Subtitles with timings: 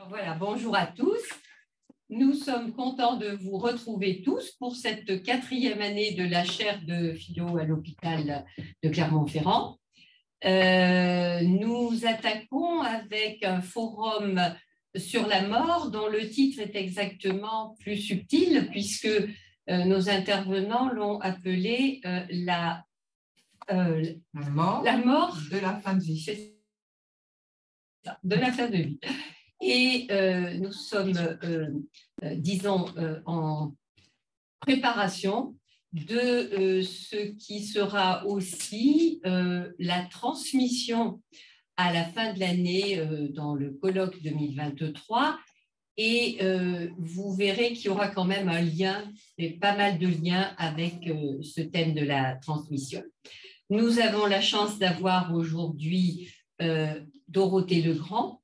[0.00, 1.20] Alors voilà, bonjour à tous.
[2.08, 7.12] Nous sommes contents de vous retrouver tous pour cette quatrième année de la chaire de
[7.12, 8.46] philo à l'hôpital
[8.82, 9.76] de Clermont-Ferrand.
[10.46, 14.40] Euh, nous attaquons avec un forum
[14.96, 21.20] sur la mort dont le titre est exactement plus subtil puisque euh, nos intervenants l'ont
[21.20, 22.86] appelé euh, la,
[24.32, 26.54] mort la mort de la fin de vie.
[28.24, 29.00] De la fin de vie.
[29.60, 30.08] Et
[30.58, 31.38] nous sommes,
[32.22, 32.86] disons,
[33.26, 33.74] en
[34.60, 35.54] préparation
[35.92, 41.20] de ce qui sera aussi la transmission
[41.80, 45.38] à la fin de l'année euh, dans le colloque 2023.
[45.96, 49.10] Et euh, vous verrez qu'il y aura quand même un lien,
[49.60, 53.02] pas mal de liens avec euh, ce thème de la transmission.
[53.70, 56.28] Nous avons la chance d'avoir aujourd'hui
[57.28, 58.42] Dorothée Legrand,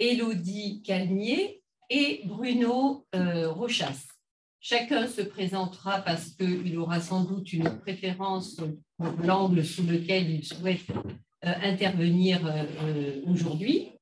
[0.00, 4.10] Élodie Calmier et Bruno Rochas.
[4.62, 8.56] Chacun se présentera parce qu'il aura sans doute une préférence
[8.98, 13.92] pour l'angle sous lequel il souhaite euh, intervenir euh, euh, aujourd'hui.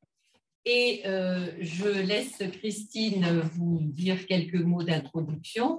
[0.65, 3.25] Et je laisse Christine
[3.55, 5.79] vous dire quelques mots d'introduction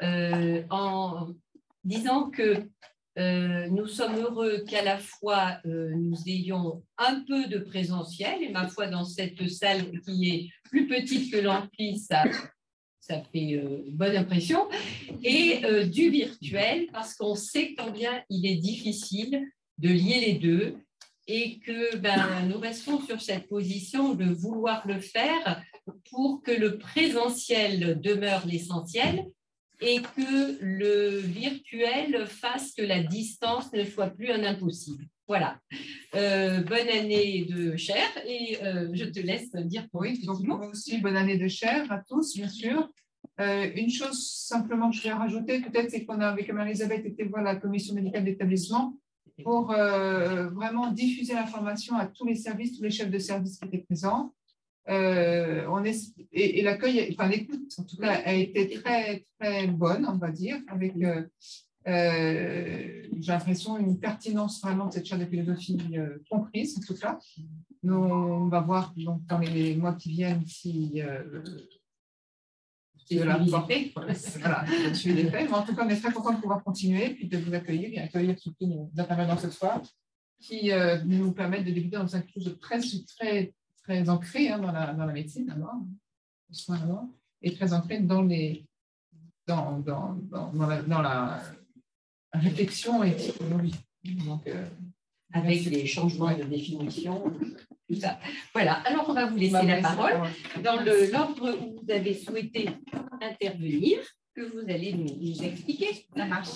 [0.00, 1.28] en
[1.84, 2.66] disant que
[3.16, 8.86] nous sommes heureux qu'à la fois nous ayons un peu de présentiel, et ma foi,
[8.86, 12.24] dans cette salle qui est plus petite que l'amphi, ça,
[13.32, 13.60] fait
[13.92, 14.68] bonne impression,
[15.24, 19.44] et du virtuel, parce qu'on sait combien il est difficile
[19.78, 20.76] de lier les deux
[21.26, 25.62] et que ben, nous restons sur cette position de vouloir le faire
[26.10, 29.24] pour que le présentiel demeure l'essentiel
[29.80, 35.04] et que le virtuel fasse que la distance ne soit plus un impossible.
[35.30, 35.60] Voilà.
[36.16, 40.66] Euh, bonne année de chair et euh, je te laisse dire pour Oui, donc moi
[40.68, 42.90] aussi bonne année de chair à tous, bien sûr.
[43.40, 47.22] Euh, une chose simplement que je vais rajouter, peut-être, c'est qu'on a avec Marie-Elisabeth été
[47.24, 48.96] voir la commission médicale d'établissement
[49.44, 53.84] pour vraiment diffuser l'information à tous les services, tous les chefs de service qui étaient
[53.88, 54.34] présents.
[54.88, 55.96] Euh, on est,
[56.32, 60.56] et, l'accueil, enfin l'écoute en tout cas, a été très, très bonne, on va dire,
[60.68, 61.24] avec, euh,
[61.86, 65.78] j'ai l'impression, une pertinence vraiment de cette chaire de philosophie
[66.30, 67.18] comprise, en tout cas.
[67.82, 71.02] Nous, on va voir donc, dans les mois qui viennent si
[73.10, 74.64] de la Voilà,
[75.14, 75.50] des faits.
[75.50, 77.90] Mais en tout cas, on est très content de pouvoir continuer puis de vous accueillir
[77.92, 79.82] et accueillir surtout nos intervenants ce soir
[80.40, 82.80] qui euh, nous permettent de débuter dans chose de très,
[83.18, 83.52] très,
[83.82, 85.80] très ancré hein, dans, la, dans, la, médecine d'abord,
[87.42, 88.66] et très ancré dans, les,
[89.46, 91.42] dans, dans, dans, la, dans la
[92.32, 93.16] réflexion et
[94.04, 94.66] Donc, euh,
[95.32, 97.32] avec les changements de définition,
[97.88, 98.18] tout ça.
[98.52, 100.28] Voilà, alors on va vous laisser la parole
[100.62, 102.68] dans l'ordre où vous avez souhaité
[103.20, 103.98] intervenir,
[104.34, 106.06] que vous allez nous, expliquer.
[106.16, 106.50] Ça marche.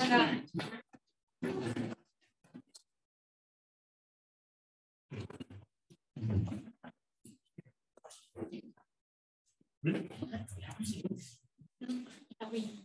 [12.41, 12.85] Ah oui.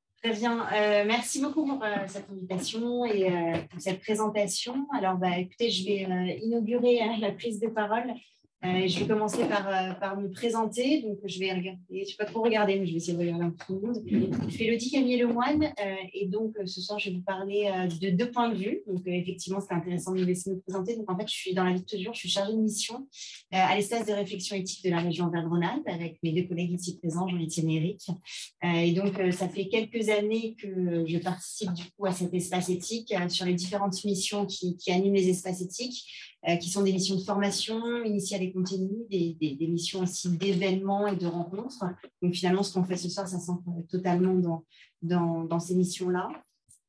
[0.23, 0.67] Très bien.
[0.71, 4.87] Euh, merci beaucoup pour euh, cette invitation et euh, pour cette présentation.
[4.95, 8.13] Alors, bah, écoutez, je vais inaugurer la prise de parole
[8.63, 11.01] euh, je vais commencer par, euh, par, me présenter.
[11.01, 13.65] Donc, je ne vais pas trop regarder, mais je vais essayer de regarder un peu
[13.65, 14.03] tout le monde.
[14.47, 18.11] Je suis Elodie Camille Lemoine euh, et donc ce soir, je vais vous parler de
[18.11, 18.81] deux points de vue.
[18.87, 20.95] Donc, effectivement, c'est intéressant de me laisser me présenter.
[20.95, 23.07] Donc, en fait, je suis dans la vie de toujours, je suis chargée de mission
[23.51, 27.27] à l'espace de réflexion éthique de la région Auvergne-Rhône-Alpes avec mes deux collègues ici présents,
[27.27, 28.07] Jean-Étienne et Eric.
[28.63, 33.13] et donc, ça fait quelques années que je participe du coup à cet espace éthique
[33.29, 36.05] sur les différentes missions qui animent les espaces éthiques.
[36.49, 41.15] Euh, qui sont des missions de formation initiale et continue, des, missions aussi d'événements et
[41.15, 41.85] de rencontres.
[42.19, 44.33] Donc finalement, ce qu'on fait ce soir, ça s'entre totalement
[45.03, 46.29] dans, dans, ces missions-là.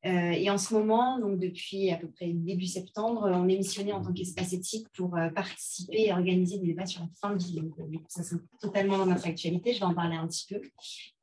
[0.05, 3.93] Euh, et en ce moment, donc depuis à peu près début septembre, on est missionné
[3.93, 7.41] en tant qu'espace éthique pour euh, participer et organiser des débats sur la fin de
[7.41, 7.61] vie.
[7.61, 9.73] Donc, euh, ça, c'est totalement dans notre actualité.
[9.73, 10.61] Je vais en parler un petit peu.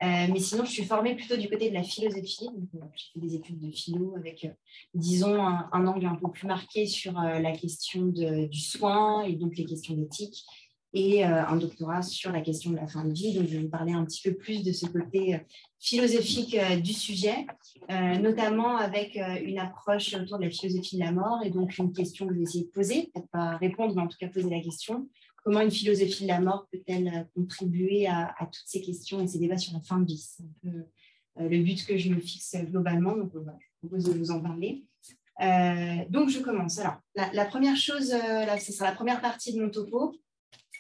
[0.01, 2.49] mais sinon, je suis formée plutôt du côté de la philosophie.
[2.73, 4.49] j'ai fait des études de philo avec,
[4.95, 9.65] disons, un, angle un peu plus marqué sur la question du soin et donc les
[9.65, 10.45] questions d'éthique
[10.93, 13.35] et euh, un doctorat sur la question de la fin de vie.
[13.35, 15.39] Donc, je vais vous parler un petit peu plus de ce côté euh,
[15.79, 17.47] philosophique euh, du sujet,
[17.89, 22.27] notamment avec une approche autour de la philosophie de la mort et donc une question
[22.27, 24.61] que je vais essayer de poser, peut-être pas répondre, mais en tout cas poser la
[24.61, 25.09] question.
[25.43, 29.57] Comment une philosophie de la mort peut-elle contribuer à, toutes ces questions et ces débats
[29.57, 33.17] sur la fin de vie C'est un peu le but que je me fixe globalement,
[33.17, 34.85] donc je propose de vous en parler.
[36.11, 36.79] donc, je commence.
[36.79, 40.15] Alors, la, la première chose, là, ce sera la première partie de mon topo.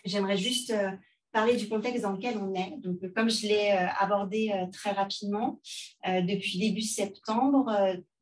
[0.04, 0.90] J'aimerais juste euh,
[1.32, 2.76] parler du contexte dans lequel on est.
[2.78, 5.60] Donc, comme je l'ai euh, abordé euh, très rapidement,
[6.04, 7.70] depuis début septembre,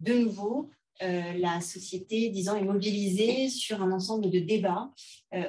[0.00, 0.70] de nouveau,
[1.00, 4.90] la société, disons, est mobilisée sur un ensemble de débats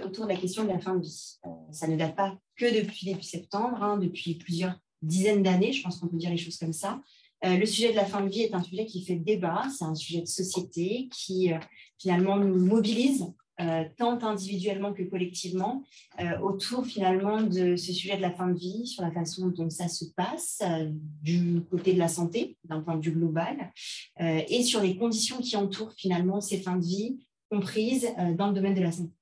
[0.06, 1.40] autour de la question de la fin de vie.
[1.72, 5.98] ça ne date pas que depuis début septembre, hein, depuis plusieurs dizaines d'années, je pense
[5.98, 7.02] qu'on peut dire les choses comme ça.
[7.44, 9.96] le sujet de la fin de vie est un sujet qui fait débat, c'est un
[9.96, 11.52] sujet de société qui
[11.98, 13.26] finalement nous mobilise
[13.60, 15.84] euh, tant individuellement que collectivement,
[16.22, 19.70] euh, autour finalement de ce sujet de la fin de vie, sur la façon dont
[19.70, 20.90] ça se passe euh,
[21.22, 23.74] du côté de la santé, d'un point de vue global,
[24.20, 27.20] et sur les conditions qui entourent finalement ces fins de vie
[27.50, 28.08] comprises
[28.38, 29.14] dans le domaine de la santé.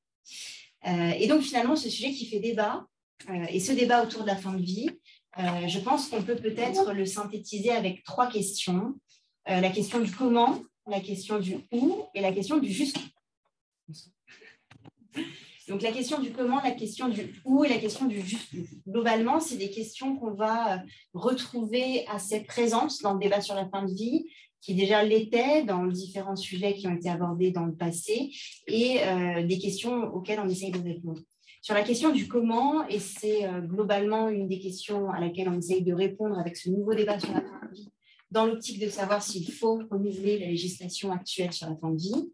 [0.86, 2.86] et donc finalement, ce sujet qui fait débat,
[3.50, 4.90] et ce débat autour de la fin de vie,
[5.38, 8.96] je pense qu'on peut peut-être le synthétiser avec trois questions.
[9.46, 13.02] la question du comment, la question du où et la question du jusqu'où.
[15.68, 18.54] Donc la question du comment, la question du où et la question du juste.
[18.88, 20.78] Globalement, c'est des questions qu'on va euh,
[21.14, 24.26] retrouver assez présentes dans le débat sur la fin de vie,
[24.62, 28.32] qui déjà l'était dans différents sujets qui ont été abordés dans le passé,
[28.68, 31.22] et euh, des questions auxquelles on essaye de répondre.
[31.62, 35.58] Sur la question du comment, et c'est euh, globalement une des questions à laquelle on
[35.58, 37.90] essaye de répondre avec ce nouveau débat sur la fin de vie,
[38.32, 42.32] dans l'optique de savoir s'il faut renouveler la législation actuelle sur la fin de vie,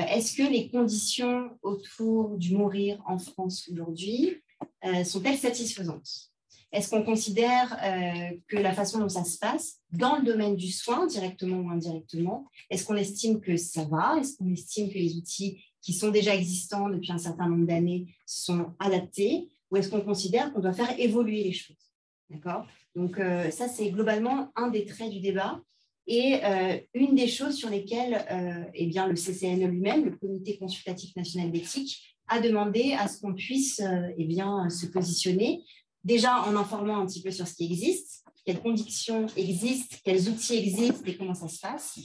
[0.00, 4.42] est-ce que les conditions autour du mourir en France aujourd'hui
[4.84, 6.30] euh, sont-elles satisfaisantes?
[6.72, 10.72] Est-ce qu'on considère euh, que la façon dont ça se passe, dans le domaine du
[10.72, 14.16] soin, directement ou indirectement, est-ce qu'on estime que ça va?
[14.18, 18.12] Est-ce qu'on estime que les outils qui sont déjà existants depuis un certain nombre d'années
[18.26, 19.48] sont adaptés?
[19.70, 21.92] Ou est-ce qu'on considère qu'on doit faire évoluer les choses?
[22.28, 22.66] D'accord?
[22.96, 23.20] Donc,
[23.50, 25.60] ça, c'est globalement un des traits du débat.
[26.06, 30.58] Et euh, une des choses sur lesquelles euh, eh bien, le CCNE lui-même, le Comité
[30.58, 35.62] consultatif national d'éthique, a demandé à ce qu'on puisse euh, eh bien, se positionner,
[36.02, 40.56] déjà en informant un petit peu sur ce qui existe, quelles conditions existent, quels outils
[40.56, 41.98] existent et comment ça se passe,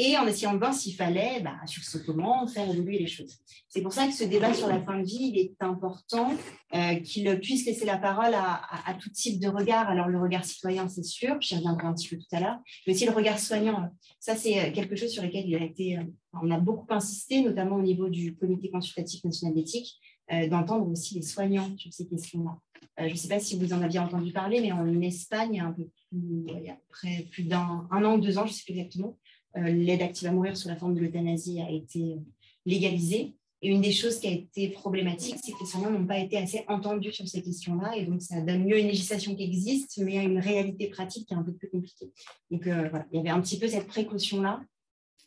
[0.00, 3.36] et en essayant de voir s'il fallait, bah, sur ce comment, faire évoluer les choses.
[3.68, 6.32] C'est pour ça que ce débat sur la fin de vie, il est important
[6.74, 9.90] euh, qu'il puisse laisser la parole à, tout type de regard.
[9.90, 12.94] Alors, le regard citoyen, c'est sûr, j'y reviendrai un petit peu tout à l'heure, mais
[12.94, 13.90] aussi le regard soignant.
[14.20, 16.02] Ça, c'est euh, quelque chose sur lequel euh,
[16.42, 20.00] on a beaucoup insisté, notamment au niveau du Comité consultatif national d'éthique,
[20.48, 22.56] d'entendre aussi les soignants sur ces questions-là.
[23.08, 25.60] je ne sais pas si vous en aviez entendu parler, mais en Espagne, il y
[25.60, 28.52] a un peu plus, il y a près plus d'un an ou deux ans, je
[28.52, 29.18] ne sais plus exactement,
[29.56, 32.18] l'aide active à mourir sous la forme de l'euthanasie a été
[32.66, 33.34] légalisée.
[33.62, 36.38] Et une des choses qui a été problématique, c'est que les soignants n'ont pas été
[36.38, 37.94] assez entendus sur ces questions-là.
[37.96, 41.34] Et donc, ça donne mieux une législation qui existe, mais à une réalité pratique qui
[41.34, 42.10] est un peu plus compliquée.
[42.50, 44.62] Donc, euh, voilà, il y avait un petit peu cette précaution-là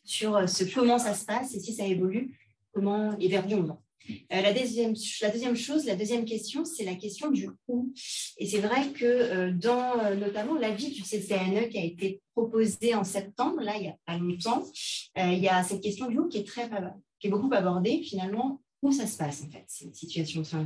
[0.04, 2.36] sur euh, ce comment ça se passe et si ça évolue,
[2.74, 3.83] comment et vers où on va.
[4.10, 7.94] Euh, la, deuxième, chose, la deuxième question, c'est la question du où.
[8.38, 12.96] Et c'est vrai que euh, dans euh, notamment l'avis du CCNE qui a été proposé
[12.96, 14.64] en septembre, là, il n'y a pas longtemps,
[15.18, 16.70] il y a cette question du où qui est, très,
[17.20, 20.66] qui est beaucoup abordée finalement, où ça se passe en fait, cette situation de soins.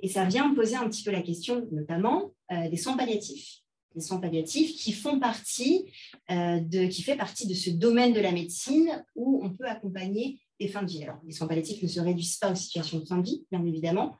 [0.00, 3.60] Et ça vient poser un petit peu la question notamment des soins palliatifs
[3.94, 5.86] les soins palliatifs qui font partie
[6.28, 10.82] de, qui fait partie de ce domaine de la médecine où on peut accompagner fins
[10.82, 11.04] de vie.
[11.04, 13.64] Alors, les soins palliatifs ne se réduisent pas aux situations de fin de vie, bien
[13.64, 14.16] évidemment.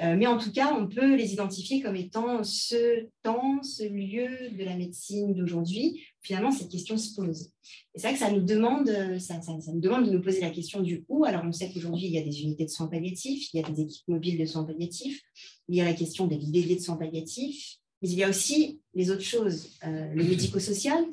[0.00, 4.50] Euh, mais en tout cas, on peut les identifier comme étant ce temps, ce lieu
[4.50, 6.02] de la médecine d'aujourd'hui.
[6.22, 7.52] Finalement, cette question se pose.
[7.94, 8.88] Et c'est vrai que ça nous, demande,
[9.18, 11.24] ça, ça, nous demande de nous poser la question du où.
[11.24, 13.68] Alors, on sait qu'aujourd'hui, il y a des unités de soins palliatifs, il y a
[13.68, 15.22] des équipes mobiles de soins palliatifs,
[15.68, 18.80] il y a la question des dédiés de soins palliatifs, mais il y a aussi
[18.94, 21.04] les autres choses, euh, le médico-social,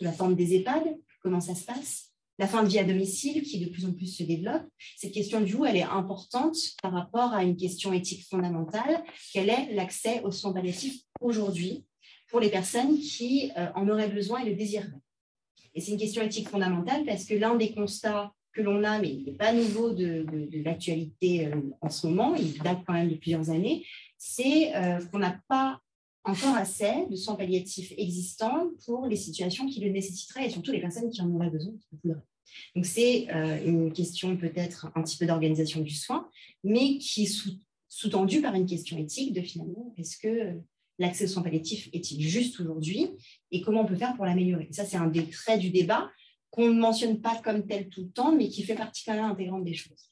[0.00, 2.09] la forme des EHPAD, comment ça se passe,
[2.40, 4.62] la fin de vie à domicile qui de plus en plus se développe.
[4.96, 9.04] Cette question du où, elle est importante par rapport à une question éthique fondamentale,
[9.34, 11.84] quel est l'accès aux soins palliatifs aujourd'hui
[12.30, 14.88] pour les personnes qui euh, en auraient besoin et le désireraient.
[15.74, 19.10] Et c'est une question éthique fondamentale parce que l'un des constats que l'on a, mais
[19.10, 20.24] il n'est pas nouveau de,
[20.64, 23.84] l'actualité euh, en ce moment, il date quand même de plusieurs années,
[24.16, 25.78] c'est euh, qu'on n'a pas
[26.24, 30.80] encore assez de soins palliatifs existants pour les situations qui le nécessiteraient et surtout les
[30.80, 31.74] personnes qui en auraient besoin.
[32.74, 36.28] Donc c'est euh, une question peut-être un petit peu d'organisation du soin,
[36.64, 37.42] mais qui est
[37.88, 40.58] sous-tendue par une question éthique de finalement, est-ce que
[40.98, 43.08] l'accès aux soins palliatifs est-il juste aujourd'hui
[43.50, 44.68] et comment on peut faire pour l'améliorer?
[44.70, 46.10] Ça, c'est un des traits du débat
[46.50, 49.24] qu'on ne mentionne pas comme tel tout le temps, mais qui fait partie quand même
[49.24, 50.10] intégrante des choses.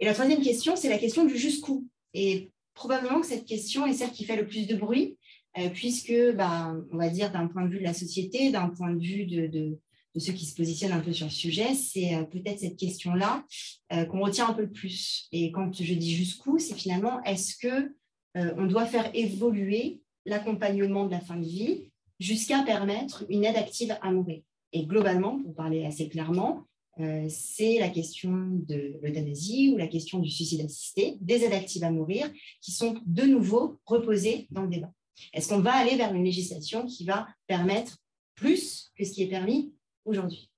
[0.00, 1.86] Et la troisième question, c'est la question du jusqu'où.
[2.14, 5.16] Et probablement que cette question est celle qui fait le plus de bruit,
[5.58, 8.92] euh, puisque, bah, on va dire, d'un point de vue de la société, d'un point
[8.92, 9.78] de vue de,
[10.20, 13.44] ceux qui se positionnent un peu sur le sujet, c'est euh, peut-être cette question-là
[13.92, 15.28] euh, qu'on retient un peu le plus.
[15.32, 17.94] Et quand je dis jusqu'où, c'est finalement, est-ce que
[18.34, 23.94] on doit faire évoluer l'accompagnement de la fin de vie jusqu'à permettre une aide active
[24.00, 24.40] à mourir?
[24.72, 26.66] Et globalement, pour parler assez clairement,
[27.00, 31.84] euh, c'est la question de l'euthanasie ou la question du suicide assisté, des aides actives
[31.84, 34.92] à mourir, qui sont de nouveau reposées dans le débat.
[35.32, 37.98] Est-ce qu'on va aller vers une législation qui va permettre
[38.34, 39.72] plus que ce qui est permis
[40.04, 40.50] aujourd'hui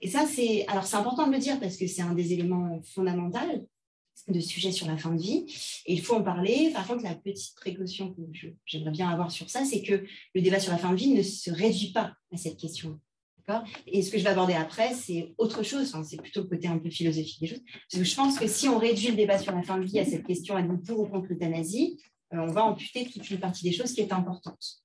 [0.00, 2.80] Et ça, c'est alors c'est important de le dire parce que c'est un des éléments
[2.82, 3.68] fondamentaux
[4.28, 5.46] de sujet sur la fin de vie.
[5.86, 6.70] Et il faut en parler.
[6.72, 8.22] Par contre, la petite précaution que
[8.64, 11.22] j'aimerais bien avoir sur ça, c'est que le débat sur la fin de vie ne
[11.22, 13.00] se réduit pas à cette question.
[13.86, 16.78] Et ce que je vais aborder après, c'est autre chose, c'est plutôt le côté un
[16.78, 17.62] peu philosophique des choses.
[17.90, 19.98] Parce que je pense que si on réduit le débat sur la fin de vie
[19.98, 22.00] à cette question, est-ce pour ou contre l'euthanasie,
[22.32, 24.83] euh, on va amputer toute une partie des choses qui est importante.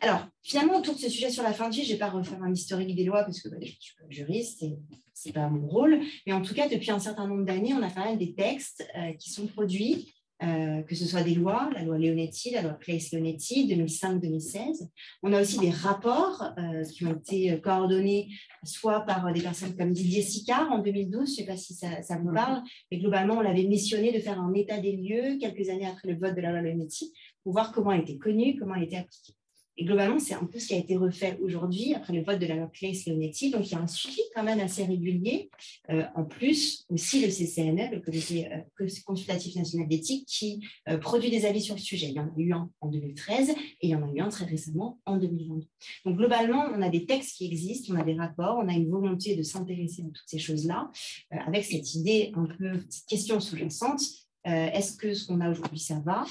[0.00, 2.10] Alors, finalement, autour de ce sujet sur la fin de vie, je ne vais pas
[2.10, 4.76] refaire un historique des lois parce que bah, je ne suis pas juriste et
[5.14, 6.00] ce n'est pas mon rôle.
[6.26, 8.86] Mais en tout cas, depuis un certain nombre d'années, on a quand même des textes
[8.96, 10.12] euh, qui sont produits
[10.42, 14.88] euh, que ce soit des lois, la loi Leonetti, la loi Claes-Leonetti, 2005-2016.
[15.22, 18.28] On a aussi des rapports euh, qui ont été coordonnés
[18.64, 22.02] soit par des personnes comme Didier Sicard en 2012, je ne sais pas si ça,
[22.02, 25.68] ça, vous parle, mais globalement, on l'avait missionné de faire un état des lieux quelques
[25.68, 27.14] années après le vote de la loi Leonetti
[27.44, 29.34] pour voir comment elle était connue, comment elle était appliquée.
[29.76, 32.46] Et globalement, c'est un peu ce qui a été refait aujourd'hui après le vote de
[32.46, 33.50] la loi Claes-Leonetti.
[33.50, 35.50] Donc, il y a un suivi quand même assez régulier.
[35.90, 41.30] Euh, en plus, aussi le CCNE, le Comité euh, consultatif national d'éthique, qui euh, produit
[41.30, 42.06] des avis sur le sujet.
[42.06, 44.28] Il y en a eu un en 2013 et il y en a eu un
[44.28, 45.66] très récemment en 2022.
[46.04, 48.88] Donc, globalement, on a des textes qui existent, on a des rapports, on a une
[48.88, 50.90] volonté de s'intéresser à toutes ces choses-là,
[51.30, 54.02] avec cette idée un peu, cette question sous-jacente
[54.46, 56.24] euh, est-ce que ce qu'on a aujourd'hui, ça va?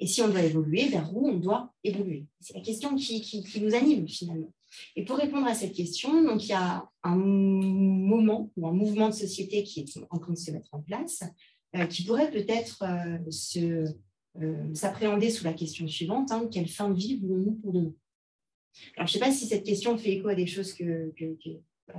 [0.00, 2.26] Et si on doit évoluer, vers où on doit évoluer?
[2.40, 4.52] C'est la question qui, nous anime finalement.
[4.96, 9.08] Et pour répondre à cette question, donc, il y a un moment ou un mouvement
[9.08, 11.22] de société qui est en train de se mettre en place,
[11.76, 13.86] euh, qui pourrait peut-être euh,
[14.72, 17.92] s'appréhender sous la question suivante, hein, quelle fin de vie voulons-nous pour demain?
[18.96, 21.12] Alors, je ne sais pas si cette question fait écho à des choses que,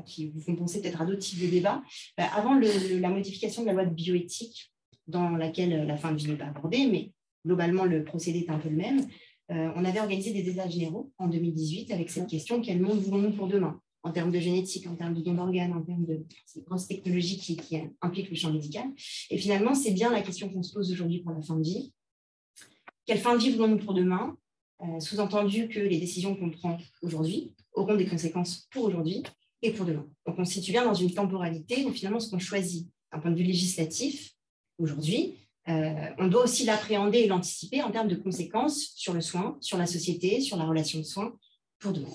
[0.05, 1.83] qui vous font penser peut-être à d'autres types de débats.
[2.17, 4.71] avant la modification de la loi de bioéthique,
[5.09, 7.11] dans laquelle la fin de vie n'est pas abordée, mais
[7.45, 9.07] globalement, le procédé est un peu le même.
[9.51, 13.31] Euh, on avait organisé des états généraux en 2018 avec cette question quel monde voulons-nous
[13.31, 13.81] pour demain?
[14.03, 17.37] En termes de génétique, en termes de don d'organes, en termes de ces grosses technologies
[17.37, 18.85] qui, impliquent le champ médical.
[19.29, 21.91] Et finalement, c'est bien la question qu'on se pose aujourd'hui pour la fin de vie.
[23.05, 24.37] Quelle fin de vie voulons-nous pour demain?
[24.81, 29.23] Euh, Sous-entendu que les décisions qu'on prend aujourd'hui auront des conséquences pour aujourd'hui
[29.61, 30.07] et pour demain.
[30.25, 33.31] Donc, on se situe bien dans une temporalité où finalement, ce qu'on choisit d'un point
[33.31, 34.33] de vue législatif,
[34.79, 35.35] aujourd'hui,
[35.69, 39.77] euh, on doit aussi l'appréhender et l'anticiper en termes de conséquences sur le soin, sur
[39.77, 41.33] la société, sur la relation de soins
[41.79, 42.07] pour demain.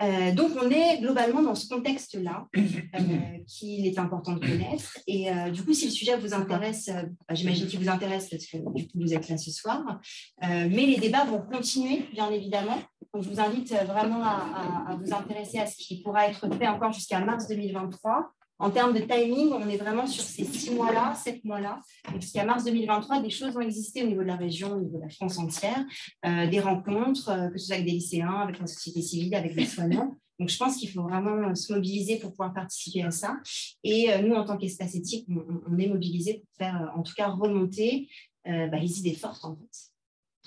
[0.00, 4.96] Euh, donc, on est globalement dans ce contexte-là euh, qu'il est important de connaître.
[5.08, 6.88] Et du coup, si le sujet vous intéresse,
[7.28, 10.00] bah, j'imagine qu'il vous intéresse parce que du coup, vous êtes là ce soir.
[10.40, 12.78] mais les débats vont continuer, bien évidemment.
[13.12, 16.68] Donc, je vous invite vraiment à, à vous intéresser à ce qui pourra être fait
[16.68, 21.14] encore jusqu'à mars 2023 en termes de timing, on est vraiment sur ces six mois-là,
[21.14, 21.80] sept mois-là.
[22.20, 25.02] Jusqu'à mars 2023, des choses ont existé au niveau de la région, au niveau de
[25.02, 25.84] la France entière,
[26.26, 29.54] euh, des rencontres, euh, que ce soit avec des lycéens, avec la société civile, avec
[29.54, 30.16] des soignants.
[30.40, 33.36] Donc, je pense qu'il faut vraiment se mobiliser pour pouvoir participer à ça.
[33.84, 37.28] Et euh, nous, en tant qu'espace éthique, on, est mobilisés pour faire, en tout cas,
[37.28, 38.08] remonter
[38.44, 39.87] bah, les idées fortes, en fait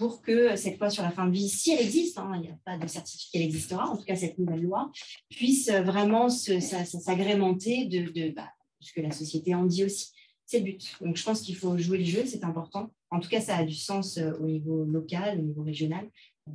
[0.01, 2.49] pour que cette loi sur la fin de vie, si elle existe, hein, il n'y
[2.49, 4.91] a pas de certificat qu'elle existera, en tout cas cette nouvelle loi,
[5.29, 10.11] puisse vraiment s'agrémenter de, bah, ce que la société en dit aussi.
[10.47, 10.95] C'est le but.
[11.01, 12.89] Donc je pense qu'il faut jouer le jeu, c'est important.
[13.11, 16.09] En tout cas, ça a du sens euh, au niveau local, au niveau régional,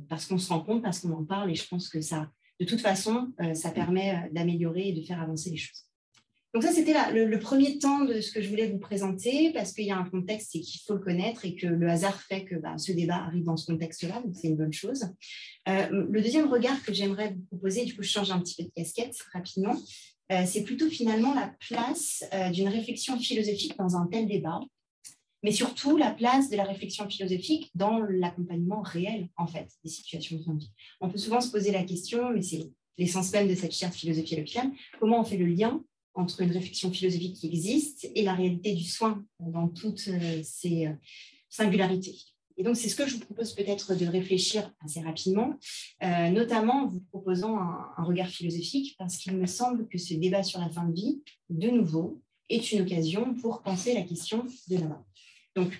[0.09, 2.65] parce qu'on se rend compte, parce qu'on en parle, et je pense que ça, de
[2.65, 5.85] toute façon, euh, ça permet euh, d'améliorer et de faire avancer les choses.
[6.57, 9.85] Donc ça, c'était le, premier temps de ce que je voulais vous présenter, parce qu'il
[9.85, 12.55] y a un contexte et qu'il faut le connaître et que le hasard fait que
[12.55, 15.05] bah, ce débat arrive dans ce contexte-là, donc c'est une bonne chose.
[15.69, 18.63] Euh, le deuxième regard que j'aimerais vous proposer, du coup je change un petit peu
[18.63, 19.75] de casquette rapidement,
[20.31, 24.59] euh, c'est plutôt finalement la place euh, d'une réflexion philosophique dans un tel débat,
[25.43, 30.37] mais surtout la place de la réflexion philosophique dans l'accompagnement réel, en fait, des situations
[30.37, 30.71] de vie.
[31.01, 33.95] On peut souvent se poser la question, mais c'est l'essence même de cette chaire de
[33.95, 35.83] philosophie l'hôpital, comment on fait le lien
[36.17, 40.89] entre une réflexion philosophique qui existe et la réalité du soin dans toutes euh, ses
[41.49, 42.17] singularités.
[42.57, 45.53] Et donc, c'est ce que je vous propose peut-être de réfléchir assez rapidement,
[46.03, 50.41] euh, notamment en vous proposant un, regard philosophique, parce qu'il me semble que ce débat
[50.41, 52.19] sur la fin de vie, de nouveau,
[52.49, 55.05] est une occasion pour penser la question de la mort.
[55.55, 55.71] Donc,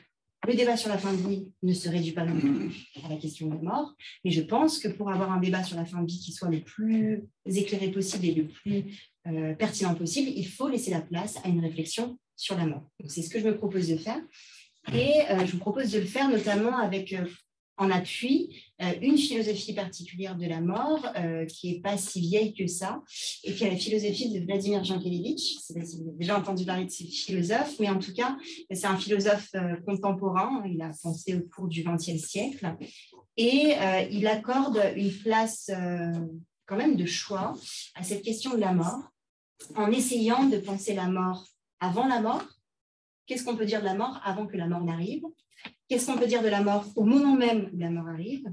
[0.48, 3.18] le débat sur la fin de vie ne se réduit pas non plus à la
[3.18, 6.02] question de la mort, mais je pense que pour avoir un débat sur la fin
[6.02, 8.86] de vie qui soit le plus éclairé possible et le plus
[9.28, 12.84] euh, pertinent possible, il faut laisser la place à une réflexion sur la mort.
[13.08, 14.22] C'est ce que je me propose de faire.
[14.94, 17.26] Et euh, je vous propose de le faire notamment avec euh,
[17.80, 18.56] en appui
[19.04, 21.06] une philosophie particulière de la mort
[21.48, 23.04] qui n'est pas si vieille que ça,
[23.44, 25.58] et qui est la philosophie de Vladimir Jankélévitch.
[25.70, 28.36] vous avez déjà entendu parler de ce philosophe, mais en tout cas,
[28.72, 29.52] c'est un philosophe
[29.86, 30.64] contemporain.
[30.66, 32.76] Il a pensé au cours du XXe siècle.
[33.38, 33.76] Et
[34.10, 35.70] il accorde une place
[36.68, 37.54] quand même de choix
[37.96, 39.12] à cette question de la mort,
[39.76, 41.48] en essayant de penser la mort
[41.80, 42.44] avant la mort
[43.28, 45.24] Qu'est-ce qu'on peut dire de la mort avant que la mort n'arrive?
[45.90, 48.46] Qu'est-ce qu'on peut dire de la mort au moment même où la mort arrive?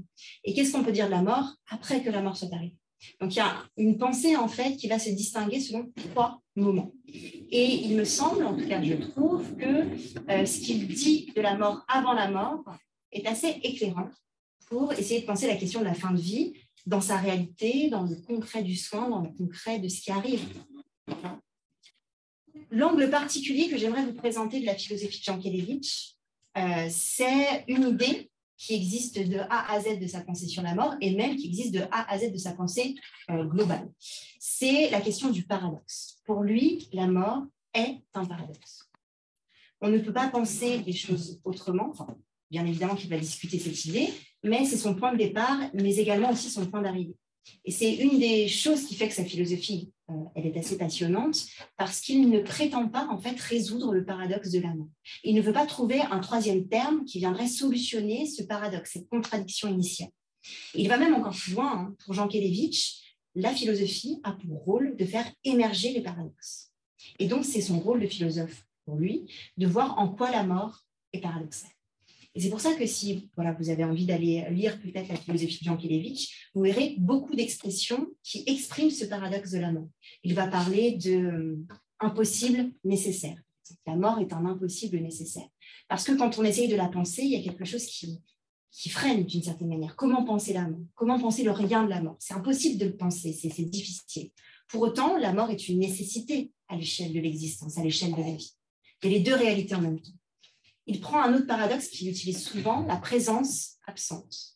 [0.43, 2.75] Et qu'est-ce qu'on peut dire de la mort après que la mort soit arrivée?
[3.21, 6.91] Donc il y a une pensée en fait qui va se distinguer selon trois moments.
[7.07, 9.87] Et il me semble, en tout cas je trouve, que
[10.29, 12.63] euh, ce qu'il dit de la mort avant la mort
[13.11, 14.09] est assez éclairant
[14.67, 16.53] pour essayer de penser la question de la fin de vie
[16.85, 20.41] dans sa réalité, dans le concret du soin, dans le concret de ce qui arrive.
[22.71, 26.15] L'angle particulier que j'aimerais vous présenter de la philosophie de Jankélévitch,
[26.57, 30.73] euh, c'est une idée qui existe de A à Z de sa pensée sur la
[30.73, 32.95] mort et même qui existe de A à Z de sa pensée
[33.29, 33.89] euh, globale.
[34.39, 36.21] C'est la question du paradoxe.
[36.25, 38.89] Pour lui, la mort est un paradoxe.
[39.81, 41.93] On ne peut pas penser les choses autrement.
[42.49, 44.09] bien évidemment qu'il va discuter cette idée,
[44.43, 47.15] mais c'est son point de départ, mais également aussi son point d'arrivée.
[47.63, 51.45] Et c'est une des choses qui fait que sa philosophie, euh, elle est assez passionnante,
[51.77, 54.87] parce qu'il ne prétend pas en fait résoudre le paradoxe de l'amour.
[55.23, 59.67] Il ne veut pas trouver un troisième terme qui viendrait solutionner ce paradoxe, cette contradiction
[59.67, 60.09] initiale.
[60.75, 61.71] Il va même encore plus loin.
[61.71, 61.95] Hein.
[62.03, 63.01] Pour Jean Kelevitch,
[63.35, 66.71] la philosophie a pour rôle de faire émerger les paradoxes.
[67.19, 69.25] Et donc, c'est son rôle de philosophe, pour lui,
[69.57, 70.81] de voir en quoi la mort
[71.13, 71.74] est paradoxale.
[72.35, 75.59] Et c'est pour ça que si voilà, vous avez envie d'aller lire peut-être la philosophie
[75.59, 79.87] de Jean Kelevitch, vous verrez beaucoup d'expressions qui expriment ce paradoxe de la mort.
[80.23, 81.65] Il va parler de euh,
[82.01, 83.37] impossible nécessaire.
[83.87, 85.47] La mort est un impossible nécessaire.
[85.87, 88.21] Parce que quand on essaye de la penser, il y a quelque chose qui,
[88.69, 89.95] qui freine d'une certaine manière.
[89.95, 90.81] Comment penser la mort?
[90.93, 92.17] Comment penser le rien de la mort?
[92.19, 94.31] C'est impossible de le penser, c'est difficile.
[94.67, 98.33] Pour autant, la mort est une nécessité à l'échelle de l'existence, à l'échelle de la
[98.33, 98.51] vie.
[99.03, 100.11] Il y a les deux réalités en même temps
[100.87, 104.55] il prend un autre paradoxe qu'il utilise souvent, la présence absente.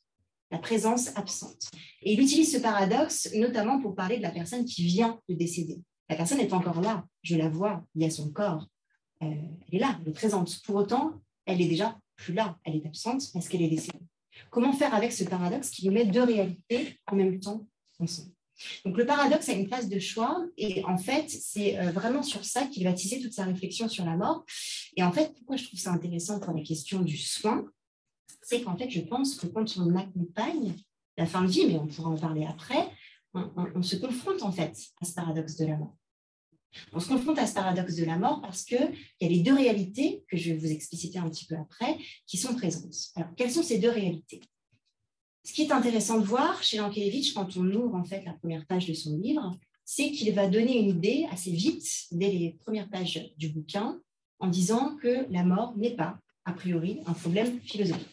[0.51, 1.69] La présence absente.
[2.01, 5.79] Et il utilise ce paradoxe notamment pour parler de la personne qui vient de décéder.
[6.09, 8.67] La personne est encore là, je la vois, il y a son corps.
[9.21, 9.27] Euh,
[9.67, 10.61] elle est là, elle est présente.
[10.63, 11.13] Pour autant,
[11.45, 13.99] elle est déjà plus là, elle est absente parce qu'elle est décédée.
[14.49, 17.67] Comment faire avec ce paradoxe qui nous met deux réalités en même temps
[17.99, 18.31] ensemble?
[18.85, 22.43] Donc le paradoxe a une place de choix et en fait, c'est euh, vraiment sur
[22.45, 24.43] ça qu'il va tisser toute sa réflexion sur la mort.
[24.95, 27.65] Et en fait, pourquoi je trouve ça intéressant pour la question du soin,
[28.41, 30.75] c'est qu'en fait, je pense que quand on accompagne
[31.17, 32.89] la fin de vie, mais on pourra en parler après,
[33.33, 35.95] on, se confronte en fait à ce paradoxe de la mort.
[36.93, 38.91] On se confronte à ce paradoxe de la mort parce qu'il
[39.21, 42.37] y a les deux réalités que je vais vous expliciter un petit peu après qui
[42.37, 42.95] sont présentes.
[43.15, 44.41] Alors, quelles sont ces deux réalités?
[45.43, 48.65] Ce qui est intéressant de voir chez Lankelevitch, quand on ouvre en fait la première
[48.65, 52.89] page de son livre, c'est qu'il va donner une idée assez vite, dès les premières
[52.89, 53.99] pages du bouquin,
[54.39, 58.07] en disant que la mort n'est pas, a priori, un problème philosophique.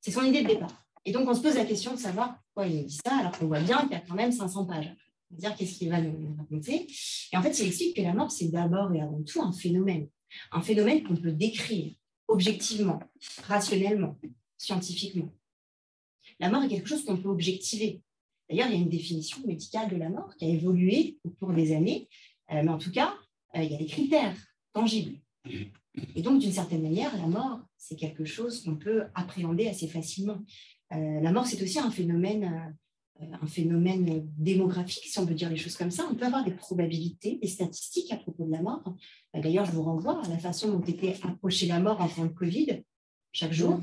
[0.00, 0.86] C'est son idée de départ.
[1.04, 3.46] Et donc, on se pose la question de savoir pourquoi il dit ça, alors qu'on
[3.46, 4.94] voit bien qu'il y a quand même 500 pages.
[5.30, 6.86] Dire qu'est-ce qu'il va nous raconter.
[7.32, 10.08] Et en fait, il explique que la mort, c'est d'abord et avant tout un phénomène.
[10.52, 11.94] Un phénomène qu'on peut décrire
[12.28, 13.00] objectivement,
[13.42, 14.16] rationnellement,
[14.56, 15.32] scientifiquement.
[16.40, 18.00] La mort est quelque chose qu'on peut objectiver.
[18.48, 21.52] D'ailleurs, il y a une définition médicale de la mort qui a évolué au cours
[21.52, 22.08] des années,
[22.50, 23.14] euh, mais en tout cas,
[23.56, 24.36] euh, il y a des critères
[24.72, 25.18] tangibles.
[26.14, 30.38] Et donc, d'une certaine manière, la mort, c'est quelque chose qu'on peut appréhender assez facilement.
[30.92, 32.74] Euh, la mort, c'est aussi un phénomène
[33.20, 36.06] un phénomène démographique, si on peut dire les choses comme ça.
[36.08, 38.94] On peut avoir des probabilités, des statistiques à propos de la mort.
[39.34, 42.32] D'ailleurs, je vous renvoie à la façon dont était approchée la mort en temps de
[42.32, 42.82] Covid.
[43.32, 43.80] Chaque jour,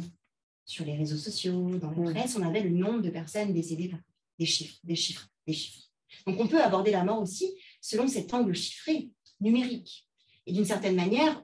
[0.66, 3.94] sur les réseaux sociaux, dans la presse, on avait le nombre de personnes décédées
[4.40, 5.88] des chiffres, des chiffres, des chiffres.
[6.26, 10.08] Donc, on peut aborder la mort aussi selon cet angle chiffré, numérique.
[10.48, 11.44] Et d'une certaine manière,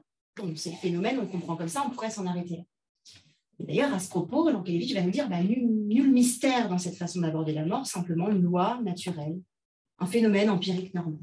[0.56, 2.62] c'est le phénomène, on comprend comme ça, on pourrait s'en arrêter là.
[3.60, 7.20] D'ailleurs, à ce propos, Lankelevitch va nous dire bah, nul, nul, mystère dans cette façon
[7.20, 9.40] d'aborder la mort, simplement une loi naturelle,
[9.98, 11.20] un phénomène empirique normal.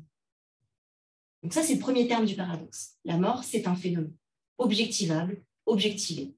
[1.43, 2.97] Donc ça, c'est le premier terme du paradoxe.
[3.03, 4.13] La mort, c'est un phénomène
[4.57, 6.33] objectivable, objectivé.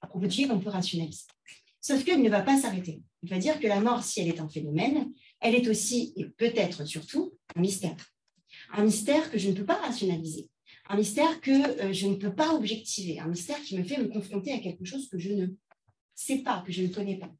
[0.00, 1.24] À propos de on peut rationaliser.
[1.80, 3.02] Sauf qu'elle ne va pas s'arrêter.
[3.22, 6.24] Il va dire que la mort, si elle est un phénomène, elle est aussi, et
[6.24, 7.96] peut-être surtout, un mystère.
[8.72, 10.48] Un mystère que je ne peux pas rationaliser.
[10.88, 13.18] Un mystère que euh, je ne peux pas objectiver.
[13.20, 15.46] Un mystère qui me fait me confronter à quelque chose que je ne
[16.14, 17.30] sais pas, que je ne connais pas.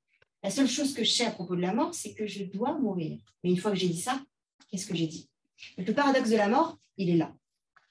[0.43, 2.79] La seule chose que je sais à propos de la mort, c'est que je dois
[2.79, 3.19] mourir.
[3.43, 4.23] Mais une fois que j'ai dit ça,
[4.71, 5.29] qu'est-ce que j'ai dit?
[5.77, 7.35] Le paradoxe de la mort, il est là.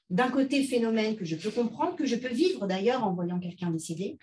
[0.09, 3.69] D'un côté, phénomène que je peux comprendre, que je peux vivre d'ailleurs en voyant quelqu'un
[3.69, 4.17] décédé.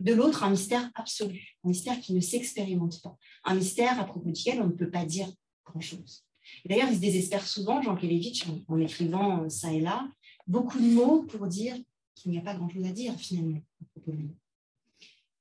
[0.00, 4.30] De l'autre, un mystère absolu, un mystère qui ne s'expérimente pas, un mystère à propos
[4.30, 5.28] duquel on ne peut pas dire
[5.64, 6.24] grand-chose.
[6.64, 10.08] D'ailleurs, il se désespère souvent, Jean Kelevitch, en, écrivant ça et là,
[10.46, 11.76] beaucoup de mots pour dire
[12.14, 14.30] qu'il n'y a pas grand-chose à dire finalement à propos de lui.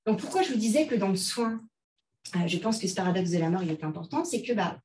[0.06, 1.62] Donc pourquoi je vous disais que dans le soin,
[2.36, 4.80] euh, je pense que ce paradoxe de la mort est important, c'est que, bah,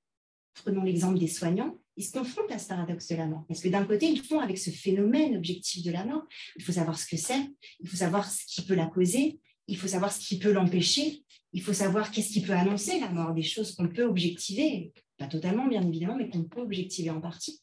[0.55, 3.45] prenons l'exemple des soignants, ils se confrontent à ce paradoxe de la mort.
[3.49, 6.25] Parce que d'un côté, ils font avec ce phénomène objectif de la mort,
[6.57, 7.51] il faut savoir ce que c'est,
[7.81, 11.23] il faut savoir ce qui peut la causer, il faut savoir ce qui peut l'empêcher,
[11.53, 15.27] il faut savoir qu'est-ce qui peut annoncer la mort, des choses qu'on peut objectiver, pas
[15.27, 17.61] totalement bien évidemment, mais qu'on peut objectiver en partie.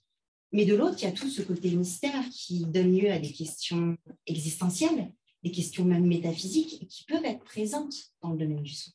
[0.51, 3.31] Mais de l'autre, il y a tout ce côté mystère qui donne lieu à des
[3.31, 5.11] questions existentielles,
[5.43, 8.93] des questions même métaphysiques, qui peuvent être présentes dans le domaine du soin.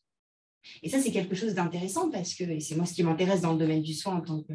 [0.82, 3.52] Et ça, c'est quelque chose d'intéressant parce que, et c'est moi ce qui m'intéresse dans
[3.52, 4.54] le domaine du soin en tant que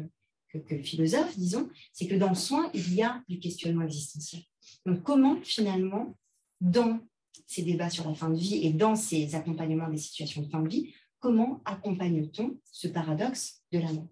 [0.60, 4.42] que, philosophe, disons, c'est que dans le soin, il y a du questionnement existentiel.
[4.84, 6.16] Donc, comment finalement,
[6.60, 7.00] dans
[7.46, 10.60] ces débats sur la fin de vie et dans ces accompagnements des situations de fin
[10.60, 14.08] de vie, comment accompagne-t-on ce paradoxe de la mort?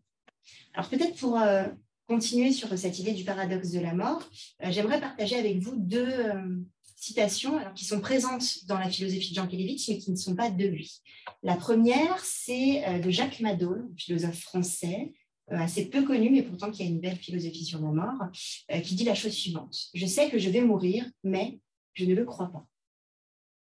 [0.75, 1.65] Alors, peut-être pour euh,
[2.09, 4.29] continuer sur cette idée du paradoxe de la mort,
[4.63, 6.59] euh, j'aimerais partager avec vous deux euh,
[6.97, 10.51] citations qui sont présentes dans la philosophie de Jean Kelevitch, mais qui ne sont pas
[10.51, 11.03] de lui.
[11.43, 15.13] La première, c'est de Jacques Madol, philosophe français,
[15.51, 18.31] assez peu connu, mais pourtant qui a une belle philosophie sur la mort,
[18.83, 19.77] qui dit la chose suivante.
[19.93, 21.61] Je sais que je vais mourir, mais
[21.93, 22.67] je ne le crois pas.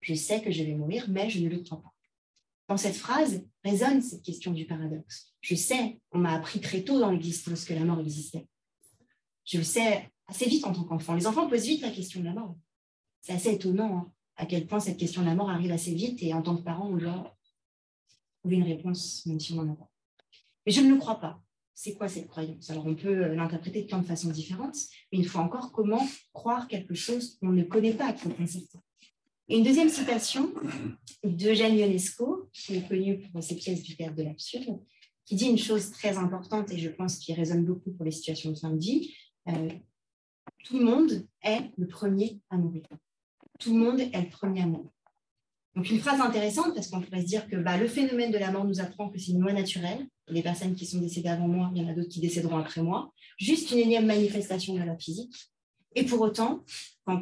[0.02, 1.94] Je sais que je vais mourir, mais je ne le crois pas.
[2.68, 5.34] Dans cette phrase résonne cette question du paradoxe.
[5.42, 8.48] Je sais, on m'a appris très tôt dans l'existence que la mort existait.
[9.46, 11.16] Je le sais assez vite en tant qu'enfant.
[11.16, 12.56] Les enfants posent vite la question de la mort.
[13.22, 16.22] C'est assez étonnant hein, à quel point cette question de la mort arrive assez vite
[16.22, 17.36] et en tant que parent, on doit
[18.40, 19.90] trouver une réponse, même si on n'en a pas.
[20.66, 21.42] Mais je ne le crois pas
[21.82, 22.70] c'est quoi cette croyance?
[22.70, 24.76] Alors, on peut l'interpréter de plein de façons différentes,
[25.14, 28.89] mais une fois encore, comment croire quelque chose qu'on ne connaît pas, qu'on incertain Et
[29.50, 30.54] une deuxième citation
[31.24, 34.80] d'Eugène Ionesco, qui est connu pour ses pièces du théâtre de l'absurde,
[35.26, 38.52] qui dit une chose très importante et je pense qui résonne beaucoup pour les situations
[38.52, 38.80] de fin de.
[39.48, 39.70] Euh,
[40.64, 42.84] tout le monde est le premier à mourir.
[43.60, 44.90] Tout le monde est le premier à mourir.
[45.76, 48.52] Donc une phrase intéressante parce qu'on pourrait se dire que bah, le phénomène de la
[48.52, 50.08] mort nous apprend que c'est une loi naturelle.
[50.28, 52.82] Les personnes qui sont décédées avant moi, il y en a d'autres qui décéderont après
[52.82, 53.14] moi.
[53.38, 55.36] Juste une énième manifestation de la physique.
[55.96, 56.64] Et pour autant,
[57.06, 57.22] quand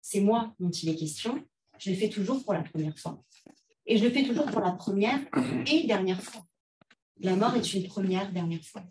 [0.00, 1.44] c'est moi dont il est question,
[1.78, 3.22] je le fais toujours pour la première fois.
[3.86, 5.18] Et je le fais toujours pour la première
[5.66, 6.42] et dernière fois.
[7.20, 8.82] La mort est une première, dernière fois.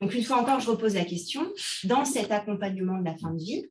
[0.00, 1.52] Donc une fois encore, je repose la question,
[1.84, 3.66] dans cet accompagnement de la fin de vie,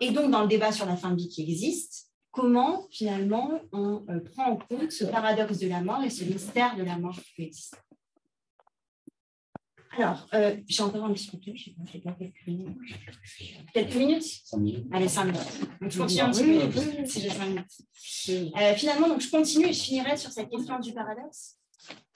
[0.00, 4.04] et donc dans le débat sur la fin de vie qui existe, comment finalement on
[4.08, 7.18] euh, prend en compte ce paradoxe de la mort et ce mystère de la mort
[7.36, 7.76] qui existe?
[9.96, 12.76] Alors, euh, j'ai encore un petit peu plus, je sais pas, quelques minutes.
[13.72, 14.24] Quelques minutes
[14.56, 14.86] minutes.
[14.92, 15.40] Allez, cinq minutes.
[15.80, 18.54] Donc, je continue un petit peu si j'ai cinq minutes.
[18.56, 21.58] Euh, finalement, donc, je continue et je finirai sur cette question du paradoxe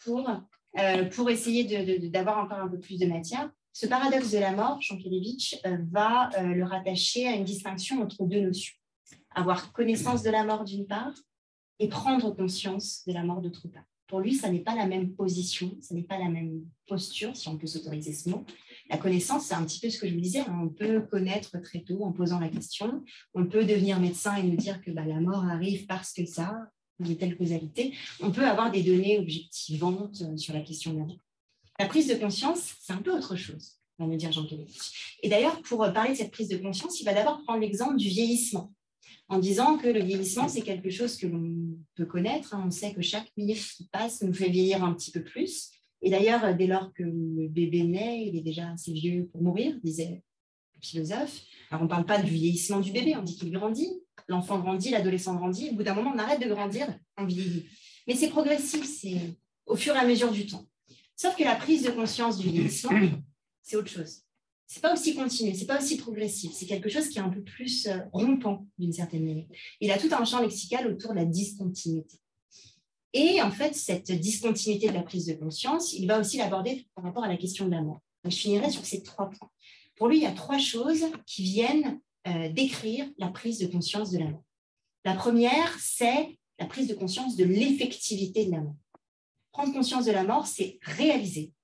[0.04, 0.28] pour,
[1.12, 1.64] pour essayer
[2.10, 3.50] d'avoir encore un peu plus de matière.
[3.72, 5.56] Ce paradoxe de la mort, Jean Kelevitch
[5.92, 8.74] va le rattacher à une distinction entre deux notions
[9.38, 11.14] avoir connaissance de la mort d'une part
[11.78, 13.84] et prendre conscience de la mort d'autre part.
[14.08, 17.46] Pour lui, ça n'est pas la même position, ça n'est pas la même posture, si
[17.48, 18.44] on peut s'autoriser ce mot.
[18.88, 20.60] La connaissance, c'est un petit peu ce que je vous disais, hein.
[20.62, 24.56] on peut connaître très tôt en posant la question, on peut devenir médecin et nous
[24.56, 26.56] dire que bah, la mort arrive parce que ça,
[26.98, 31.04] une telle causalité, on peut avoir des données objectivantes euh, sur la question de la
[31.04, 31.18] mort.
[31.78, 35.18] La prise de conscience, c'est un peu autre chose, va me dire Jean Kelevitch.
[35.22, 38.08] Et d'ailleurs, pour parler de cette prise de conscience, il va d'abord prendre l'exemple du
[38.08, 38.72] vieillissement
[39.28, 42.54] en disant que le vieillissement, c'est quelque chose que l'on peut connaître.
[42.54, 42.64] Hein.
[42.66, 45.70] On sait que chaque minute qui passe nous fait vieillir un petit peu plus.
[46.00, 49.78] Et d'ailleurs, dès lors que le bébé naît, il est déjà assez vieux pour mourir,
[49.82, 50.22] disait
[50.74, 51.42] le philosophe.
[51.70, 53.90] Alors, on ne parle pas du vieillissement du bébé, on dit qu'il grandit.
[54.28, 55.70] L'enfant grandit, l'adolescent grandit.
[55.70, 57.66] Au bout d'un moment, on arrête de grandir, on vieillit.
[58.06, 60.66] Mais c'est progressif, c'est au fur et à mesure du temps.
[61.16, 62.92] Sauf que la prise de conscience du vieillissement,
[63.62, 64.22] c'est autre chose.
[64.70, 66.52] C'est pas aussi continu, c'est pas aussi progressif.
[66.52, 69.46] C'est quelque chose qui est un peu plus euh, rompant d'une certaine manière.
[69.80, 72.18] Il a tout un champ lexical autour de la discontinuité.
[73.14, 77.04] Et en fait, cette discontinuité de la prise de conscience, il va aussi l'aborder par
[77.04, 78.02] rapport à la question de la mort.
[78.24, 79.50] je finirai sur ces trois points.
[79.96, 84.10] Pour lui, il y a trois choses qui viennent euh, décrire la prise de conscience
[84.10, 84.44] de la mort.
[85.06, 88.76] La première, c'est la prise de conscience de l'effectivité de la mort.
[89.52, 91.54] Prendre conscience de la mort, c'est réaliser,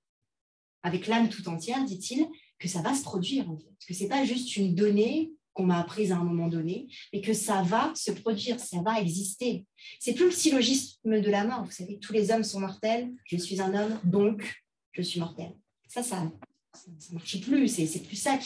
[0.81, 2.27] avec l'âme tout entière, dit-il,
[2.59, 5.65] que ça va se produire, en fait, que ce n'est pas juste une donnée qu'on
[5.65, 9.65] m'a apprise à un moment donné, mais que ça va se produire, ça va exister.
[9.99, 11.63] C'est plus le syllogisme de la mort.
[11.63, 14.43] Vous savez, tous les hommes sont mortels, je suis un homme, donc
[14.91, 15.53] je suis mortel.
[15.87, 17.69] Ça, ça ne marche plus.
[17.69, 18.37] C'est plus ça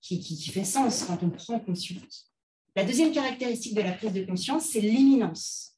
[0.00, 2.32] qui, fait sens quand on prend conscience.
[2.74, 5.76] La deuxième caractéristique de la prise de conscience, c'est l'imminence.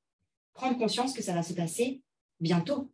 [0.54, 2.02] Prendre conscience que ça va se passer
[2.40, 2.90] bientôt.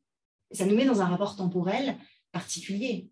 [0.50, 1.96] ça nous met dans un rapport temporel
[2.32, 3.08] particulier.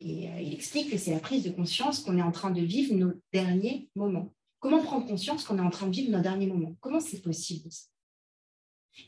[0.00, 2.60] Et euh, il explique que c'est la prise de conscience qu'on est en train de
[2.60, 4.32] vivre nos derniers moments.
[4.60, 6.76] Comment prendre conscience qu'on est en train de vivre nos derniers moments?
[6.80, 7.68] Comment c'est possible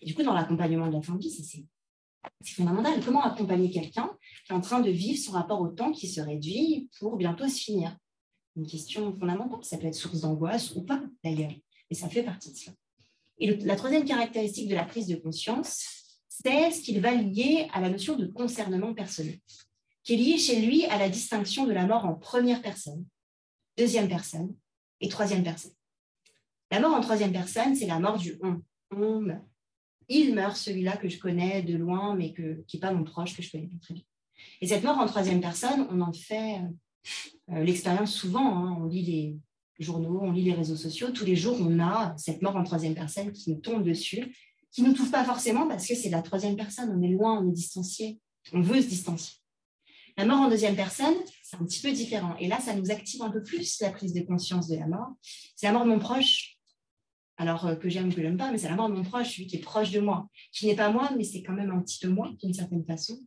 [0.01, 3.01] Et du coup, dans l'accompagnement de la fin de vie, c'est fondamental.
[3.05, 4.11] Comment accompagner quelqu'un
[4.47, 7.49] qui est en train de vivre son rapport au temps qui se réduit pour bientôt
[7.49, 7.97] se finir?
[8.57, 9.63] Une question fondamentale.
[9.63, 11.53] Ça peut être source d'angoisse ou pas, d'ailleurs.
[11.91, 12.77] Et ça fait partie de cela.
[13.39, 17.81] Et la troisième caractéristique de la prise de conscience, c'est ce qu'il va lier à
[17.81, 19.39] la notion de concernement personnel
[20.07, 23.05] qui est lié chez lui à la distinction de la mort en première personne,
[23.77, 24.55] deuxième personne
[25.01, 25.73] et troisième personne.
[26.71, 28.63] La mort en troisième personne, c'est la mort du on.
[28.93, 29.45] On meurt.
[30.09, 33.37] Il meurt, celui-là que je connais de loin, mais que, qui n'est pas mon proche,
[33.37, 34.05] que je connais très bien.
[34.61, 36.61] Et cette mort en troisième personne, on en fait
[37.51, 38.59] euh, l'expérience souvent.
[38.59, 38.77] Hein.
[38.81, 39.37] On lit les
[39.81, 41.11] journaux, on lit les réseaux sociaux.
[41.11, 44.37] Tous les jours, on a cette mort en troisième personne qui nous tombe dessus,
[44.71, 46.97] qui ne nous touche pas forcément parce que c'est la troisième personne.
[46.97, 48.21] On est loin, on est distancié.
[48.53, 49.41] On veut se distancier.
[50.17, 52.37] La mort en deuxième personne, c'est un petit peu différent.
[52.39, 55.11] Et là, ça nous active un peu plus la prise de conscience de la mort.
[55.55, 56.57] C'est la mort de mon proche,
[57.37, 59.35] alors euh, que j'aime ou que j'aime pas, mais c'est la mort de mon proche,
[59.35, 61.81] celui qui est proche de moi, qui n'est pas moi, mais c'est quand même un
[61.81, 63.19] petit peu moi, d'une certaine façon.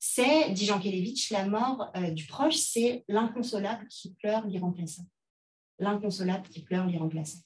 [0.00, 5.06] C'est, dit Jean Kelevitch, la mort euh, du proche, c'est l'inconsolable qui pleure l'irremplaçant.
[5.78, 7.38] L'inconsolable qui pleure l'irremplaçant.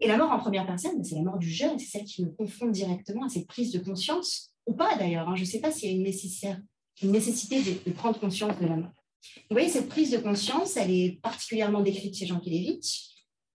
[0.00, 2.32] Et la mort en première personne, c'est la mort du jeune, c'est celle qui nous
[2.32, 5.36] confronte directement à cette prise de conscience, ou pas d'ailleurs, hein.
[5.36, 6.60] je ne sais pas s'il y a une nécessaire
[7.02, 8.92] une nécessité de, prendre conscience de la mort.
[9.50, 13.10] Vous voyez, cette prise de conscience, elle est particulièrement décrite chez Jean Kelevitch.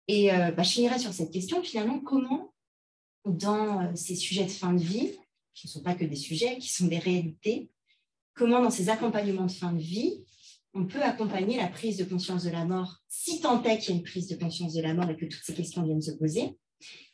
[0.08, 2.54] Et euh, bah, je finirai sur cette question, finalement, comment,
[3.26, 5.12] dans euh, ces sujets de fin de vie,
[5.54, 7.70] qui ne sont pas que des sujets, qui sont des réalités,
[8.34, 10.24] comment, dans ces accompagnements de fin de vie,
[10.74, 13.92] on peut accompagner la prise de conscience de la mort, si tant est qu'il y
[13.92, 16.12] a une prise de conscience de la mort et que toutes ces questions viennent se
[16.12, 16.56] poser,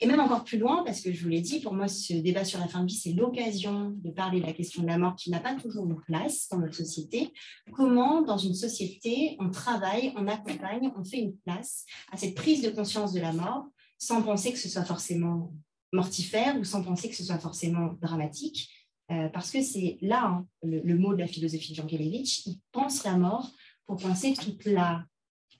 [0.00, 2.44] et même encore plus loin, parce que je vous l'ai dit, pour moi, ce débat
[2.44, 5.16] sur la fin de vie, c'est l'occasion de parler de la question de la mort
[5.16, 7.32] qui n'a pas toujours une place dans notre société.
[7.72, 12.62] Comment, dans une société, on travaille, on accompagne, on fait une place à cette prise
[12.62, 13.66] de conscience de la mort
[13.98, 15.52] sans penser que ce soit forcément
[15.92, 18.68] mortifère ou sans penser que ce soit forcément dramatique?
[19.10, 22.58] Euh, parce que c'est là hein, le, mot de la philosophie de Jean Kelevitch, il
[22.72, 23.50] pense la mort
[23.86, 25.04] pour penser toute la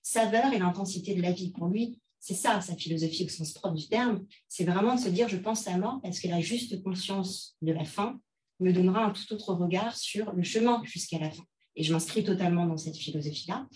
[0.03, 1.51] saveur et l'intensité de la vie.
[1.53, 4.25] Pour lui, c'est ça, sa philosophie au sens propre du terme.
[4.49, 7.71] C'est vraiment de se dire, je pense à mort parce que la juste conscience de
[7.71, 8.19] la fin
[8.61, 11.45] me donnera un tout autre regard sur le chemin jusqu'à la fin.
[11.77, 13.69] Et je m'inscris totalement dans cette philosophie-là.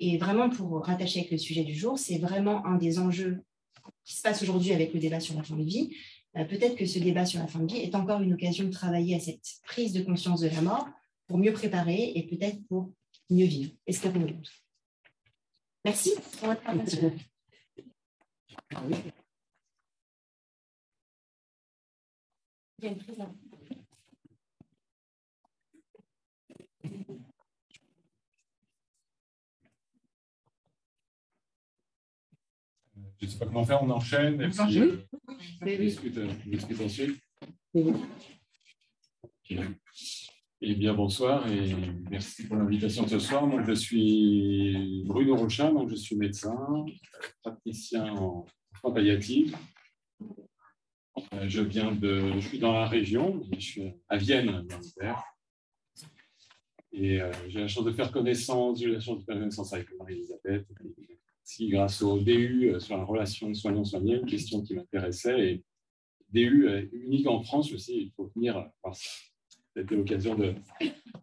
[0.00, 3.42] Et vraiment, pour rattacher avec le sujet du jour, c'est vraiment un des enjeux
[4.04, 5.96] qui se passe aujourd'hui avec le débat sur la fin de vie.
[6.36, 8.70] Euh, peut-être que ce débat sur la fin de vie est encore une occasion de
[8.70, 10.86] travailler à cette prise de conscience de la mort
[11.26, 12.92] pour mieux préparer et peut-être pour
[13.30, 13.72] mieux vivre.
[13.86, 14.34] Espérons-le.
[15.86, 17.10] Merci pour votre attention.
[33.20, 34.40] Je ne sais pas comment faire, on enchaîne.
[34.42, 34.98] Et puis, euh,
[35.62, 37.20] on discute, euh, discute ensuite.
[40.60, 41.74] Eh bien, bonsoir et
[42.10, 43.46] merci pour l'invitation ce soir.
[43.46, 46.84] Moi, je suis Bruno Rochat, donc je suis médecin,
[47.42, 48.46] praticien en
[48.84, 49.54] soins palliatifs.
[51.32, 55.14] Euh, je viens de, je suis dans la région, je suis à Vienne, dans le
[56.92, 59.88] Et euh, j'ai la chance de faire connaissance, j'ai la chance de faire connaissance avec
[59.98, 60.66] Marie-Elisabeth,
[61.42, 65.40] si grâce au DU euh, sur la relation soignant-soigné, une question qui m'intéressait.
[65.40, 65.64] Et
[66.30, 69.80] DU unique en France aussi, il faut venir voir ça.
[69.80, 70.54] été l'occasion de,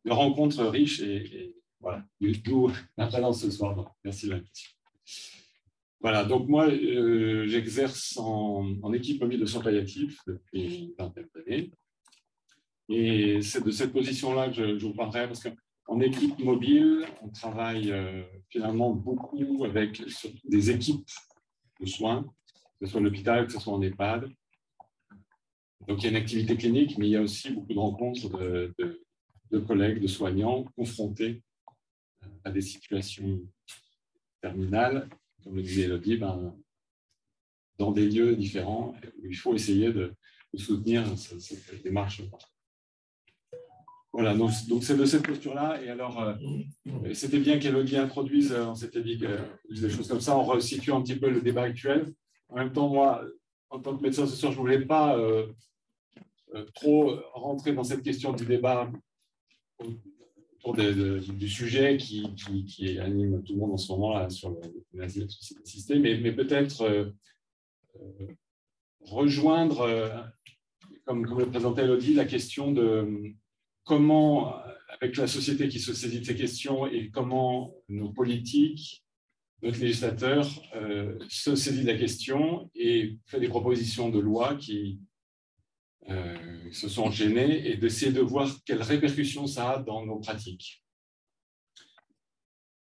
[0.06, 3.93] de, rencontres riches et, voilà, d'où la présence ce soir.
[4.06, 4.71] merci de l'invitation.
[6.01, 11.71] Voilà, donc moi, euh, j'exerce en, équipe mobile de soins palliatifs depuis une vingtaine d'années.
[12.89, 17.91] Et c'est de cette position-là que je, vous parlerai, parce qu'en équipe mobile, on travaille
[17.91, 20.01] euh, finalement beaucoup avec
[20.45, 21.07] des équipes
[21.79, 22.23] de soins,
[22.79, 24.27] que ce soit en hôpital, que ce soit en EHPAD.
[25.87, 28.29] Donc il y a une activité clinique, mais il y a aussi beaucoup de rencontres
[28.39, 28.73] de,
[29.51, 31.43] de collègues, de soignants confrontés
[32.43, 33.39] à des situations
[34.41, 35.07] terminales
[35.43, 36.56] comme le disait Elodie, ben,
[37.77, 40.13] dans des lieux différents il faut essayer de,
[40.56, 42.21] soutenir cette, démarche.
[44.12, 44.51] Voilà, donc
[44.84, 45.82] c'est de cette posture-là.
[45.82, 46.34] Et alors, euh,
[47.13, 51.15] c'était bien qu'Elodie introduise, on s'était dit des choses comme ça, on resitue un petit
[51.15, 52.13] peu le débat actuel.
[52.49, 53.23] En même temps, moi,
[53.69, 55.47] en tant que médecin ce soir, je ne voulais pas euh,
[56.54, 58.91] euh, trop rentrer dans cette question du débat
[60.63, 64.56] autour du sujet qui, anime tout le monde en ce moment là, sur
[64.93, 65.08] le
[65.63, 67.06] système, mais, mais peut-être euh,
[68.00, 68.28] euh,
[69.02, 70.10] rejoindre, euh,
[71.06, 73.34] comme, comme, le présentait Elodie, la question de
[73.84, 74.56] comment,
[75.00, 79.04] avec la société qui se saisit de ces questions et comment nos politiques,
[79.63, 80.47] notre législateur
[81.30, 85.00] se saisit de la question et fait des propositions de loi qui,
[86.09, 90.83] euh, se sont gênés et d'essayer de voir quelles répercussions ça a dans nos pratiques.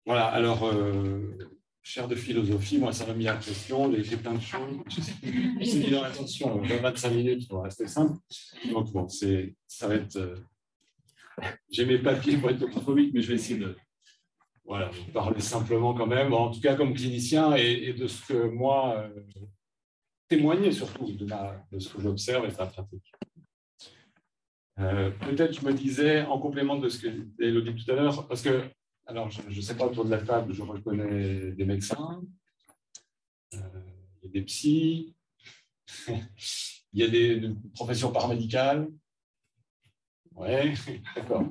[0.07, 1.37] Voilà, alors, euh,
[1.83, 4.83] cher de philosophie, moi, ça m'a mis à la pression, j'ai plein de choses.
[5.61, 8.19] J'ai mis dans l'attention, 25 minutes pour rester simple.
[8.71, 10.17] Donc, bon, ça va être.
[10.17, 10.37] Euh,
[11.71, 13.77] j'ai mes papiers pour être topophobique, mais je vais essayer de
[14.65, 19.09] voilà, parler simplement quand même, en tout cas comme clinicien, et, de ce que moi,
[20.37, 21.27] témoigner surtout de,
[21.73, 23.13] de ce que j'observe et de la pratique.
[24.79, 28.41] Euh, peut-être je me disais, en complément de ce que Elodie tout à l'heure, parce
[28.41, 28.65] que,
[29.07, 32.23] alors je ne sais pas autour de la table, je reconnais des médecins,
[33.55, 33.59] euh,
[34.25, 35.15] des psys,
[36.09, 38.89] il y a des, professions paramédicales.
[40.35, 40.73] Ouais,
[41.15, 41.45] d'accord,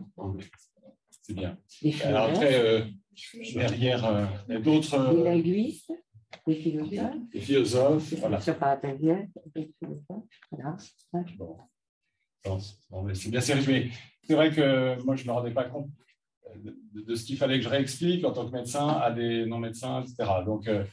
[1.21, 1.55] c'est bien.
[2.03, 2.85] Alors après, euh,
[3.53, 4.97] derrière, il y a d'autres.
[6.47, 6.53] Des linguistes.
[6.53, 7.31] Des philosophes.
[7.31, 8.39] Des philosophes, voilà.
[12.43, 12.59] Bon.
[13.13, 13.89] c'est bien sérieux.
[14.23, 15.89] C'est vrai que moi, je ne me rendais pas compte
[16.55, 20.29] de, ce qu'il fallait que je réexplique en tant que médecin à des non-médecins, etc.
[20.45, 20.83] Donc, euh,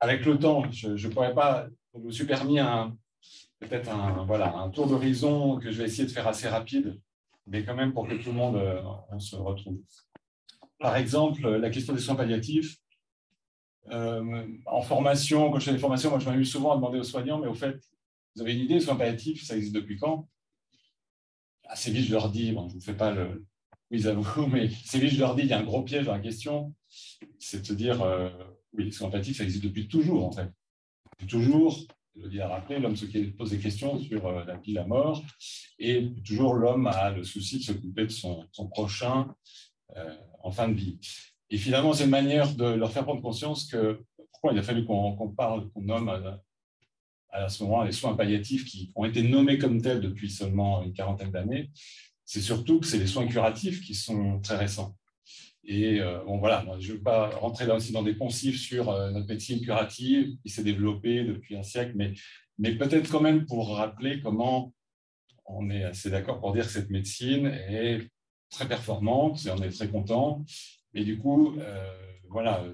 [0.00, 1.66] avec le temps, je ne pourrais pas.
[1.94, 2.96] Je me suis permis un,
[3.60, 7.00] peut-être un, voilà, un tour d'horizon que je vais essayer de faire assez rapide,
[7.46, 9.78] mais quand même pour que tout le monde euh, on se retrouve.
[10.78, 12.76] Par exemple, la question des soins palliatifs.
[13.90, 17.04] Euh, en formation, quand je fais des formations, moi je m'amuse souvent à demander aux
[17.04, 17.78] soignants, mais au fait,
[18.34, 20.28] vous avez une idée, soins palliatifs, ça existe depuis quand?
[21.64, 23.46] Assez vite, je leur dis, bon, je ne vous fais pas le
[23.88, 26.06] quiz à vous, mais assez vite, je leur dis, il y a un gros piège
[26.06, 26.74] dans la question,
[27.38, 28.30] c'est de se dire, euh,
[28.72, 30.50] oui, soins palliatifs, ça existe depuis toujours, en fait.
[31.12, 34.72] Depuis toujours, je le a rappelé, l'homme se pose des questions sur euh, la vie,
[34.72, 35.22] la mort,
[35.78, 39.34] et toujours l'homme a le souci de s'occuper de son, prochain
[40.42, 40.98] en fin de vie.
[41.50, 44.00] Et finalement, c'est une manière de leur faire prendre conscience que
[44.32, 46.08] pourquoi il a fallu qu'on parle, qu'on nomme
[47.30, 50.92] à, ce moment les soins palliatifs qui ont été nommés comme tels depuis seulement une
[50.92, 51.70] quarantaine d'années,
[52.24, 54.96] c'est surtout que c'est les soins curatifs qui sont très récents.
[55.64, 58.88] Et euh, bon, voilà, je ne veux pas rentrer là aussi dans des poncifs sur
[58.88, 62.14] euh, notre médecine curative qui s'est développée depuis un siècle, mais,
[62.58, 64.72] mais peut-être quand même pour rappeler comment
[65.44, 68.08] on est assez d'accord pour dire que cette médecine est
[68.50, 70.44] très performante et on est très content
[70.96, 71.94] et du coup, euh,
[72.30, 72.64] voilà,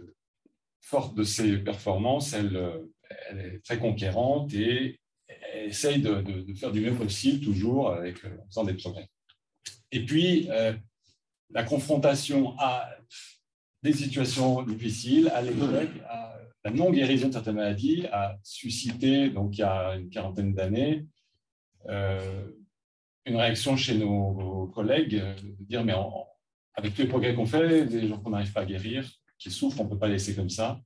[0.80, 2.56] forte de ses performances, elle,
[3.28, 8.36] elle, est très conquérante et elle essaye de, faire du mieux possible, toujours avec, euh,
[8.40, 9.08] en faisant des progrès.
[9.90, 10.72] Et puis, euh,
[11.50, 12.88] la confrontation à
[13.82, 19.96] des situations difficiles, à la non-guérison de certaines maladies, a suscité, donc il y a
[19.96, 21.06] une quarantaine d'années,
[21.88, 26.31] une réaction chez nos, collègues de dire mais en
[26.74, 29.08] avec tous les progrès qu'on fait, des gens qu'on n'arrive pas à guérir,
[29.38, 30.80] qui souffrent, on ne peut pas laisser comme ça.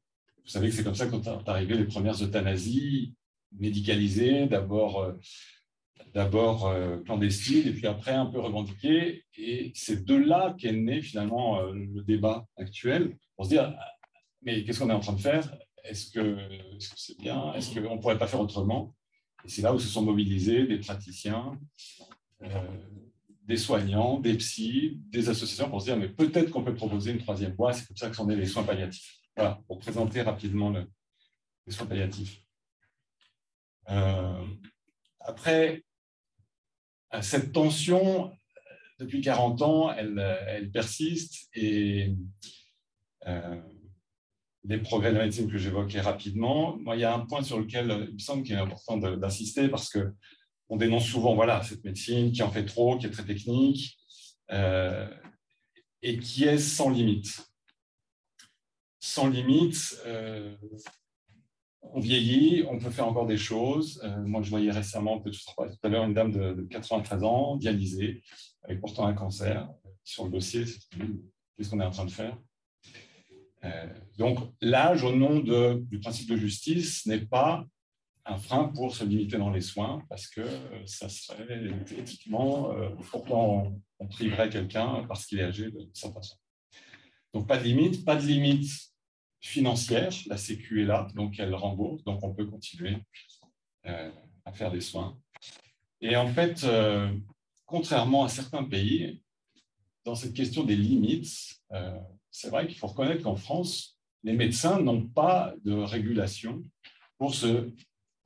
[0.45, 3.15] Vous savez que c'est comme ça qu'on est arrivé les premières euthanasies
[3.59, 5.13] médicalisées, d'abord euh,
[6.15, 9.25] d'abord euh, clandestines et puis après un peu revendiquées.
[9.37, 13.75] Et c'est de là qu'est né finalement euh, le débat actuel pour se dire
[14.43, 15.57] mais qu'est-ce qu'on est en train de faire?
[15.85, 16.37] Est-ce que
[16.79, 17.53] c'est bien?
[17.55, 18.95] Est-ce qu'on ne pourrait pas faire autrement?
[19.45, 21.59] Et c'est là où se sont mobilisés des praticiens
[23.47, 27.19] des soignants, des psys, des associations pour se dire, mais peut-être qu'on peut proposer une
[27.19, 27.73] troisième voie.
[27.73, 29.21] C'est comme ça que sont nés les soins palliatifs.
[29.37, 32.41] Voilà, pour présenter rapidement les soins palliatifs.
[33.89, 34.45] Euh,
[35.21, 35.85] après,
[37.21, 38.37] cette tension,
[38.99, 42.15] depuis 40 ans, elle, persiste et
[43.27, 43.63] euh,
[44.65, 46.77] les progrès de la médecine que j'évoquais rapidement.
[46.79, 49.69] Moi, il y a un point sur lequel il me semble qu'il est important d'insister
[49.69, 50.13] parce que
[50.69, 53.99] on dénonce souvent voilà, cette médecine qui en fait trop, qui est très technique
[54.51, 55.09] euh,
[56.03, 57.47] et qui est sans limite.
[59.01, 60.57] Sans limite, euh,
[61.83, 64.01] on vieillit, on peut faire encore des choses.
[64.05, 65.31] Euh, moi, je voyais récemment, tout
[65.83, 68.23] à l'heure, une dame de, 93 ans, dialysée,
[68.63, 69.69] avec pourtant un cancer.
[70.03, 72.39] Sur le dossier, qu'est-ce qu'on est en train de faire
[74.19, 77.67] Donc, l'âge, au nom du principe de justice, n'est pas
[78.27, 82.91] un frein pour se limiter dans les soins, parce que euh, ça serait éthiquement, euh,
[83.11, 86.37] pourquoi on, priverait quelqu'un parce qu'il est âgé de sa façon.
[87.33, 88.71] Donc pas de limite, pas de limite
[89.41, 92.99] financière, la Sécu est là, donc elle rembourse, donc on peut continuer
[93.87, 94.11] euh,
[94.45, 95.19] à faire des soins.
[96.03, 96.67] Et en fait,
[97.65, 99.23] contrairement à certains pays,
[100.05, 101.59] dans cette question des limites,
[102.31, 106.63] c'est vrai qu'il faut reconnaître qu'en France, les médecins n'ont pas de régulation
[107.17, 107.73] pour se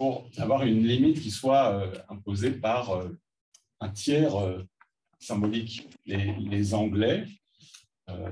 [0.00, 3.10] pour avoir une limite qui soit euh, imposée par euh,
[3.80, 4.62] un tiers euh,
[5.18, 5.90] symbolique.
[6.06, 7.26] Les, Anglais,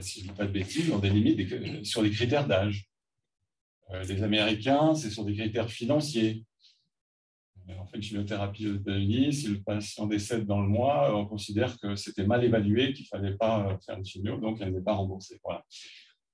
[0.01, 2.87] si je ne dis pas de bêtises, ont des limites sur des critères d'âge.
[4.09, 6.43] les Américains, c'est sur des critères financiers.
[7.79, 11.97] En fait, chimiothérapie aux États-Unis, si le patient décède dans le mois, on considère que
[11.97, 15.39] c'était mal évalué, qu'il ne fallait pas faire une chimio, donc elle n'est pas remboursée.
[15.45, 15.63] Voilà.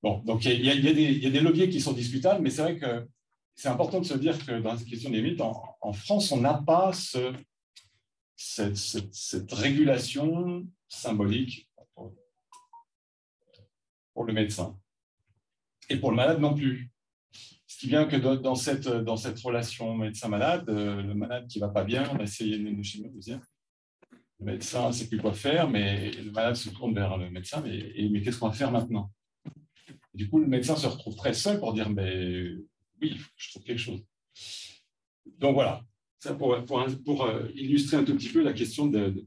[0.00, 3.04] Bon, donc il y, y, a des leviers qui sont discutables, mais c'est vrai que
[3.54, 6.54] c'est important de se dire que dans cette question des limites, en, France, on n'a
[6.54, 7.32] pas ce,
[8.36, 11.70] cette, régulation symbolique
[14.12, 14.78] pour, le médecin.
[15.88, 16.90] Et pour le malade non plus.
[17.66, 21.66] Ce qui vient que dans cette, dans cette relation médecin-malade, euh, le malade qui ne
[21.66, 23.10] va pas bien, on a essayé une chimio,
[24.40, 27.62] le médecin ne sait plus quoi faire, mais le malade se tourne vers le médecin,
[27.64, 29.10] mais qu'est-ce qu'on va faire maintenant?
[30.12, 32.52] Du coup, le médecin se retrouve très seul pour dire, mais
[33.00, 34.04] oui, je trouve quelque chose.
[35.38, 35.84] Donc voilà,
[36.18, 39.24] ça pour, pour, euh, illustrer un tout petit peu la question de,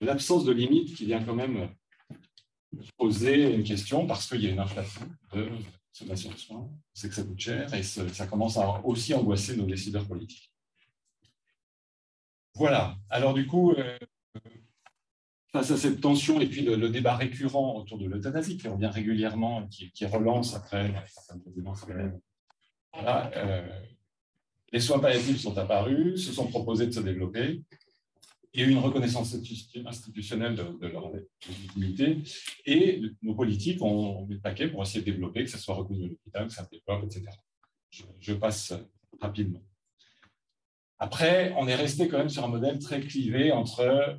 [0.00, 1.70] l'absence de limite qui vient quand même
[2.96, 5.02] poser une question parce qu'il y a une inflation
[5.32, 5.48] de
[5.92, 9.64] consommation de soins, c'est que ça coûte cher et ça commence à aussi angoisser nos
[9.64, 10.52] décideurs politiques.
[12.54, 13.98] Voilà, alors du coup, euh,
[15.52, 19.66] face à cette tension et puis le, débat récurrent autour de l'euthanasie qui revient régulièrement,
[19.68, 20.94] qui, qui relance après
[23.04, 23.62] euh,
[24.72, 27.62] les soins palliatifs sont apparus, se sont proposés de se développer.
[28.52, 29.34] Il y a eu une reconnaissance
[29.84, 31.12] institutionnelle de, leur
[31.46, 32.22] légitimité
[32.64, 36.06] et nos politiques ont mis le paquet pour essayer de développer, que ce soit reconnu
[36.06, 37.26] à l'hôpital, que ça développe, etc.
[38.18, 38.72] Je, passe
[39.20, 39.62] rapidement.
[40.98, 44.18] Après, on est resté quand même sur un modèle très clivé entre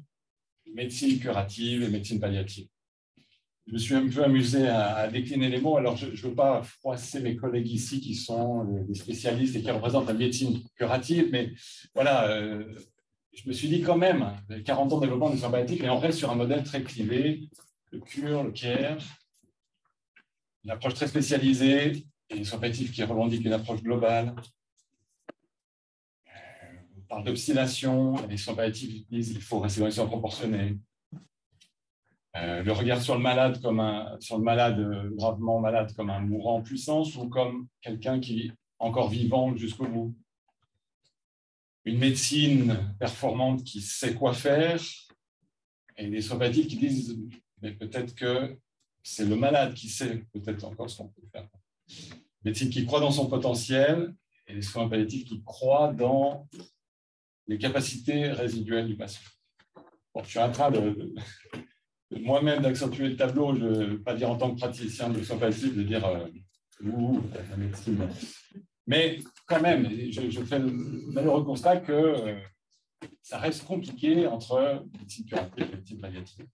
[0.71, 2.67] médecine curative et médecine palliative
[3.67, 5.77] je me suis un peu amusé à, décliner les mots.
[5.77, 9.69] Alors, je ne veux pas froisser mes collègues ici qui sont des spécialistes et qui
[9.69, 11.51] représentent la médecine curative, mais
[11.93, 12.63] voilà, euh,
[13.33, 14.33] je me suis dit quand même,
[14.65, 17.49] 40 ans de développement des palliatifs, et on reste sur un modèle très clivé,
[17.91, 18.99] le cure, le care,
[20.63, 24.33] une approche très spécialisée, et palliatifs qui revendiquent une approche globale.
[26.27, 26.31] Euh,
[26.97, 30.77] on parle d'obstination, les soins palliatifs disent qu'il faut rester dans les soins proportionnés.
[32.43, 36.09] Euh, le regard sur le malade comme un, sur le malade euh, gravement malade comme
[36.09, 40.15] un mourant en puissance ou comme quelqu'un qui est encore vivant jusqu'au bout?
[41.85, 44.79] Une médecine performante qui sait quoi faire
[45.95, 47.17] et des soins qui disent
[47.61, 48.55] mais peut-être que
[49.01, 51.47] c'est le malade qui sait peut-être encore ce qu'on peut faire.
[52.43, 54.13] Médecine qui croit dans son potentiel
[54.45, 56.47] et les soins palliatifs qui croient dans
[57.47, 59.21] les capacités résiduelles du patient.
[60.13, 61.15] Bon, je suis en train de,
[62.11, 65.37] moi-même d'accentuer le tableau, je ne veux pas dire en tant que praticien de soins
[65.37, 66.27] passifs, de dire euh,
[66.83, 68.07] ouh, la médecine.
[68.85, 70.71] Mais quand même, je, fais le
[71.11, 72.39] malheureux constat que euh,
[73.21, 76.47] ça reste compliqué entre médecine curative et médecine palliative.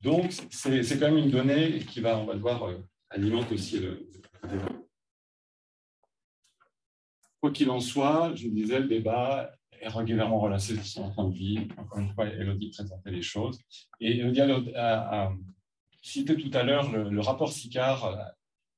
[0.00, 2.78] Donc, c'est quand même une donnée qui va, on va le voir, euh,
[3.10, 4.08] alimente aussi le,
[4.44, 4.68] le débat.
[7.40, 11.34] Quoi qu'il en soit, je disais, le débat est régulièrement relancé sur son point de
[11.34, 11.68] vie.
[11.76, 13.60] Encore une fois, Elodie présentait les choses.
[14.00, 14.40] Et Elodie
[14.76, 15.32] a,
[16.00, 18.16] cité tout à l'heure le, rapport SICAR euh,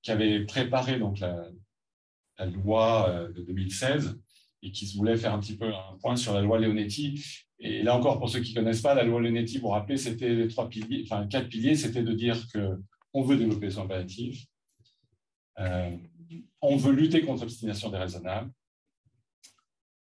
[0.02, 4.18] qui avait préparé donc la, loi euh, de 2016
[4.62, 7.22] et qui voulait faire un petit peu un point sur la loi Leonetti.
[7.58, 9.98] Et là encore, pour ceux qui ne connaissent pas, la loi Leonetti, vous vous rappelez,
[9.98, 13.86] c'était les trois piliers, enfin quatre piliers, c'était de dire qu'on veut développer les soins
[15.58, 15.96] euh,
[16.62, 18.50] on veut lutter contre l'obstination déraisonnable,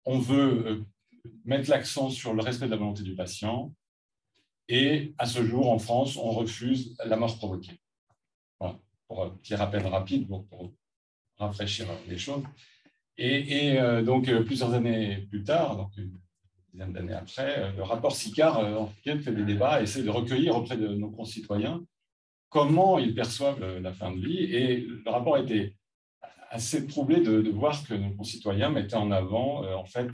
[0.05, 0.85] on veut euh,
[1.45, 3.73] mettre l'accent sur le respect de la volonté du patient
[4.67, 7.79] Et à ce jour, en France, on refuse la mort provoquée.
[8.59, 10.71] Voilà, pour un petit rappel rapide, pour,
[11.37, 12.43] rafraîchir les choses.
[13.17, 16.19] Et, euh, donc, euh, plusieurs années plus tard, donc une
[16.71, 20.87] dizaine d'années après, le rapport SICAR en fait des débats, essaie de recueillir auprès de
[20.87, 21.83] nos concitoyens
[22.49, 24.43] comment ils perçoivent la fin de vie.
[24.43, 25.75] Et le rapport était
[26.51, 30.09] assez troublé de, voir que nos concitoyens mettaient en avant, en fait,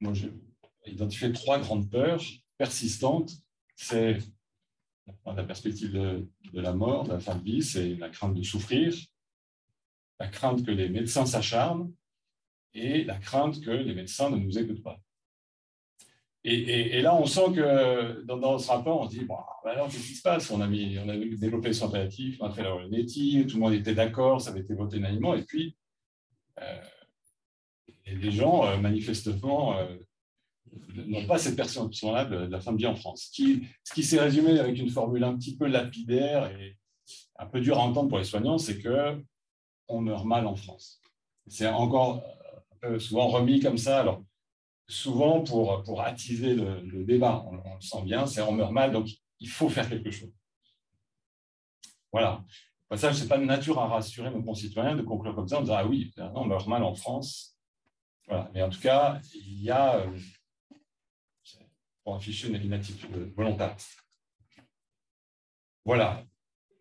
[0.00, 0.32] moi j'ai
[0.86, 2.22] identifié trois grandes peurs
[2.56, 3.32] persistantes.
[3.74, 4.18] C'est
[5.26, 8.42] la perspective de, de, la mort, de la fin de vie, c'est la crainte de
[8.42, 8.94] souffrir,
[10.20, 11.92] la crainte que les médecins s'acharnent
[12.72, 15.00] et la crainte que les médecins ne nous écoutent pas.
[16.48, 19.34] Et, là, on sent que dans, ce rapport, on se dit, bon,
[19.64, 20.48] bah alors, qu'est-ce qui se passe?
[20.52, 23.72] On a, mis, on a développé le palliatif, on a fait la tout le monde
[23.72, 25.76] était d'accord, ça avait été voté unanimement, et puis,
[26.62, 26.80] euh,
[28.06, 29.96] les gens, euh, manifestement, euh,
[30.94, 33.32] n'ont pas cette perception-là de, la fin de vie en France.
[33.32, 36.76] Ce qui s'est résumé avec une formule un petit peu lapidaire et
[37.38, 39.20] un peu dur à entendre pour les soignants, c'est que
[39.88, 41.00] on meurt mal en France.
[41.48, 42.22] C'est encore
[42.84, 44.00] euh, souvent remis comme ça.
[44.00, 44.22] Alors,
[44.88, 49.08] souvent pour, attiser le, débat, on, le sent bien, c'est on meurt mal, donc
[49.40, 50.32] il faut faire quelque chose.
[52.12, 52.44] Voilà.
[52.94, 55.62] Ça, ce n'est pas de nature à rassurer nos concitoyens de conclure comme ça en
[55.62, 57.58] disant Ah oui, on meurt mal en France.
[58.28, 58.50] Voilà.
[58.54, 60.18] Mais en tout cas, il y a, euh,
[62.04, 63.76] pour afficher une, attitude volontaire.
[65.84, 66.24] Voilà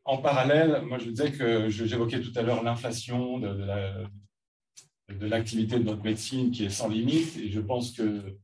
[0.06, 4.06] en parallèle, moi je disais que j'évoquais tout à l'heure l'inflation de,
[5.10, 8.38] l'activité de notre médecine qui est sans limite, et je pense que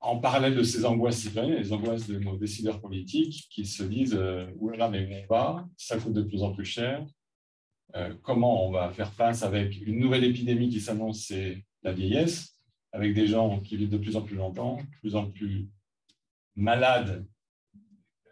[0.00, 4.14] en parallèle de ces angoisses citoyennes, les angoisses de nos décideurs politiques qui se disent
[4.14, 4.46] euh,
[4.76, 7.06] là, mais où on va Ça coûte de plus en plus cher.
[7.96, 12.60] Euh, comment on va faire face avec une nouvelle épidémie qui s'annonce, c'est la vieillesse,
[12.92, 15.68] avec des gens qui vivent de plus en plus longtemps, de plus en plus
[16.54, 17.26] malades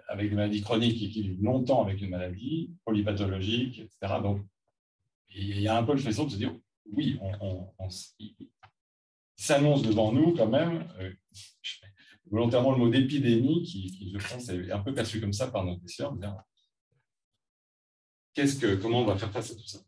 [0.08, 4.20] avec des maladies chroniques et qui vivent longtemps avec une maladie, polypathologique, etc.
[4.22, 4.44] Donc,
[5.34, 6.54] il y a un peu le faisceau de se dire,
[6.92, 7.68] oui, on,
[9.36, 11.12] s'annonce devant nous quand même, euh,
[12.30, 15.76] volontairement le mot d'épidémie, qui, je pense, est un peu perçu comme ça par nos
[15.76, 16.16] décideurs,
[18.34, 19.78] qu'est-ce que, comment on va faire face à tout ça?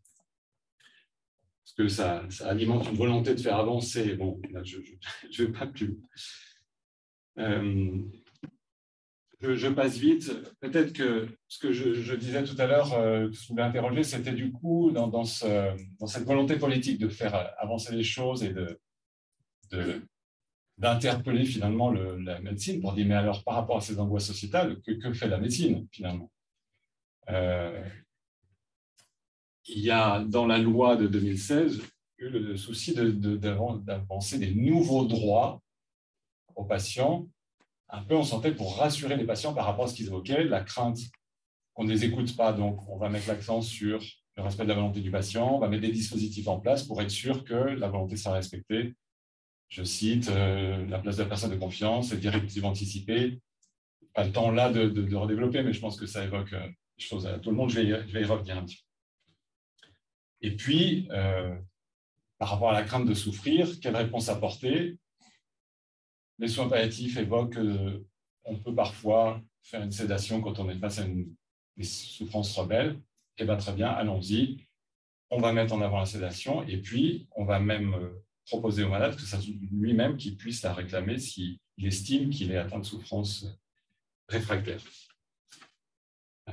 [1.63, 4.15] Parce que ça, alimente une volonté de faire avancer.
[4.17, 5.99] Bon, je ne vais pas plus.
[7.39, 8.03] Euh,
[9.55, 10.33] je, passe vite.
[10.61, 14.03] Peut-être que ce que je, disais tout à l'heure, euh, ce que vous voulez interroger,
[14.03, 18.55] c'était du coup dans, cette volonté politique de faire avancer les choses et
[20.79, 25.13] d'interpeller finalement la médecine pour dire mais alors par rapport à ces angoisses sociétales, que,
[25.13, 26.31] fait la médecine finalement?
[27.29, 27.83] Euh,
[29.67, 31.81] Il y a dans la loi de 2016
[32.19, 35.61] eu le souci d'avancer des nouveaux droits
[36.55, 37.27] aux patients
[37.95, 40.63] un peu, on sentait pour rassurer les patients par rapport à ce qu'ils évoquaient, la
[40.63, 40.99] crainte
[41.75, 42.53] qu'on ne les écoute pas.
[42.53, 44.03] Donc, on va mettre l'accent sur
[44.37, 47.01] le respect de la volonté du patient, on va mettre des dispositifs en place pour
[47.01, 48.95] être sûr que la volonté sera respectée.
[49.69, 53.41] Je cite euh, la place de la personne de confiance, les directives anticipées.
[54.13, 56.67] Pas le temps là de, redévelopper, mais je pense que ça évoque euh,
[56.99, 57.71] des choses à tout le monde.
[57.71, 59.89] Je vais, y revenir un petit peu.
[60.43, 61.55] Et puis, euh,
[62.39, 64.99] par rapport à la crainte de souffrir, quelle réponse apporter?
[66.45, 67.59] Les soins palliatifs évoquent
[68.45, 71.35] qu'on peut parfois faire une sédation quand on est face à une,
[71.83, 73.01] souffrance rebelle.
[73.39, 74.59] Eh bien, très bien, allons-y.
[75.31, 78.11] On va mettre en avant la sédation et puis on va même euh,
[78.47, 79.39] proposer au malade que ça
[79.73, 83.47] lui-même qu'il puisse la réclamer s'il estime qu'il est atteint de souffrance
[84.29, 84.81] réfractaire.
[86.51, 86.53] Euh,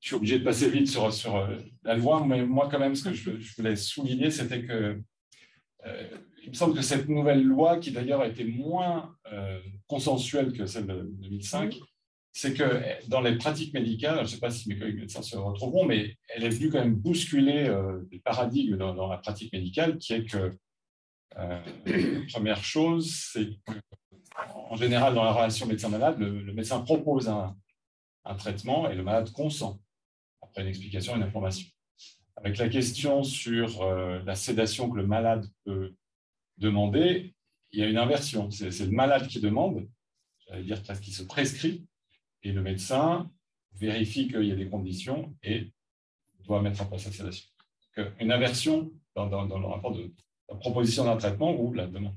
[0.00, 3.04] je suis obligé de passer vite sur, euh, la loi, mais moi, quand même, ce
[3.04, 5.00] que je voulais souligner, c'était que
[6.44, 10.66] il me semble que cette nouvelle loi, qui d'ailleurs a été moins euh, consensuelle que
[10.66, 11.78] celle de 2005,
[12.32, 15.36] c'est que dans les pratiques médicales, je ne sais pas si mes collègues médecins se
[15.36, 19.98] retrouveront, mais elle est venue quand même bousculer euh, des paradigmes dans, la pratique médicale,
[19.98, 20.50] qui est que
[21.38, 23.48] euh, la première chose, c'est
[24.36, 27.56] qu'en général, dans la relation médecin-malade, le, médecin propose un,
[28.24, 29.80] un, traitement et le malade consent,
[30.42, 31.68] après une explication, une information.
[32.36, 35.94] Avec la question sur la sédation que le malade peut
[36.58, 37.34] demander,
[37.72, 38.50] il y a une inversion.
[38.50, 39.88] C'est le malade qui demande,
[40.46, 41.86] j'allais dire parce qu'il se prescrit,
[42.42, 43.30] et le médecin
[43.72, 45.72] vérifie qu'il y a des conditions et
[46.44, 47.48] doit mettre en place la sédation.
[48.20, 50.12] Une inversion dans, le rapport de
[50.48, 52.16] la proposition d'un traitement ou la demande.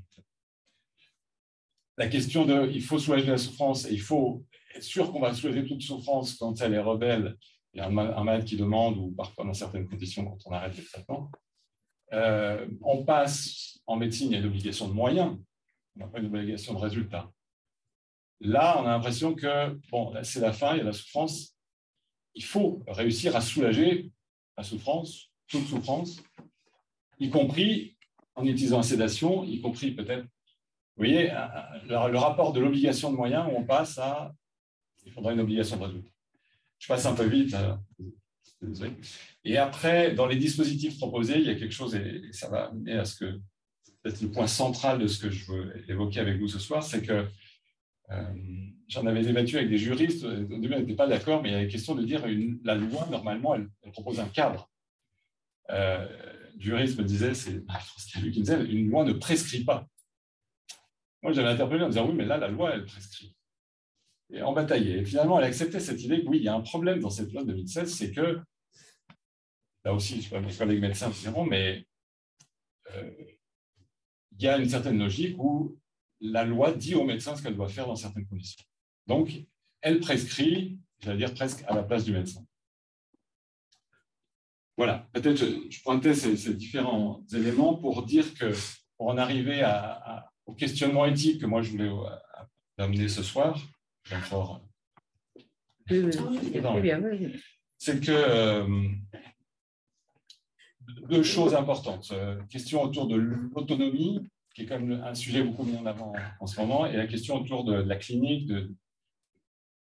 [1.96, 5.34] La question de il faut soulager la souffrance et il faut être sûr qu'on va
[5.34, 7.36] soulager toute souffrance quand elle est rebelle.
[7.72, 10.76] Il y a un, malade qui demande, ou parfois dans certaines conditions quand on arrête
[10.76, 11.30] le traitement.
[12.12, 15.36] Euh, on passe en médecine, il y une obligation de moyens,
[15.96, 17.30] on n'a pas une obligation de résultat.
[18.40, 21.56] Là, on a l'impression que, bon, c'est la fin, il y a la souffrance.
[22.34, 24.10] Il faut réussir à soulager
[24.56, 26.22] la souffrance, toute souffrance,
[27.18, 27.96] y compris
[28.36, 31.30] en utilisant la sédation, y compris peut-être, vous voyez,
[31.88, 34.34] le, rapport de l'obligation de moyens on passe à,
[35.04, 36.10] il faudra une obligation de résultat.
[36.78, 37.54] Je passe un peu vite.
[39.48, 42.92] Et après, dans les dispositifs proposés, il y a quelque chose, et ça va amener
[42.92, 43.40] à ce que,
[44.02, 47.00] peut-être le point central de ce que je veux évoquer avec vous ce soir, c'est
[47.00, 47.26] que
[48.10, 48.34] euh,
[48.88, 51.54] j'en avais débattu avec des juristes, au début, on n'était pas d'accord, mais il y
[51.54, 54.70] a la question de dire une, la loi, normalement, elle, propose un cadre.
[55.70, 56.06] Euh,
[56.56, 57.52] le juriste me disait, c'est
[58.20, 59.88] lui qui me disait, une loi ne prescrit pas.
[61.22, 63.34] Moi, j'avais interpellé en disant, oui, mais là, la loi, elle prescrit.
[64.30, 64.98] Et on bataillait.
[64.98, 67.32] Et finalement, elle acceptait cette idée que oui, il y a un problème dans cette
[67.32, 68.40] loi de 2016, c'est que,
[69.88, 71.86] là aussi, je ne sais pas, mes collègues médecins diront, mais
[72.94, 73.10] euh,
[74.32, 75.78] il y a une certaine logique où
[76.20, 78.62] la loi dit au médecin ce qu'elle doit faire dans certaines conditions.
[79.06, 79.30] Donc,
[79.80, 82.44] elle prescrit, j'allais dire presque à la place du médecin.
[84.76, 88.52] Voilà, peut-être je, je pointais ces, différents éléments pour dire que
[88.98, 89.62] pour en arriver
[90.44, 92.10] au questionnement éthique que moi je voulais euh,
[92.76, 93.58] amener ce soir,
[97.78, 98.88] c'est que euh,
[100.88, 102.10] deux choses importantes.
[102.12, 104.20] Euh, question autour de l'autonomie
[104.54, 107.06] qui est quand même un sujet beaucoup mis en avant en ce moment, et la
[107.06, 108.74] question autour de, la clinique, de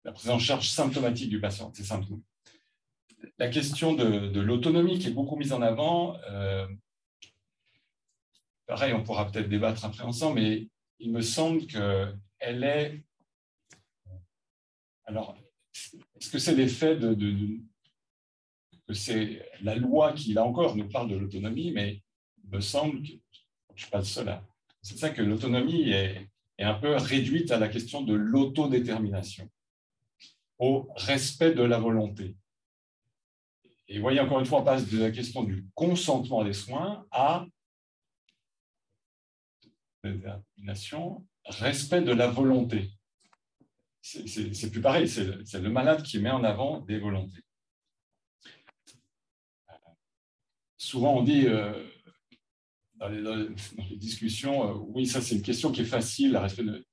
[0.04, 2.22] la prise en charge symptomatique du patient, ces symptômes.
[3.38, 6.68] La question de, l'autonomie qui est beaucoup mise en avant, euh,
[8.66, 10.68] pareil, on pourra peut-être débattre après ensemble, mais
[11.00, 13.06] il me semble qu'elle est...
[15.06, 15.38] Alors,
[16.20, 17.60] est-ce que c'est l'effet de, de,
[18.94, 22.02] c'est la loi qui, là encore, nous parle de l'autonomie, mais
[22.44, 24.44] il me semble que je ne suis pas le seul à,
[24.82, 26.30] c'est ça que l'autonomie est,
[26.60, 29.48] un peu réduite à la question de l'autodétermination,
[30.58, 32.36] au respect de la volonté.
[33.88, 37.46] Et voyez, encore une fois, on passe de la question du consentement des soins à
[40.04, 42.92] détermination, respect de la volonté.
[44.02, 47.44] C'est plus pareil, c'est le malade qui met en avant des volontés.
[50.88, 51.74] Souvent, on dit, euh,
[52.96, 56.86] dans les, discussions, euh, oui, ça c'est une question qui est facile, à respect de,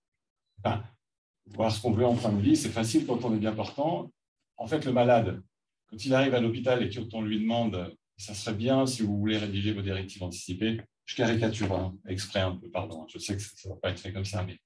[1.47, 4.11] voir ce qu'on veut en fin de vie, c'est facile quand on est bien portant.
[4.57, 5.41] En fait, le malade,
[5.87, 9.39] quand il arrive à l'hôpital et qu'on lui demande, ça serait bien si vous voulez
[9.39, 13.69] rédiger vos directives anticipées, je caricature hein, exprès un peu, pardon, je sais que ça
[13.69, 14.59] ne va pas être fait comme ça, mais,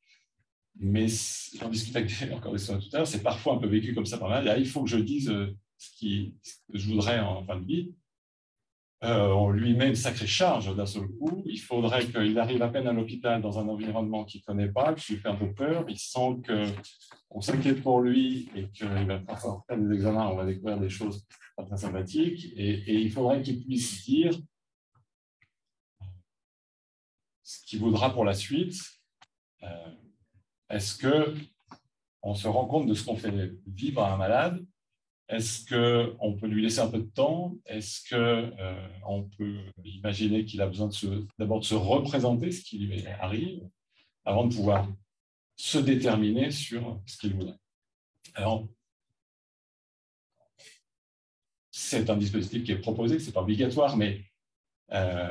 [0.76, 1.06] mais
[1.60, 4.16] j'en discute avec encore des tout à l'heure, c'est parfois un peu vécu comme ça
[4.16, 4.58] par mal.
[4.58, 6.32] il faut que je dise euh, ce que
[6.72, 7.92] je voudrais en fin de vie.
[9.04, 11.42] Euh, on lui met une sacrée charge d'un seul coup.
[11.46, 14.92] Il faudrait qu'il arrive à peine à l'hôpital dans un environnement qu'il ne connaît pas,
[14.94, 15.84] qui lui peur.
[15.88, 20.80] Il sent qu'on s'inquiète pour lui et qu'il va faire des examens, on va découvrir
[20.80, 21.24] des choses
[21.56, 22.52] pas très sympathiques.
[22.56, 24.32] Et, il faudrait qu'il puisse dire
[27.44, 28.80] ce qu'il voudra pour la suite.
[29.62, 29.94] Euh,
[30.70, 31.34] est-ce que
[32.22, 33.32] on se rend compte de ce qu'on fait
[33.66, 34.66] vivre à un malade
[35.28, 37.54] est-ce qu'on peut lui laisser un peu de temps?
[37.66, 40.88] Est-ce qu'on euh, peut imaginer qu'il a besoin
[41.38, 43.68] d'abord de, se représenter ce qui lui arrive
[44.24, 44.88] avant de pouvoir
[45.56, 47.58] se déterminer sur ce qu'il voudrait?
[48.34, 48.66] Alors,
[51.70, 54.22] c'est un dispositif qui est proposé, ce n'est pas obligatoire, mais
[54.92, 55.30] euh,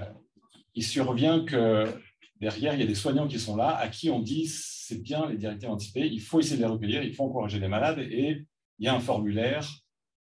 [0.75, 1.91] il survient que
[2.39, 5.27] derrière, il y a des soignants qui sont là, à qui on dit c'est bien
[5.27, 8.45] les directives anticipées, il faut essayer de les recueillir, il faut encourager les malades, et
[8.77, 9.67] il y a un formulaire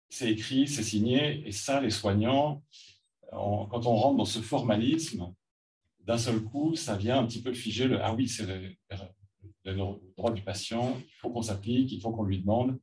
[0.10, 2.64] c'est écrit, c'est signé, et ça, les soignants,
[3.32, 5.34] quand on rentre dans ce formalisme,
[6.06, 9.74] d'un seul coup, ça vient un petit peu figer le ah oui, c'est le,
[10.16, 12.80] droit du patient, il faut qu'on s'applique, il faut qu'on lui demande.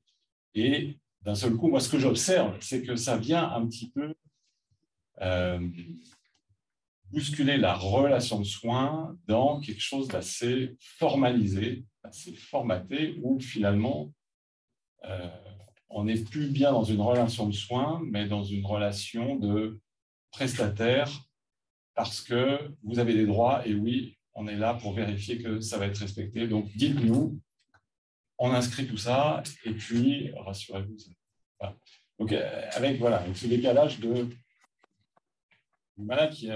[0.55, 4.14] Et d'un seul coup, moi, ce que j'observe, c'est que ça vient un petit peu
[5.20, 5.61] euh,
[7.12, 14.12] bousculer la relation de soins dans quelque chose d'assez formalisé, assez formaté, où finalement,
[15.05, 15.29] euh,
[15.95, 19.80] on n'est plus bien dans une relation de soins, mais dans une relation de
[20.30, 21.11] prestataire,
[21.95, 25.78] parce que vous avez des droits, et oui, on est là pour vérifier que ça
[25.78, 26.49] va être respecté.
[26.49, 27.38] Donc, dites-nous,
[28.38, 30.97] on inscrit tout ça, et puis, rassurez-vous.
[32.18, 34.28] Donc, euh, avec voilà, ce décalage de
[35.99, 36.49] le malade qui,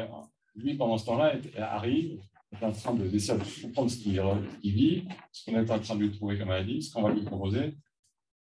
[0.55, 2.20] lui, pendant ce temps-là, arrive,
[2.53, 5.97] est en train de décider de comprendre ce qu'il vit, ce qu'on est en train
[5.97, 7.76] de lui trouver comme maladie, ce qu'on va lui proposer,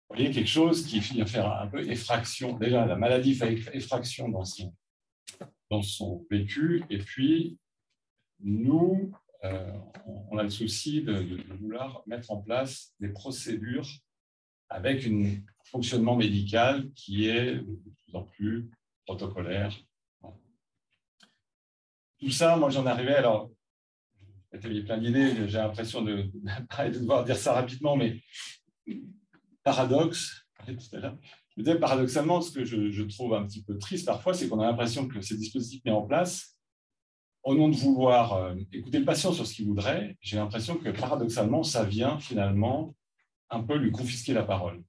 [0.09, 2.57] vous voyez, quelque chose qui finit à faire un peu effraction.
[2.57, 4.73] Déjà, la maladie fait effraction dans son,
[5.71, 7.57] dans son vécu, et puis
[8.39, 9.11] nous,
[9.43, 9.71] euh,
[10.29, 13.87] on a le souci de, vouloir mettre en place des procédures
[14.69, 18.69] avec un fonctionnement médical qui est de plus en plus
[19.05, 19.75] protocolaire.
[22.19, 23.51] Tout ça, moi j'en arrivais, alors,
[24.51, 28.21] j'avais plein d'idées, j'ai l'impression de, de devoir dire ça rapidement, mais
[29.65, 30.73] paradoxe, je
[31.57, 35.07] disais paradoxalement, ce que je, trouve un petit peu triste parfois, c'est qu'on a l'impression
[35.07, 36.55] que ces dispositifs mis en place,
[37.43, 40.89] au nom de vouloir euh, écouter le patient sur ce qu'il voudrait, j'ai l'impression que
[40.89, 42.95] paradoxalement, ça vient finalement
[43.49, 44.83] un peu lui confisquer la parole.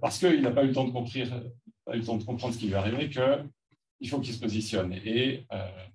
[0.00, 4.20] Parce qu'il n'a pas eu le temps de comprendre, ce qui lui arrivait, qu'il faut
[4.20, 4.92] qu'il se positionne.
[4.92, 5.86] Et euh,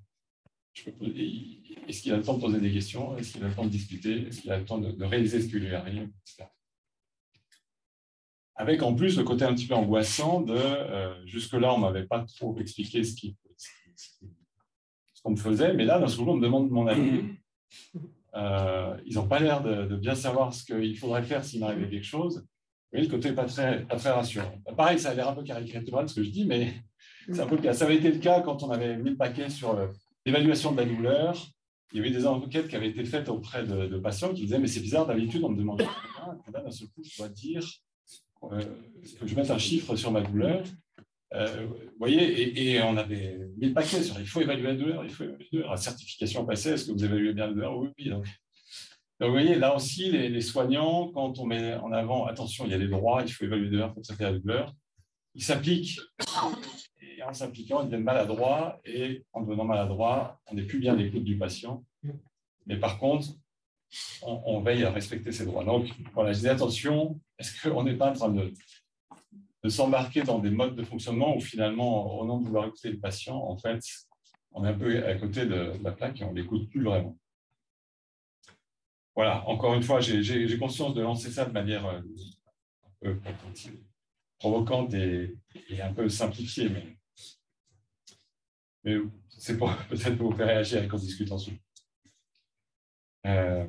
[1.87, 3.17] est-ce qu'il a le temps de poser des questions?
[3.17, 4.27] Est-ce qu'il a le temps de discuter?
[4.27, 6.09] Est-ce qu'il a le temps de, réaliser ce qui lui arrive
[8.59, 12.05] avec en plus le côté un petit peu angoissant de euh, jusque-là, on ne m'avait
[12.05, 13.15] pas trop expliqué ce
[15.23, 17.23] qu'on me faisait, mais là, d'un seul coup, on me demande mon avis.
[18.35, 22.05] Euh, ils n'ont pas l'air de, bien savoir ce qu'il faudrait faire s'il m'arrivait quelque
[22.05, 22.45] chose.
[22.93, 24.53] Oui, le côté pas très, pas très rassurant.
[24.77, 26.71] Pareil, ça a l'air un peu caricatural ce que je dis, mais
[27.31, 27.73] c'est un peu le cas.
[27.73, 29.87] Ça avait été le cas quand on avait mis le paquet sur euh,
[30.27, 31.43] l'évaluation de la douleur.
[31.91, 34.67] Il y avait des enquêtes qui avaient été faites auprès de, patients qui disaient Mais
[34.67, 36.39] c'est bizarre, d'habitude, on me demande rien.
[36.53, 37.63] d'un seul coup, je dois dire
[38.43, 38.61] euh,
[39.19, 40.63] que je mette un chiffre sur ma douleur.
[41.33, 45.03] Euh, vous voyez, et, on avait mis le paquet sur il faut évaluer la douleur,
[45.03, 45.71] il faut évaluer la douleur.
[45.71, 47.77] La certification passée, est-ce que vous évaluez bien la douleur?
[47.77, 48.09] Oui, oui.
[48.09, 48.25] Donc,
[49.21, 52.79] vous voyez, là aussi, les, soignants, quand on met en avant, attention, il y a
[52.79, 54.73] des droits, il faut évaluer la douleur, il faut traiter la douleur,
[55.35, 55.99] ils s'appliquent.
[57.01, 61.25] Et en s'appliquant, ils deviennent maladroits, et en devenant maladroits, on n'est plus bien l'écoute
[61.25, 61.83] du patient.
[62.65, 63.27] Mais par contre,
[64.21, 65.63] on, veille à respecter ses droits.
[65.63, 68.53] Donc, voilà, je dis attention, est-ce qu'on n'est pas en train de,
[69.69, 73.35] s'embarquer dans des modes de fonctionnement où finalement, au nom de vouloir écouter le patient,
[73.35, 73.79] en fait,
[74.51, 77.17] on est un peu à côté de, la plaque et on ne l'écoute plus vraiment.
[79.15, 82.01] Voilà, encore une fois, j'ai conscience de lancer ça de manière euh,
[83.03, 83.19] un peu
[84.37, 85.35] provocante et,
[85.81, 86.97] un peu simplifiée, mais,
[88.83, 89.57] mais c'est
[89.89, 91.61] peut-être pour vous faire réagir et qu'on discute ensuite.
[93.25, 93.67] Euh,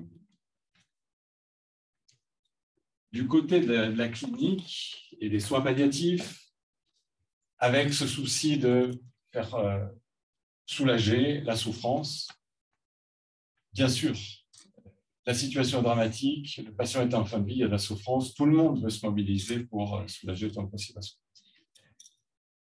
[3.13, 6.53] du côté de la, clinique et des soins palliatifs,
[7.59, 8.93] avec ce souci de
[9.33, 9.85] faire euh,
[10.67, 12.29] soulager la souffrance,
[13.73, 14.15] bien sûr,
[15.27, 17.79] la situation dramatique, le patient est en fin de vie, il y a de la
[17.79, 21.07] souffrance, tout le monde veut se mobiliser pour euh, soulager autant que possible la.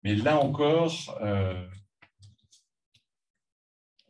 [0.03, 1.17] Mais là encore,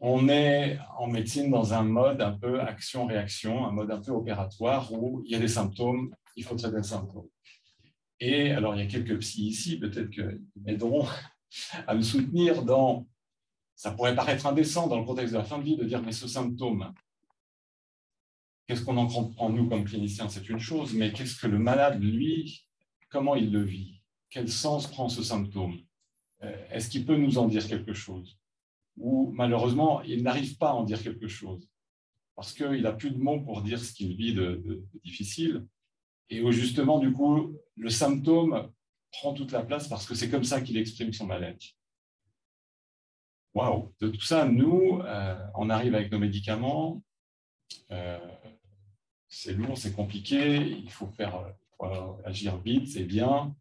[0.05, 4.91] on est en médecine dans un mode un peu action-réaction, un mode un peu opératoire
[4.91, 7.29] où il y a des symptômes, il faut traiter les symptômes.
[8.19, 11.07] Et alors, il y a quelques psys ici, peut-être qu'ils m'aideront
[11.87, 13.07] à me soutenir dans.
[13.75, 16.11] Ça pourrait paraître indécent dans le contexte de la fin de vie de dire mais
[16.11, 16.93] ce symptôme,
[18.67, 20.27] qu'est-ce qu'on en comprend nous comme cliniciens?
[20.27, 22.67] C'est une chose, mais qu'est-ce que le malade, lui,
[23.09, 24.01] comment il le vit?
[24.29, 25.77] Quel sens prend ce symptôme?
[26.43, 28.37] Euh, Est-ce qu'il peut nous en dire quelque chose?
[28.97, 31.67] Où malheureusement, il n'arrive pas à en dire quelque chose,
[32.35, 35.65] parce qu'il n'a plus de mots pour dire ce qu'il vit de, difficile,
[36.29, 38.71] et où justement, du coup, le symptôme
[39.11, 41.63] prend toute la place parce que c'est comme ça qu'il exprime son mal-être.
[43.53, 43.93] Waouh!
[43.99, 47.03] De tout ça, nous, euh, on arrive avec nos médicaments,
[47.91, 48.19] euh,
[49.27, 51.53] c'est lourd, c'est compliqué, il faut faire
[52.23, 53.55] agir vite, c'est bien,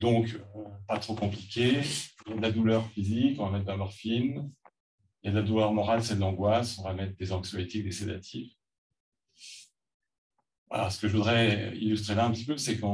[0.00, 1.80] donc, euh, pas trop compliqué.
[2.26, 4.50] Il y a de la douleur physique, on va mettre de la morphine.
[5.22, 7.84] Il y a de la douleur morale, c'est de l'angoisse, on va mettre des anxiolytiques,
[7.84, 8.52] des sédatifs.
[10.90, 12.86] Ce que je voudrais illustrer là un petit peu, c'est que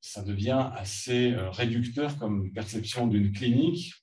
[0.00, 3.94] ça devient assez euh, réducteur comme perception d'une clinique,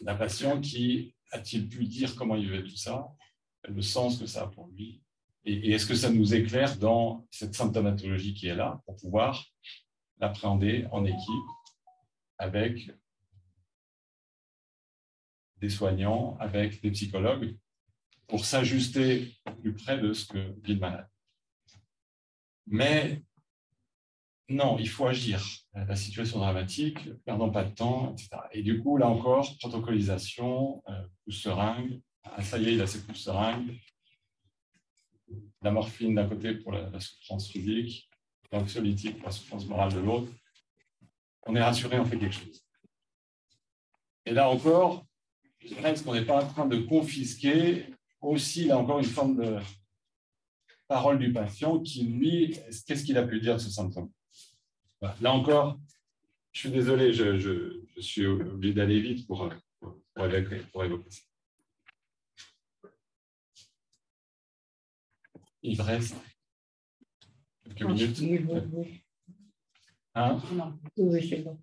[0.00, 3.06] d'un patient qui a-t-il pu dire comment il vivait tout ça,
[3.68, 5.00] le sens que ça a pour lui,
[5.44, 9.44] et est-ce que ça nous éclaire dans cette symptomatologie qui est là pour pouvoir
[10.20, 11.50] l'appréhender en équipe
[12.38, 12.90] avec
[15.58, 17.56] des soignants, avec des psychologues,
[18.26, 21.08] pour s'ajuster plus près de ce que vit le malade.
[22.66, 23.22] Mais
[24.48, 25.44] non, il faut agir.
[25.74, 28.28] La situation dramatique, perdons pas de temps, etc.
[28.52, 32.00] Et du coup, là encore, protocolisation, euh, pousse seringue.
[32.24, 33.78] Ah, ça y est, il a ses pouces seringues.
[35.62, 38.09] La morphine d'un côté pour la souffrance physique,
[38.52, 40.32] l'anxiolytique, la souffrance morale de l'autre,
[41.46, 42.64] on est rassuré, on fait quelque chose.
[44.26, 45.06] Et là encore,
[45.60, 47.86] est-ce qu'on n'est pas en train de confisquer
[48.20, 49.58] aussi, là encore, une forme de
[50.88, 54.10] parole du patient qui, lui, qu'est-ce qu'il a pu dire de ce symptôme
[55.00, 55.78] Là encore,
[56.52, 59.48] je suis désolé, je, suis obligé d'aller vite pour,
[59.78, 61.22] pour, évoquer, pour évoquer ça.
[65.62, 66.16] Il reste
[67.74, 68.18] quelques minutes.
[68.20, 69.04] Oui, oui, oui.
[70.14, 70.40] Hein
[70.96, 71.60] Oui, c'est bon.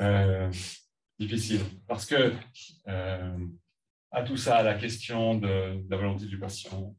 [0.00, 0.50] Euh,
[1.18, 1.60] difficile.
[1.86, 2.32] Parce que
[2.88, 3.46] euh,
[4.10, 6.94] à tout ça, la question de, de la volonté du patient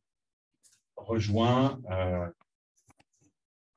[0.95, 2.29] rejoint euh,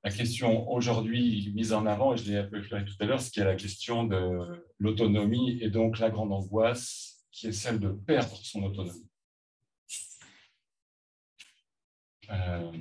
[0.07, 3.21] la question aujourd'hui mise en avant, et je l'ai un peu éclairé tout à l'heure,
[3.21, 7.81] ce qui est la question de l'autonomie et donc la grande angoisse qui est celle
[7.81, 9.11] de perdre son autonomie.
[12.31, 12.73] Euh,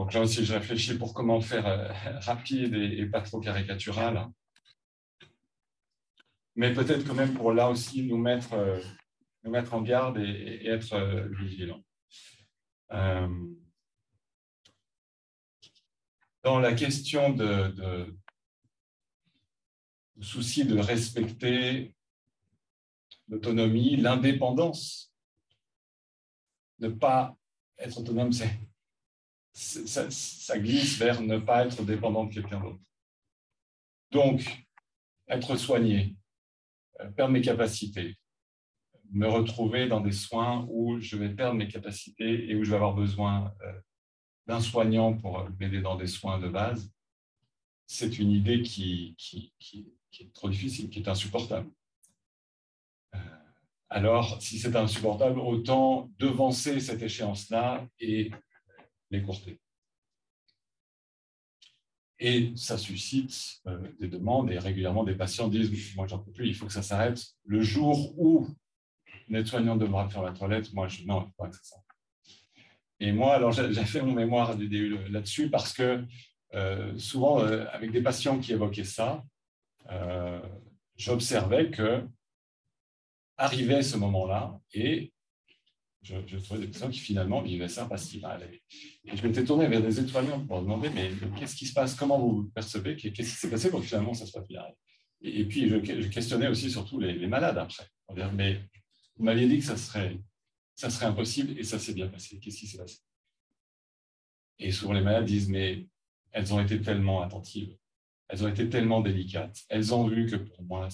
[0.00, 4.30] Donc là aussi, je réfléchis pour comment faire euh, rapide et, pas trop caricatural.
[6.56, 8.80] Mais peut-être quand même pour là aussi nous mettre, euh,
[9.44, 11.84] nous mettre en garde et, être euh, vigilants.
[16.42, 18.16] Dans la question de
[20.22, 21.94] souci de respecter
[23.28, 25.12] l'autonomie, l'indépendance,
[26.78, 27.36] ne pas
[27.78, 28.69] être autonome, c'est
[29.52, 32.80] ça, glisse vers ne pas être dépendant de quelqu'un d'autre.
[34.10, 34.66] Donc,
[35.28, 36.16] être soigné,
[37.00, 38.16] euh, perdre mes capacités,
[39.12, 42.76] me retrouver dans des soins où je vais perdre mes capacités et où je vais
[42.76, 43.80] avoir besoin euh,
[44.46, 46.90] d'un soignant pour m'aider dans des soins de base,
[47.86, 49.16] c'est une idée qui,
[50.20, 51.70] est trop difficile, qui est insupportable.
[53.14, 53.18] Euh,
[53.88, 58.30] alors, si c'est insupportable, autant devancer cette échéance-là et
[59.10, 59.60] l'écourter.
[62.18, 66.48] Et ça suscite euh, des demandes et régulièrement des patients disent Moi, j'en peux plus,
[66.48, 67.24] il faut que ça s'arrête.
[67.44, 68.46] Le jour où
[69.28, 71.84] une aide-soignante devra faire la toilette, moi, je, non, il faut pas que ça s'arrête.
[73.02, 76.04] Et moi, alors, j'ai fait mon mémoire là-dessus parce que
[76.52, 79.24] euh, souvent, euh, avec des patients qui évoquaient ça,
[80.96, 82.06] j'observais que
[83.38, 85.12] arrivait ce moment-là et
[86.02, 88.62] je, trouvais des personnes qui finalement vivaient ça parce qu'ils allaient.
[89.04, 91.94] Et je m'étais tourné vers des étoiles pour demander mais qu'est-ce qui se passe?
[91.94, 92.96] Comment vous percevez?
[92.96, 94.64] Qu'est-ce qui s'est passé pour que finalement ça passe bien?
[95.20, 97.86] Et, et, puis je, questionnais aussi surtout les, malades après.
[98.14, 98.62] Dire, mais
[99.16, 100.18] vous m'aviez dit que ça serait,
[100.74, 102.38] ça serait impossible et ça s'est bien passé.
[102.40, 102.98] Qu'est-ce qui s'est passé?
[104.58, 105.86] Et souvent les malades disent mais
[106.32, 107.76] elles ont été tellement attentives,
[108.28, 110.88] elles ont été tellement délicates, elles ont vu que pour moi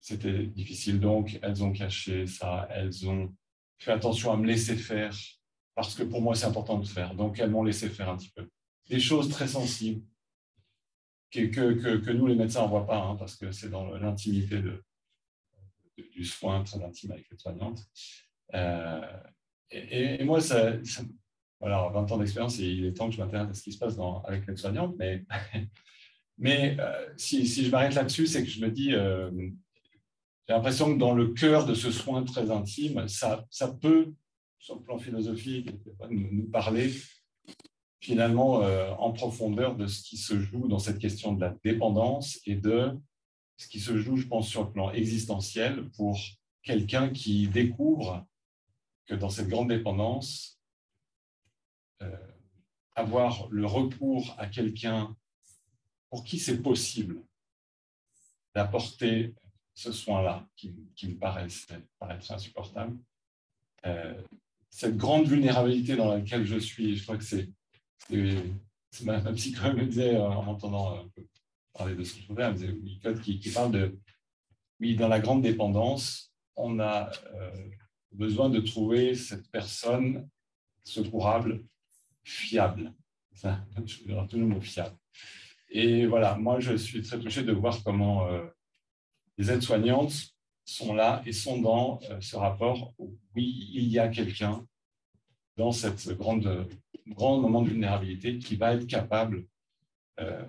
[0.00, 0.98] c'était difficile.
[0.98, 3.34] Donc elles ont caché ça, elles ont
[3.78, 5.14] fais attention à me laisser faire,
[5.74, 7.14] parce que pour moi, c'est important de faire.
[7.14, 8.48] Donc, elles m'ont laissé faire un petit peu.
[8.88, 10.02] Des choses très sensibles
[11.30, 14.60] que, que, que, nous, les médecins, ne voient pas, hein, parce que c'est dans l'intimité
[15.96, 17.80] du soin très intime avec les soignantes.
[18.54, 19.00] Euh,
[19.70, 20.74] et, moi, ça,
[21.60, 23.96] voilà, 20 ans d'expérience, il est temps que je m'intéresse à ce qui se passe
[24.24, 25.24] avec les soignantes, mais,
[26.38, 29.30] mais euh, si, si, je m'arrête là-dessus, c'est que je me dis, euh,
[30.46, 34.12] j'ai l'impression que dans le cœur de ce soin très intime, ça, ça peut,
[34.58, 35.70] sur le plan philosophique,
[36.10, 36.92] nous, parler
[38.00, 42.40] finalement euh, en profondeur de ce qui se joue dans cette question de la dépendance
[42.46, 42.90] et de
[43.56, 46.18] ce qui se joue, je pense, sur le plan existentiel pour
[46.62, 48.26] quelqu'un qui découvre
[49.06, 50.60] que dans cette grande dépendance,
[52.02, 52.16] euh,
[52.96, 55.16] avoir le recours à quelqu'un
[56.10, 57.22] pour qui c'est possible
[58.54, 59.34] d'apporter
[59.74, 62.96] ce soin-là qui, me paraissait, paraissait insupportable.
[63.86, 64.20] Euh,
[64.68, 67.48] cette grande vulnérabilité dans laquelle je suis, je crois que c'est
[69.04, 71.26] ma, ma psychologue me disait euh, en m'entendant un peu
[71.72, 73.98] parler de ce trouvais, elle me disait, oui, qui, qui, parle de,
[74.80, 77.70] oui, dans la grande dépendance, on a euh,
[78.12, 80.28] besoin de trouver cette personne
[80.84, 81.64] secourable,
[82.24, 82.92] fiable.
[83.32, 84.96] Ça, je toujours le mot fiable.
[85.70, 88.44] Et voilà, moi, je suis très touché de voir comment euh,
[89.42, 90.14] les aides-soignantes
[90.64, 94.64] sont là et sont dans euh, ce rapport où, oui, il y a quelqu'un
[95.56, 96.68] dans cette grande,
[97.08, 99.44] grand moment de vulnérabilité qui va être capable
[100.20, 100.44] euh,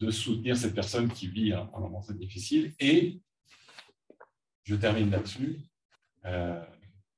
[0.00, 3.20] de soutenir cette personne qui vit un, moment très difficile et,
[4.64, 5.60] je termine là-dessus,
[6.24, 6.64] euh,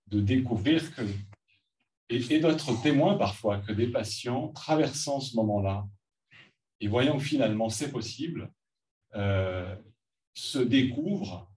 [0.09, 1.03] de découvrir que,
[2.11, 5.87] et, et d'être témoin parfois que des patients traversant ce moment-là
[6.81, 8.53] et voyant que finalement c'est possible,
[9.14, 9.75] euh,
[10.35, 11.51] se découvrent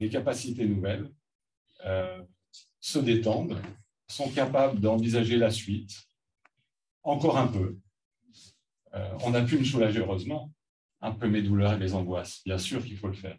[0.00, 1.10] des capacités nouvelles,
[1.84, 2.22] euh,
[2.80, 3.60] se détendent,
[4.08, 6.08] sont capables d'envisager la suite,
[7.02, 7.78] encore un peu.
[8.94, 10.52] Euh, on a pu me soulager, heureusement,
[11.00, 12.42] un peu mes douleurs et mes angoisses.
[12.44, 13.36] Bien sûr qu'il faut le faire.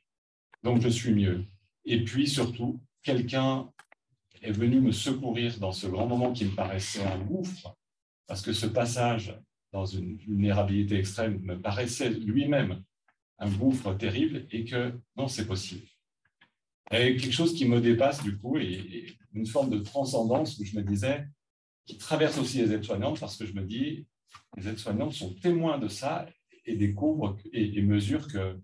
[0.63, 1.45] Donc, je suis mieux.
[1.85, 3.71] Et puis, surtout, quelqu'un
[4.41, 7.75] est venu me secourir dans ce grand moment qui me paraissait un gouffre,
[8.27, 9.37] parce que ce passage
[9.71, 12.83] dans une vulnérabilité extrême me paraissait lui-même
[13.39, 15.85] un gouffre terrible et que non, c'est possible.
[16.89, 20.75] avait quelque chose qui me dépasse du coup et, une forme de transcendance où je
[20.75, 21.27] me disais,
[21.85, 24.07] qui traverse aussi les aides-soignantes parce que je me dis,
[24.57, 26.27] les aides-soignantes sont témoins de ça
[26.65, 28.59] et découvrent et, et mesurent que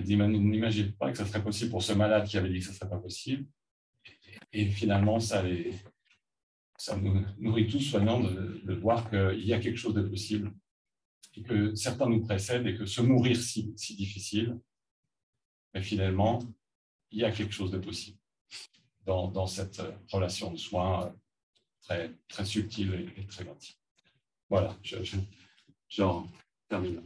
[0.00, 2.76] n'imaginent pas que ça serait possible pour ce malade qui avait dit que ça ne
[2.76, 3.46] serait pas possible.
[4.52, 5.42] Et finalement, ça,
[6.96, 10.52] nous nourrit tous soignants de voir qu'il y a quelque chose de possible
[11.34, 14.58] et que certains nous précèdent et que se mourir si, difficile,
[15.74, 16.40] mais finalement,
[17.10, 18.18] il y a quelque chose de possible
[19.04, 21.14] dans, cette relation de soins
[21.80, 23.76] très, subtile et, très intime.
[24.48, 25.16] Voilà, j'en je,
[25.88, 26.02] je,
[26.68, 27.02] termine.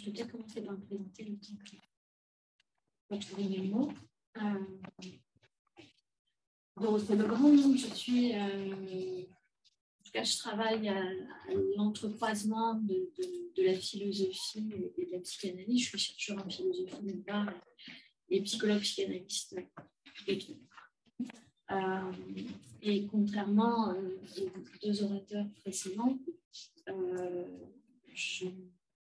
[0.00, 1.76] Je vais peut-être commencer par présenter le temps que.
[3.12, 3.16] Euh,
[7.16, 9.26] Legrand, je suis euh,
[10.14, 11.02] je travaille à,
[11.76, 13.10] l'entrecroisement de,
[13.58, 15.82] la philosophie et de la psychanalyse.
[15.82, 17.52] Je suis chercheur en philosophie d'une part
[18.30, 19.56] et psychologue psychanalyste
[21.70, 22.12] euh,
[22.82, 26.18] et contrairement euh, aux deux orateurs précédents,
[26.88, 27.44] euh,
[28.12, 28.50] je ne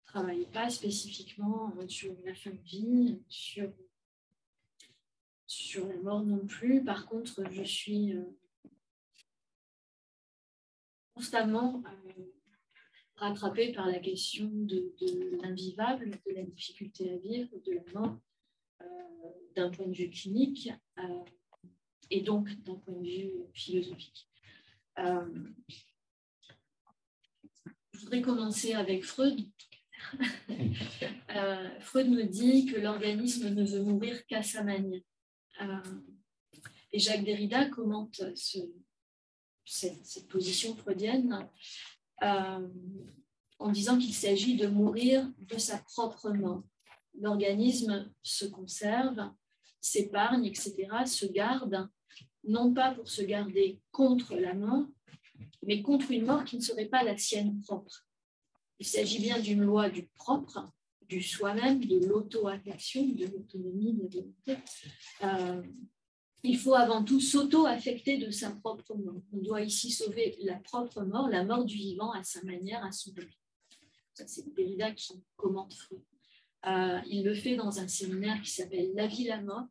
[0.04, 3.72] travaille pas spécifiquement sur la fin de vie, sur
[5.88, 6.84] la mort non plus.
[6.84, 8.14] Par contre, je suis
[11.22, 12.24] constamment euh,
[13.14, 14.92] rattrapé par la question de,
[15.40, 18.18] l'invivable, de la difficulté à vivre, de la mort,
[18.80, 18.84] euh,
[19.54, 21.24] d'un point de vue clinique euh,
[22.10, 24.28] et donc d'un point de vue philosophique.
[24.96, 25.52] je
[28.00, 29.46] voudrais commencer avec Freud.
[31.82, 35.02] Freud me dit que l'organisme ne veut mourir qu'à sa manière.
[36.90, 38.58] et Jacques Derrida commente ce,
[39.64, 41.48] cette, position freudienne
[42.22, 42.68] euh,
[43.58, 46.62] en disant qu'il s'agit de mourir de sa propre mort.
[47.20, 49.30] L'organisme se conserve,
[49.80, 50.74] s'épargne, etc.,
[51.06, 51.88] se garde,
[52.44, 54.86] non pas pour se garder contre la mort,
[55.62, 58.06] mais contre une mort qui ne serait pas la sienne propre.
[58.78, 60.72] Il s'agit bien d'une loi du propre,
[61.08, 64.56] du soi-même, de l'auto-affection, de l'autonomie, de la
[65.22, 65.62] euh,
[66.44, 69.22] il faut avant tout s'auto-affecter de sa propre mort.
[69.32, 72.90] On doit ici sauver la propre mort, la mort du vivant à sa manière, à
[72.90, 73.30] son rythme.
[74.14, 76.02] c'est Derrida qui commente Freud.
[76.66, 79.66] Euh, il le fait dans un séminaire qui s'appelle La vie, la mort,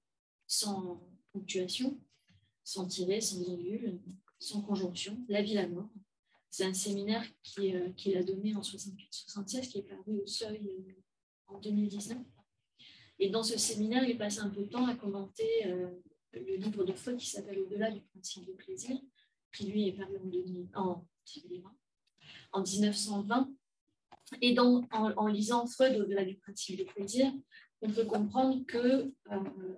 [0.47, 1.01] sans
[1.31, 1.99] ponctuation,
[2.63, 3.99] sans tirer, sans virgule,
[4.39, 5.17] sans conjonction.
[5.27, 5.89] La vie, la mort.
[6.49, 7.25] C'est un séminaire
[7.59, 10.93] euh, qu'il a donné en 74-76, qui est paru au seuil euh,
[11.47, 12.17] en 2019.
[13.19, 15.45] Et dans ce séminaire, il passe un peu de temps à commenter
[16.33, 18.97] le livre de Freud qui s'appelle Au-delà du principe de plaisir,
[19.53, 20.17] qui lui est paru
[20.75, 21.05] en,
[22.53, 23.49] en, 1920.
[24.41, 27.31] Et donc, en, lisant Freud Au-delà du principe de plaisir,
[27.81, 29.73] on peut comprendre que euh,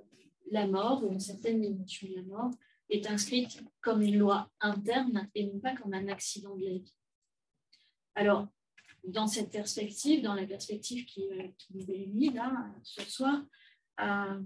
[0.51, 2.51] la mort, ou une certaine dimension de la mort,
[2.89, 6.93] est inscrite comme une loi interne et non pas comme un accident de la vie.
[8.15, 8.47] Alors,
[9.03, 13.43] dans cette perspective, dans la perspective qui, euh, qui nous là ce soir,
[13.99, 14.41] euh,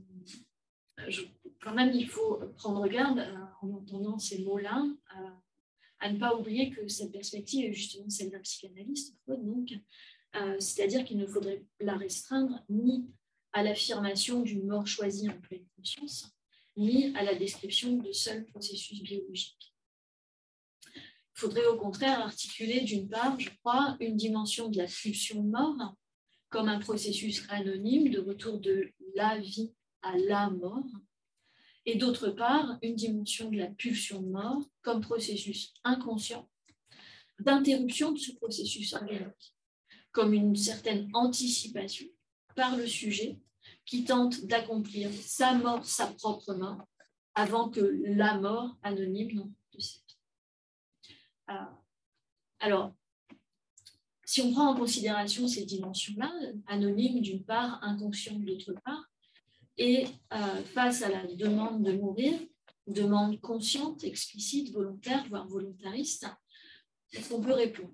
[1.62, 4.84] quand même, il faut prendre garde euh, en entendant ces mots-là
[5.18, 5.30] euh,
[6.00, 9.74] à ne pas oublier que cette perspective est justement celle d'un psychanalyste, donc,
[10.36, 13.10] euh, c'est-à-dire qu'il ne faudrait la restreindre ni
[13.54, 16.30] à l'affirmation d'une mort choisie en pleine conscience,
[16.76, 19.74] ni à la description de seuls processus biologiques.
[20.96, 25.50] Il faudrait au contraire articuler d'une part, je crois, une dimension de la pulsion de
[25.50, 25.96] mort
[26.50, 30.86] comme un processus anonyme de retour de la vie à la mort,
[31.88, 36.48] et d'autre part, une dimension de la pulsion de mort comme processus inconscient
[37.40, 39.56] d'interruption de ce processus organique,
[40.12, 42.08] comme une certaine anticipation
[42.56, 43.40] par le sujet
[43.86, 46.84] qui tente d'accomplir sa mort, sa propre mort,
[47.36, 50.18] avant que la mort anonyme de cette.
[51.48, 51.72] Ah.
[52.60, 52.94] Alors,
[54.26, 56.34] si on prend en considération ces dimensions-là,
[56.66, 59.06] anonymes d'une part, inconscientes d'autre part,
[59.78, 60.08] Et
[60.66, 62.34] face à la demande de mourir,
[62.88, 66.26] demande consciente, explicite, volontaire, voire volontariste,
[67.14, 67.94] est-ce qu'on peut répondre?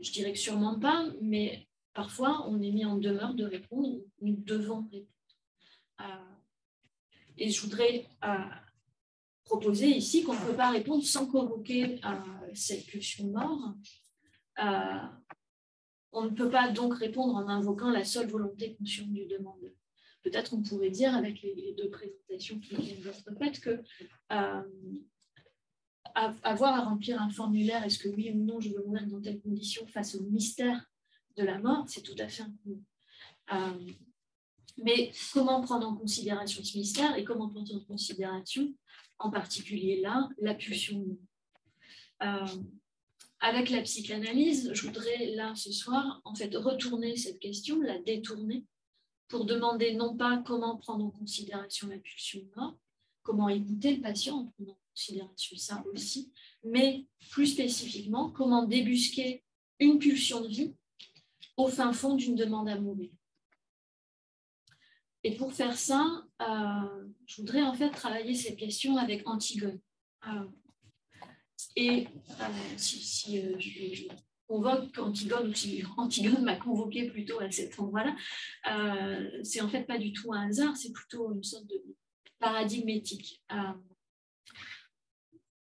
[0.00, 4.36] Je dirais que sûrement pas, mais parfois on est mis en demeure de répondre, nous
[4.36, 5.08] devons répondre.
[7.36, 8.06] et je voudrais
[9.44, 12.00] proposer ici qu'on ne peut pas répondre sans convoquer
[12.54, 13.74] cette pulsion de mort.
[16.12, 19.72] On ne peut pas donc répondre en invoquant la seule volonté consciente du demandeur
[20.22, 23.82] peut-être on pourrait dire, avec les, deux présentations qui viennent d'être faites, que
[24.32, 24.62] euh,
[26.14, 29.40] avoir à remplir un formulaire, est-ce que oui ou non je veux mourir dans telle
[29.40, 30.90] condition face au mystère
[31.36, 32.44] de la mort, c'est tout à fait
[33.48, 33.90] un euh,
[34.82, 38.72] mais comment prendre en considération ce mystère et comment prendre en considération,
[39.18, 41.04] en particulier là, la pulsion?
[42.22, 42.46] Euh,
[43.42, 48.64] avec la psychanalyse, je voudrais là ce soir en fait retourner cette question, la détourner
[49.26, 52.78] pour demander non pas comment prendre en considération la pulsion de mort,
[53.22, 56.32] comment écouter le patient en prenant en considération ça aussi,
[56.62, 59.42] mais plus spécifiquement, comment débusquer
[59.80, 60.74] une pulsion de vie
[61.56, 63.10] au fin fond d'une demande à mourir.
[65.24, 69.80] Et pour faire ça, euh, je voudrais en fait travailler cette question avec Antigone.
[70.28, 70.46] Euh,
[71.76, 72.06] et
[72.40, 72.44] euh,
[72.76, 74.08] si, je,
[74.52, 78.14] convoque Antigone, ou si Antigone m'a convoqué plutôt à cet endroit-là,
[78.70, 81.82] euh, c'est en fait pas du tout un hasard, c'est plutôt une sorte de
[82.38, 83.42] paradigme éthique.
[83.52, 83.72] Euh,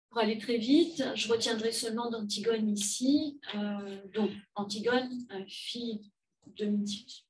[0.09, 3.39] pour aller très vite, je retiendrai seulement d'Antigone ici.
[3.55, 6.01] Euh, donc, Antigone, fille
[6.55, 6.73] de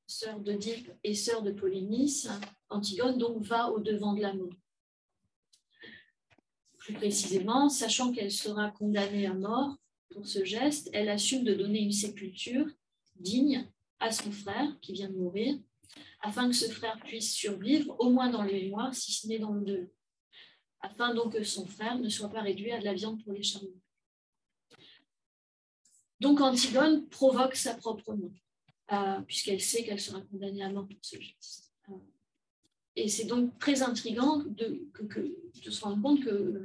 [0.06, 2.30] sœur d'Oedipe et sœur de Polynice,
[2.70, 4.54] Antigone donc va au devant de la mort.
[6.88, 9.76] Plus précisément, sachant qu'elle sera condamnée à mort
[10.10, 12.66] pour ce geste, elle assume de donner une sépulture
[13.18, 13.70] digne
[14.00, 15.60] à son frère qui vient de mourir,
[16.22, 19.52] afin que ce frère puisse survivre, au moins dans les mois, si ce n'est dans
[19.52, 19.92] le deux,
[20.80, 23.44] afin donc que son frère ne soit pas réduit à de la viande pour les
[23.44, 23.68] charmants.
[26.22, 28.32] Donc Antigone provoque sa propre mort,
[28.94, 31.67] euh, puisqu'elle sait qu'elle sera condamnée à mort pour ce geste.
[32.98, 34.90] Et c'est donc très intriguant de,
[35.70, 36.64] se rendre compte que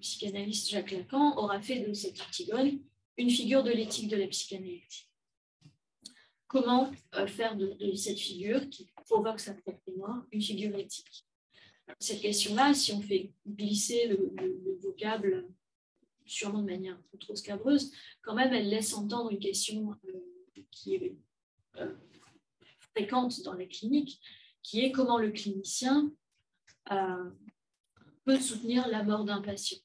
[0.00, 2.80] psychanalyste Jacques Lacan aura fait de cette Antigone
[3.16, 5.06] une figure de l'éthique de la psychanalyse.
[6.48, 11.26] Comment euh, faire de, cette figure qui provoque sa propre mort une figure éthique?
[12.00, 15.48] Cette question-là, si on fait glisser le, vocable
[16.26, 17.92] sûrement de manière trop scabreuse,
[18.22, 21.16] quand même, elle laisse entendre une question euh, qui est
[21.76, 21.94] euh,
[22.96, 24.20] fréquente dans la clinique,
[24.62, 26.10] qui est comment le clinicien
[28.24, 29.78] peut soutenir la mort d'un patient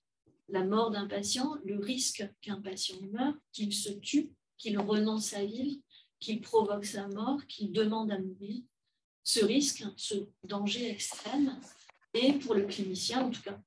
[0.50, 5.44] la mort d'un patient, le risque qu'un patient meure, qu'il se tue, qu'il renonce à
[5.44, 5.78] vivre,
[6.20, 8.64] qu'il provoque sa mort, qu'il demande à mourir.
[9.24, 11.60] Ce risque, ce danger extrême,
[12.14, 13.60] et pour le clinicien, en tout cas,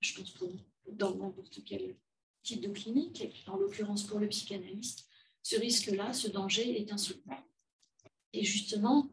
[0.00, 0.48] je pense pour,
[0.88, 1.96] dans n'importe quel
[2.42, 5.08] type de clinique, et en l'occurrence pour le psychanalyste,
[5.42, 7.42] ce risque-là, ce danger est insoutenable.
[8.32, 9.10] Et justement,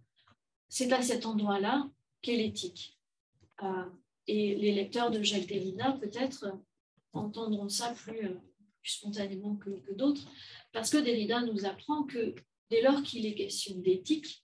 [0.70, 1.90] c'est à cet endroit-là
[2.22, 2.98] qu'est l'éthique.
[3.64, 3.86] Euh,
[4.28, 6.46] et les lecteurs de Jacques Derrida, peut-être,
[7.14, 8.36] entendront ça plus, euh,
[8.84, 10.28] spontanément que, d'autres,
[10.72, 12.36] parce que Derrida nous apprend que
[12.70, 14.44] dès lors qu'il est question d'éthique,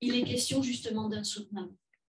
[0.00, 1.74] il est question justement d'insoutenable,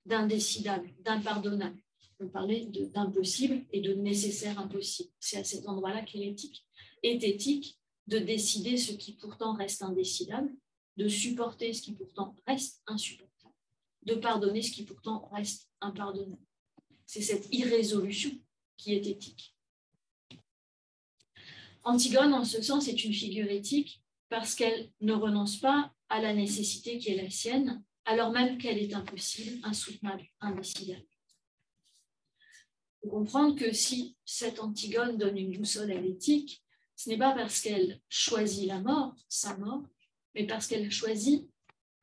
[0.07, 1.79] d'indécidable, d'impardonnable.
[2.21, 5.11] On parlait d'impossible et de nécessaire impossible.
[5.21, 6.65] C'est à cet endroit-là qu'est l'éthique.
[7.03, 10.51] Est éthique de décider ce qui pourtant reste indécidable,
[10.97, 13.24] de supporter ce qui pourtant reste insupportable,
[14.05, 16.43] de pardonner ce qui pourtant reste impardonnable.
[17.07, 18.31] C'est cette irrésolution
[18.77, 19.55] qui est éthique.
[21.85, 26.33] Antigone, en ce sens, est une figure éthique parce qu'elle ne renonce pas à la
[26.33, 31.05] nécessité qui est la sienne, alors même qu'elle est impossible, insoutenable, indécidable.
[33.03, 36.63] Il faut comprendre que si cette Antigone donne une boussole à l'éthique,
[36.97, 39.83] ce n'est pas parce qu'elle choisit la mort, sa mort,
[40.35, 41.49] mais parce qu'elle choisit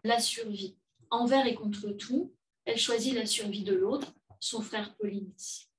[0.04, 0.78] la survie.
[1.12, 2.34] Envers et contre tout,
[2.66, 5.70] elle choisit la survie de l'autre, son frère Polynice.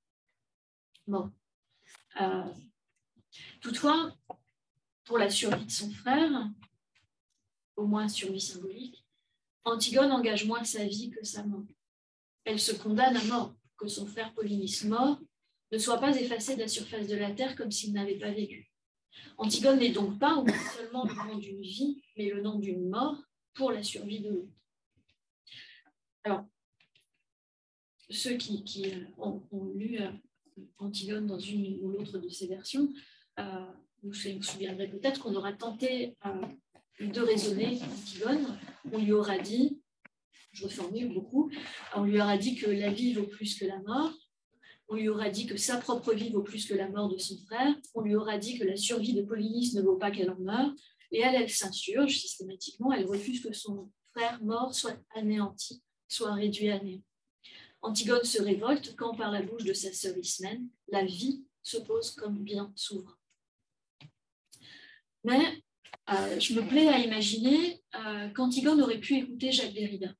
[1.05, 1.31] Bon.
[2.21, 2.53] Euh,
[3.61, 4.15] Toutefois,
[5.05, 6.49] pour la survie de son frère,
[7.75, 9.05] au moins survie symbolique,
[9.65, 11.65] Antigone engage moins sa vie que sa mort.
[12.43, 15.19] Elle se condamne à mort, que son frère Polynice mort
[15.71, 18.71] ne soit pas effacé de la surface de la terre comme s'il n'avait pas vécu.
[19.37, 20.43] Antigone n'est donc pas
[20.75, 23.17] seulement le nom d'une vie, mais le nom d'une mort
[23.53, 24.51] pour la survie de l'autre.
[26.23, 26.45] Alors,
[28.09, 28.63] ceux qui,
[29.17, 29.41] ont,
[29.75, 30.11] lu euh,
[30.77, 32.89] Antigone dans une ou l'autre de ces versions
[33.39, 33.65] euh,
[34.03, 38.59] vous souviendrez peut-être qu'on aura tenté euh, de raisonner Antigone.
[38.91, 39.81] On lui aura dit
[40.51, 41.51] je reformule beaucoup,
[41.95, 44.13] on lui aura dit que la vie vaut plus que la mort,
[44.87, 47.37] on lui aura dit que sa propre vie vaut plus que la mort de son
[47.45, 50.39] frère, on lui aura dit que la survie de Polynice ne vaut pas qu'elle en
[50.39, 50.71] meure,
[51.11, 55.81] et elle, elle s'insurge systématiquement, elle refuse que son frère mort soit anéanti,
[56.13, 57.01] soit réduit à néant.
[57.81, 62.11] Antigone se révolte quand, par la bouche de sa sœur Ismène, la vie se pose
[62.11, 63.17] comme bien souverain.
[65.25, 65.63] Mais
[66.09, 70.13] euh, je me plais à imaginer euh, qu'Antigone aurait pu écouter Jacques Derrida.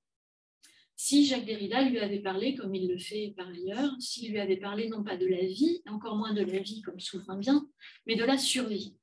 [0.95, 4.57] Si Jacques Derrida lui avait parlé, comme il le fait par ailleurs, s'il lui avait
[4.57, 7.67] parlé non pas de la vie, encore moins de la vie comme souverain bien,
[8.05, 8.95] mais de la survie.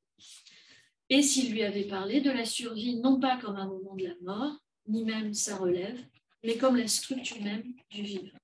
[1.10, 4.14] Et s'il lui avait parlé de la survie non pas comme un moment de la
[4.22, 4.56] mort,
[4.86, 6.00] ni même sa relève,
[6.42, 8.36] mais comme la structure même du vivre.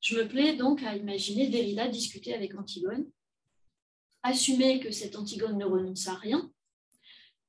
[0.00, 3.10] Je me plais donc à imaginer Derrida discuter avec Antigone,
[4.22, 6.50] assumer que cette Antigone ne renonce à rien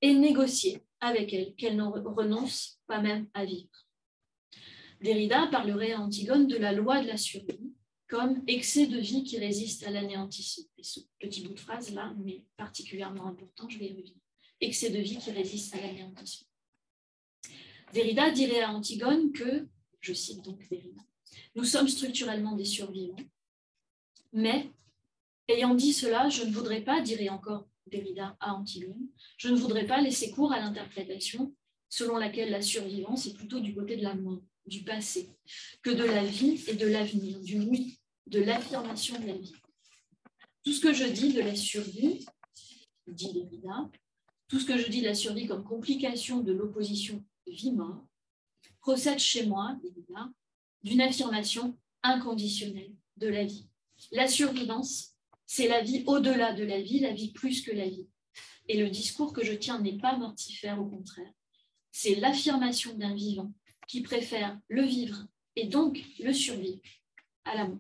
[0.02, 3.70] et négocier avec elle qu'elle ne renonce pas même à vivre.
[5.02, 7.74] Derrida parlerait à Antigone de la loi de la survie
[8.08, 10.66] comme excès de vie qui résiste à l'anéantissement.
[11.20, 14.16] Petit bout de phrase là, mais particulièrement important, je vais y revenir.
[14.62, 16.47] Excès de vie qui résiste à l'anéantissement.
[17.94, 19.68] Derrida dirait à Antigone que,
[20.02, 21.02] je cite donc Derrida,
[21.56, 23.16] nous sommes structurellement des survivants,
[24.34, 24.70] mais
[25.48, 29.08] ayant dit cela, je ne voudrais pas, dirait encore Derrida à Antigone,
[29.38, 31.56] je ne voudrais pas laisser cours à l'interprétation
[31.90, 35.30] selon laquelle la survivance est plutôt du côté de la mort, du passé,
[35.82, 39.54] que de la vie et de l'avenir, du oui, de l'affirmation de la vie.
[40.64, 42.26] Tout ce que je dis de la survie,
[43.08, 43.90] dit Derrida,
[44.50, 48.06] tout ce que je dis de la survie comme complication de l'opposition vie-mort,
[48.82, 49.78] procède chez moi,
[50.84, 53.68] d'une affirmation inconditionnelle de la vie.
[54.12, 55.16] La survivance,
[55.46, 58.08] c'est la vie au-delà de la vie, la vie plus que la vie.
[58.68, 61.32] Et le discours que je tiens n'est pas mortifère, au contraire.
[61.92, 63.52] C'est l'affirmation d'un vivant
[63.88, 65.26] qui préfère le vivre
[65.56, 66.82] et donc le survivre
[67.46, 67.80] à la mort.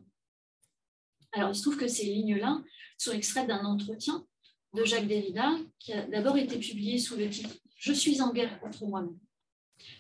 [1.34, 2.64] Alors, il se trouve que ces lignes-là
[2.98, 4.26] sont extraites d'un entretien
[4.73, 8.60] de Jacques Derrida qui a d'abord été publié sous le titre Je suis en guerre
[8.60, 9.19] contre moi-même,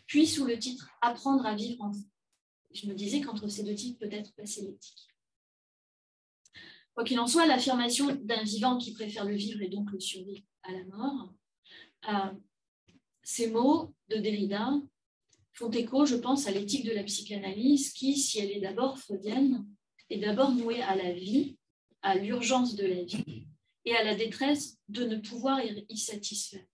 [0.05, 2.07] puis sous le titre Apprendre à vivre en vous.
[2.71, 5.07] Je me disais qu'entre ces deux titres, peut-être passer l'éthique.
[6.93, 10.45] Quoi qu'il en soit, l'affirmation d'un vivant qui préfère le vivre et donc le survivre
[10.63, 11.33] à la mort,
[12.09, 12.33] euh,
[13.23, 14.73] ces mots de Derrida
[15.53, 19.65] font écho, je pense, à l'éthique de la psychanalyse qui, si elle est d'abord freudienne,
[20.09, 21.57] est d'abord nouée à la vie,
[22.01, 23.47] à l'urgence de la vie
[23.85, 26.65] et à la détresse de ne pouvoir y satisfaire.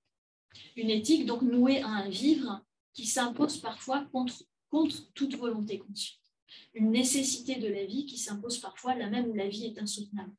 [0.76, 2.64] Une éthique donc nouée à un vivre
[2.94, 6.20] qui s'impose parfois contre, contre toute volonté consciente.
[6.74, 10.34] Une nécessité de la vie qui s'impose parfois là même où la vie est insoutenable.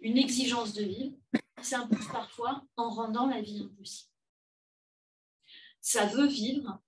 [0.00, 1.16] Une exigence de vivre
[1.58, 4.10] qui s'impose parfois en rendant la vie impossible.
[5.80, 6.80] Ça veut vivre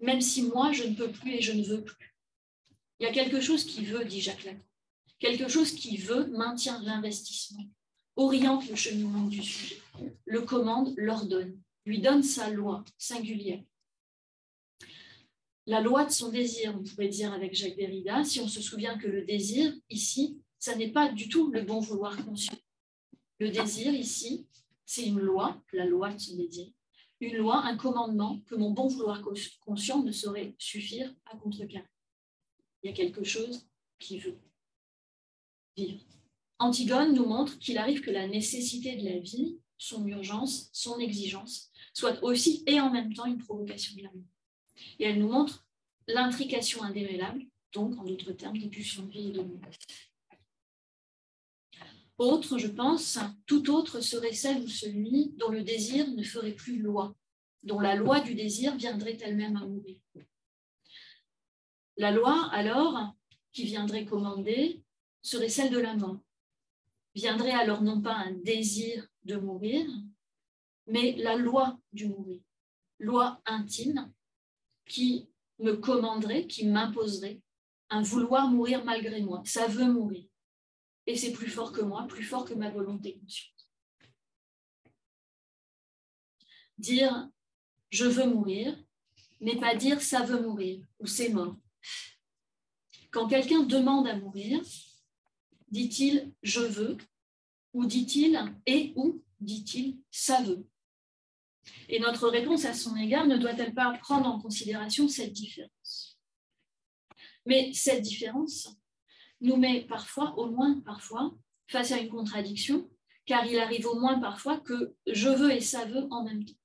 [0.00, 2.14] même si moi, je ne peux plus et je ne veux plus.
[3.00, 4.60] Il y a quelque chose qui veut, dit Jacques Lacan.
[5.18, 7.64] Quelque chose qui veut maintient l'investissement,
[8.16, 9.80] oriente le cheminement du sujet,
[10.26, 13.62] le commande, l'ordonne, lui donne sa loi singulière.
[15.66, 18.98] La loi de son désir, on pourrait dire avec Jacques Derrida, si on se souvient
[18.98, 22.56] que le désir, ici, ça n'est pas du tout le bon vouloir conscient.
[23.38, 24.46] Le désir, ici,
[24.84, 26.68] c'est une loi, la loi de son désir,
[27.20, 29.22] une loi, un commandement que mon bon vouloir
[29.60, 31.88] conscient ne saurait suffire à contrecarrer.
[32.82, 33.66] Il y a quelque chose
[33.98, 34.38] qui veut
[35.76, 36.04] vivre.
[36.58, 41.70] Antigone nous montre qu'il arrive que la nécessité de la vie, son urgence, son exigence,
[41.94, 44.24] soit aussi et en même temps une provocation de l'amour.
[44.98, 45.66] Et elle nous montre
[46.06, 49.60] l'intrication indémêlable, donc en d'autres termes, des pulsions de vie et de mort.
[52.18, 56.78] Autre, je pense, tout autre serait celle ou celui dont le désir ne ferait plus
[56.78, 57.16] loi,
[57.64, 59.96] dont la loi du désir viendrait elle-même à mourir.
[61.96, 63.14] La loi, alors,
[63.52, 64.82] qui viendrait commander,
[65.22, 66.20] serait celle de la mort.
[67.14, 69.86] Viendrait alors non pas un désir de mourir,
[70.86, 72.40] mais la loi du mourir,
[72.98, 74.12] loi intime
[74.86, 75.28] qui
[75.58, 77.40] me commanderait, qui m'imposerait
[77.90, 79.42] un vouloir mourir malgré moi.
[79.44, 80.26] Ça veut mourir
[81.06, 83.68] et c'est plus fort que moi, plus fort que ma volonté consciente.
[86.78, 87.28] Dire
[87.90, 88.76] je veux mourir
[89.40, 91.56] n'est pas dire ça veut mourir ou c'est mort.
[93.10, 94.60] Quand quelqu'un demande à mourir,
[95.68, 96.96] dit-il je veux
[97.72, 100.66] ou dit-il et ou dit-il ça veut.
[101.88, 106.18] Et notre réponse à son égard ne doit-elle pas prendre en considération cette différence?
[107.46, 108.68] Mais cette différence,
[109.40, 111.34] nous met parfois, au moins parfois,
[111.66, 112.88] face à une contradiction,
[113.26, 116.58] car il arrive au moins parfois que je veux et ça veut en même temps.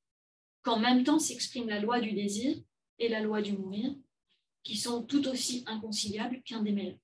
[0.61, 2.57] Qu'en même temps s'exprime la loi du désir
[2.99, 3.95] et la loi du mourir,
[4.63, 6.99] qui sont tout aussi inconciliables qu'indémêlables.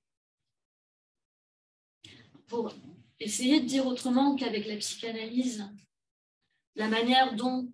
[2.47, 2.73] Pour
[3.19, 5.65] essayer de dire autrement qu'avec la psychanalyse,
[6.75, 7.71] la manière dont,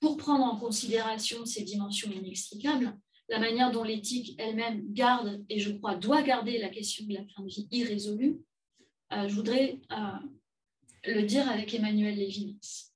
[0.00, 2.96] pour prendre en considération ces dimensions inextricables,
[3.28, 7.24] la manière dont l'éthique elle-même garde, et je crois doit garder la question de la
[7.26, 8.38] fin de vie irrésolue,
[9.12, 12.92] euh, je voudrais euh, le dire avec Emmanuel Lévinas.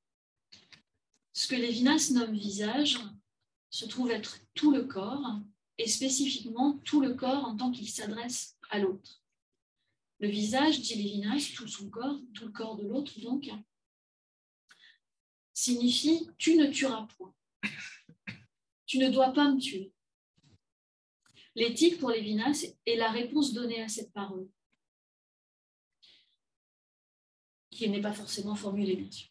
[1.32, 2.98] Ce que Lévinas nomme visage
[3.70, 5.40] se trouve être tout le corps,
[5.80, 9.22] et spécifiquement tout le corps en tant qu'il s'adresse à l'autre.
[10.18, 13.50] Le visage, dit Lévinas, tout son corps, tout le corps de l'autre, donc,
[15.60, 17.34] signifie tu ne tueras point.
[18.86, 19.92] Tu ne dois pas me tuer.
[21.54, 24.48] L'éthique pour Lévinas est la réponse donnée à cette parole,
[27.70, 29.28] qui n'est pas forcément formulée, bien sûr.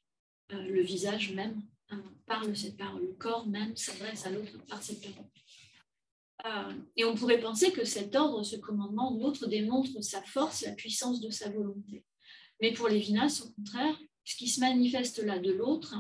[0.54, 1.62] Euh, le visage même
[1.92, 5.30] euh, parle cette parole, le corps même s'adresse à l'autre par cette parole.
[6.46, 10.72] Euh, et on pourrait penser que cet ordre, ce commandement, l'autre démontre sa force, la
[10.72, 12.06] puissance de sa volonté.
[12.62, 15.96] Mais pour Lévinas, au contraire, ce qui se manifeste là de l'autre,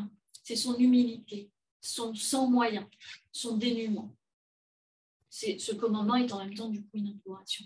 [0.49, 2.89] c'est son humilité, son sans moyen,
[3.31, 4.17] son dénuement.
[5.29, 7.65] Ce commandement est en même temps du coup une imploration.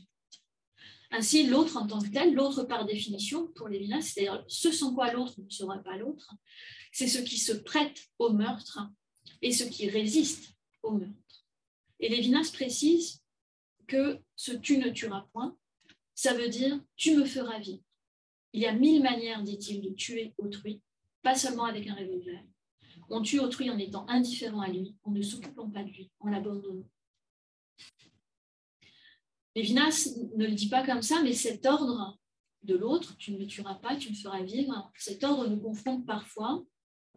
[1.10, 5.14] Ainsi, l'autre en tant que tel, l'autre par définition, pour Lévinas, c'est-à-dire ce sans quoi
[5.14, 6.35] l'autre ne sera pas l'autre,
[6.91, 8.80] c'est ce qui se prête au meurtre
[9.41, 11.45] et ce qui résiste au meurtre.
[12.01, 13.23] Et Lévinas précise
[13.88, 15.57] que ce tu ne tueras point,
[16.15, 17.84] ça veut dire tu me feras vivre.
[18.51, 20.81] Il y a mille manières, dit-il, de tuer autrui,
[21.22, 22.43] pas seulement avec un revolver.
[23.10, 26.30] On tue autrui en étant indifférent à lui, en ne s'occupant pas de lui, en
[26.30, 26.88] l'abandonnant.
[29.56, 32.18] Lévinas ne le dit pas comme ça, mais cet ordre
[32.64, 36.06] de l'autre, tu ne me tueras pas, tu me feras vivre, cet ordre nous confronte
[36.06, 36.64] parfois,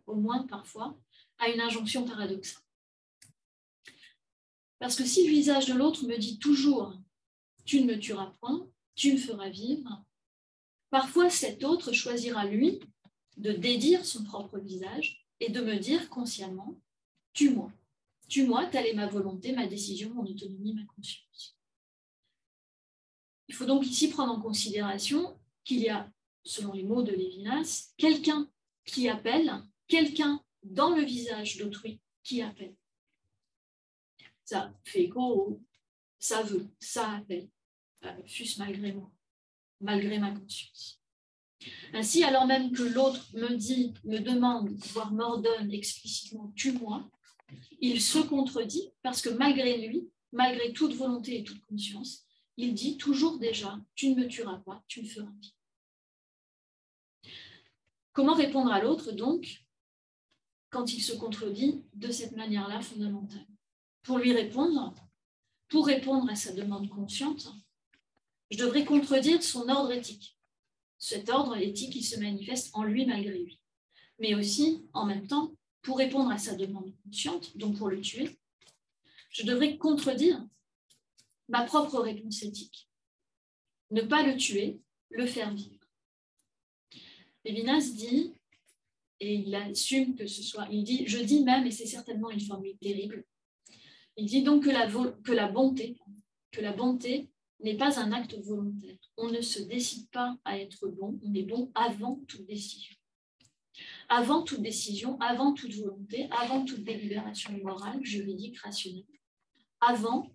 [0.07, 0.99] au moins parfois,
[1.39, 2.63] à une injonction paradoxale.
[4.79, 6.95] Parce que si le visage de l'autre me dit toujours
[7.65, 10.05] tu ne me tueras point, tu me feras vivre,
[10.91, 12.81] parfois cet autre choisira lui
[13.37, 16.75] de dédire son propre visage et de me dire consciemment
[17.33, 17.71] tue-moi.
[18.29, 21.57] Tue-moi, telle est ma volonté, ma décision, mon autonomie, ma conscience.
[23.49, 26.11] Il faut donc ici prendre en considération qu'il y a,
[26.45, 28.51] selon les mots de Lévinas, quelqu'un
[28.85, 29.53] qui appelle,
[29.87, 32.75] quelqu'un dans le visage d'autrui qui appelle
[34.47, 35.61] ça fait écho
[36.19, 37.49] ça veut, ça appelle,
[38.05, 39.13] euh, fût-ce malgré moi,
[39.81, 41.01] malgré ma conscience.
[41.93, 47.09] Ainsi, alors même que l'autre me dit, me demande, voire m'ordonne explicitement tue-moi,
[47.81, 52.25] il se contredit parce que malgré lui, malgré toute volonté et toute conscience,
[52.57, 55.55] il dit toujours déjà tu ne me tueras pas, tu me feras vivre.
[58.13, 59.63] Comment répondre à l'autre donc
[60.71, 63.47] quand il se contredit de cette manière-là fondamentale?
[64.03, 64.95] Pour lui répondre,
[65.69, 67.53] pour répondre à sa demande consciente,
[68.51, 70.36] je devrais contredire son ordre éthique.
[70.99, 73.61] Cet ordre éthique qui se manifeste en lui malgré lui.
[74.19, 75.53] Mais aussi, en même temps,
[75.83, 78.39] pour répondre à sa demande consciente, donc pour le tuer,
[79.31, 80.45] je devrais contredire
[81.49, 82.89] ma propre réponse éthique.
[83.91, 85.87] Ne pas le tuer, le faire vivre.
[87.45, 88.35] Lévinas dit,
[89.21, 92.41] et il assume que ce soit, il dit, je dis même, et c'est certainement une
[92.41, 93.25] formule terrible,
[94.17, 94.91] il dit donc que la,
[95.23, 95.97] que la bonté,
[96.51, 97.31] que la bonté
[97.67, 98.97] n'est pas un acte volontaire.
[99.17, 102.95] On ne se décide pas à être bon, on est bon avant toute décision.
[104.09, 109.05] Avant toute décision, avant toute volonté, avant toute délibération morale, juridique, rationnelle.
[109.81, 110.31] Avant,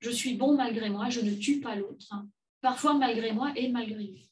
[0.00, 2.14] je suis bon malgré moi, je ne tue pas l'autre,
[2.60, 4.30] parfois malgré moi et malgré lui.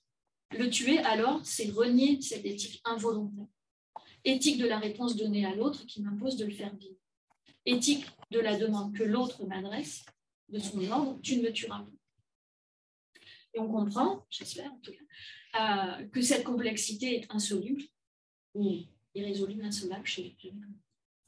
[0.57, 3.47] Le tuer, alors, c'est renier cette éthique involontaire.
[4.25, 6.97] Éthique de la réponse donnée à l'autre qui m'impose de le faire vivre
[7.67, 10.05] éthique de la demande que l'autre m'adresse,
[10.49, 12.02] de son ordre, tu ne me tueras pas.
[13.55, 17.83] Et on comprend, j'espère en tout cas, euh, que cette complexité est insoluble,
[18.55, 18.79] ou
[19.15, 20.37] irrésoluble, insolable, je sais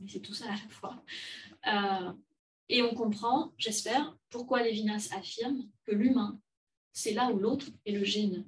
[0.01, 1.05] mais c'est tout ça à la fois.
[1.66, 2.12] Euh,
[2.68, 6.40] et on comprend, j'espère, pourquoi Lévinas affirme que l'humain,
[6.92, 8.46] c'est là où l'autre est le gêne.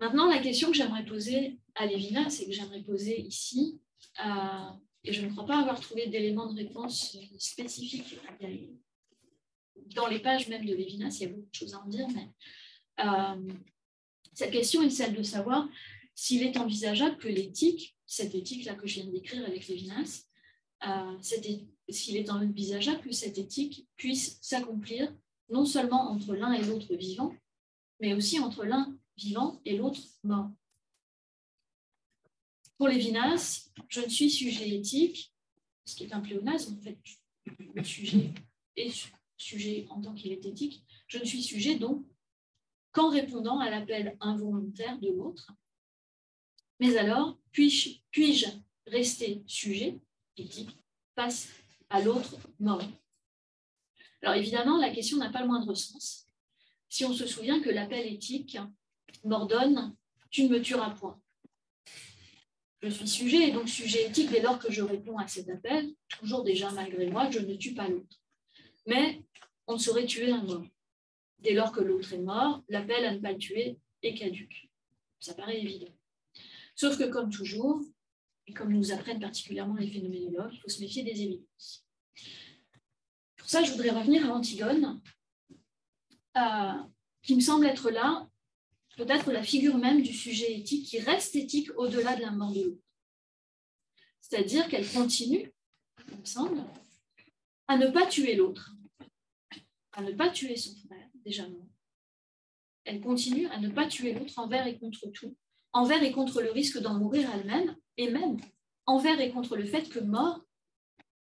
[0.00, 3.80] Maintenant, la question que j'aimerais poser à Lévinas et que j'aimerais poser ici,
[4.24, 4.70] euh,
[5.04, 8.18] et je ne crois pas avoir trouvé d'éléments de réponse spécifiques.
[9.94, 12.06] Dans les pages même de Lévinas, il y a beaucoup de choses à en dire,
[12.08, 12.28] mais
[13.00, 13.52] euh,
[14.34, 15.68] cette question est celle de savoir
[16.14, 20.24] s'il est envisageable que l'éthique, cette éthique-là que je viens décrire avec Lévinas,
[20.86, 21.18] euh,
[21.88, 25.14] s'il est envisageable que cette éthique puisse s'accomplir
[25.48, 27.34] non seulement entre l'un et l'autre vivant,
[28.00, 30.50] mais aussi entre l'un vivant et l'autre mort.
[32.78, 35.32] Pour Lévinas, je ne suis sujet éthique
[35.84, 36.98] ce qui est un pléonasme, en fait,
[37.74, 38.30] le sujet
[38.76, 39.10] est
[39.42, 42.04] sujet en tant qu'il est éthique, je ne suis sujet donc
[42.92, 45.52] qu'en répondant à l'appel involontaire de l'autre.
[46.80, 48.46] Mais alors, puis-je
[48.86, 50.00] rester sujet?
[50.36, 50.78] Éthique
[51.14, 51.50] face
[51.90, 52.82] à l'autre mort
[54.22, 56.26] Alors évidemment, la question n'a pas le moindre sens.
[56.88, 58.58] Si on se souvient que l'appel éthique
[59.24, 59.94] m'ordonne,
[60.30, 61.20] tu ne me tueras point.
[62.82, 65.94] Je suis sujet et donc sujet éthique dès lors que je réponds à cet appel,
[66.08, 68.16] toujours déjà malgré moi, je ne tue pas l'autre.
[68.86, 69.22] Mais
[69.72, 70.66] on saurait tuer un mort.
[71.40, 74.70] Dès lors que l'autre est mort, l'appel à ne pas le tuer est caduque.
[75.18, 75.92] Ça paraît évident.
[76.74, 77.82] Sauf que comme toujours,
[78.46, 81.86] et comme nous apprennent particulièrement les phénoménologues, il faut se méfier des évidences.
[83.36, 85.00] Pour ça, je voudrais revenir à Antigone,
[87.22, 88.28] qui me semble être là
[88.96, 92.62] peut-être la figure même du sujet éthique qui reste éthique au-delà de la mort de
[92.62, 92.82] l'autre.
[94.20, 95.52] C'est-à-dire qu'elle continue,
[96.10, 96.62] il me semble,
[97.68, 98.74] à ne pas tuer l'autre,
[99.92, 101.68] à ne pas tuer son frère, déjà mort.
[102.84, 105.36] Elle continue à ne pas tuer l'autre envers et contre tout,
[105.72, 108.38] envers et contre le risque d'en mourir elle-même, et même
[108.86, 110.44] envers et contre le fait que mort,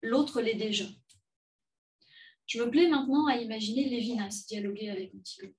[0.02, 0.86] l'autre l'est déjà.
[2.46, 5.54] Je me plais maintenant à imaginer Lévinas dialoguer avec Antigone.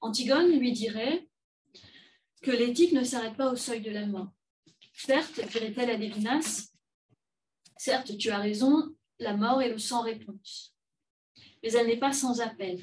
[0.00, 1.28] Antigone lui dirait
[2.42, 4.30] que l'éthique ne s'arrête pas au seuil de la mort.
[4.92, 6.70] Certes, dirait-elle à Lévinas,
[7.76, 10.75] certes, tu as raison, la mort est le sans réponse.
[11.62, 12.80] Mais elle n'est pas sans appel.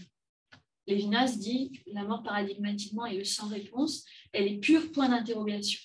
[0.87, 5.79] Lévinas dit la mort paradigmatiquement est le sans réponse, elle est pure point d'interrogation.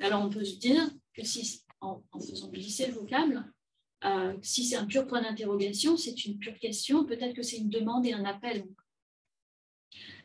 [0.00, 3.44] Alors on peut se dire que si, en, faisant glisser le vocable,
[4.04, 7.70] euh, si c'est un pur point d'interrogation, c'est une pure question, peut-être que c'est une
[7.70, 8.66] demande et un appel.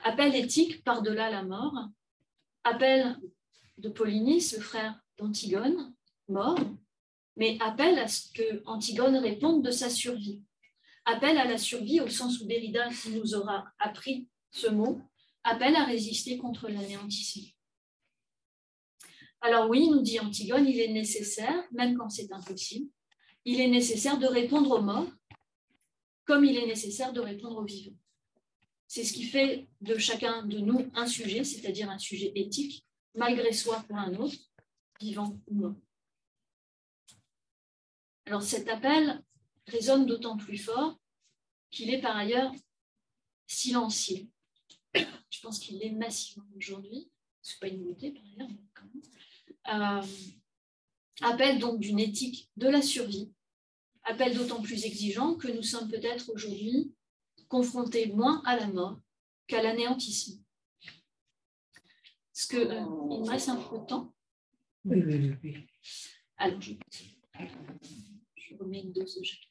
[0.04, 1.90] Appel éthique par-delà la mort,
[2.64, 3.18] appel
[3.78, 5.94] de Polynice, le frère d'Antigone,
[6.28, 6.60] mort,
[7.38, 10.42] mais appel à ce que Antigone réponde de sa survie.
[11.06, 15.02] Appel à la survie au sens où Derrida nous aura appris ce mot,
[15.44, 17.50] appel à résister contre l'anéantissement.
[19.42, 22.90] Alors oui, nous dit Antigone, il est nécessaire, même quand c'est impossible,
[23.46, 25.12] il est nécessaire de répondre aux morts
[26.26, 27.98] comme il est nécessaire de répondre aux vivants.
[28.88, 33.52] C'est ce qui fait de chacun de nous un sujet, c'est-à-dire un sujet éthique, malgré
[33.52, 34.38] soi pour un autre,
[35.00, 35.76] vivant ou mort.
[38.26, 39.24] Alors cet appel
[39.68, 41.00] résonne d'autant plus fort
[41.70, 42.54] qu'il est par ailleurs
[43.48, 44.28] silencieux.
[44.94, 47.10] Je pense qu'il l'est massivement aujourd'hui.
[47.42, 50.02] Ce n'est pas une nouveauté par ailleurs, mais quand même.
[50.02, 50.06] Euh,
[51.22, 53.32] appel donc d'une éthique de la survie.
[54.04, 56.94] Appel d'autant plus exigeant que nous sommes peut-être aujourd'hui
[57.48, 59.00] confrontés moins à la mort
[59.48, 60.42] qu'à l'anéantissement.
[62.34, 64.14] Est-ce qu'il euh, me reste un peu de temps?
[64.86, 65.68] Oui, oui, oui.
[66.38, 66.74] Alors, je
[68.52, 69.51] je remets une dose de.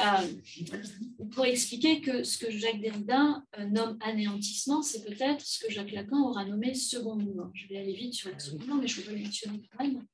[0.00, 5.72] Euh, pour expliquer que ce que Jacques Derrida euh, nomme anéantissement, c'est peut-être ce que
[5.72, 7.50] Jacques Lacan aura nommé seconde mort.
[7.54, 10.06] Je vais aller vite sur la seconde mort, mais je vais le mentionner quand même.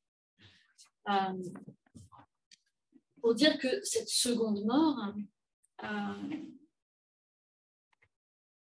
[1.10, 1.50] Euh,
[3.20, 5.14] pour dire que cette seconde mort,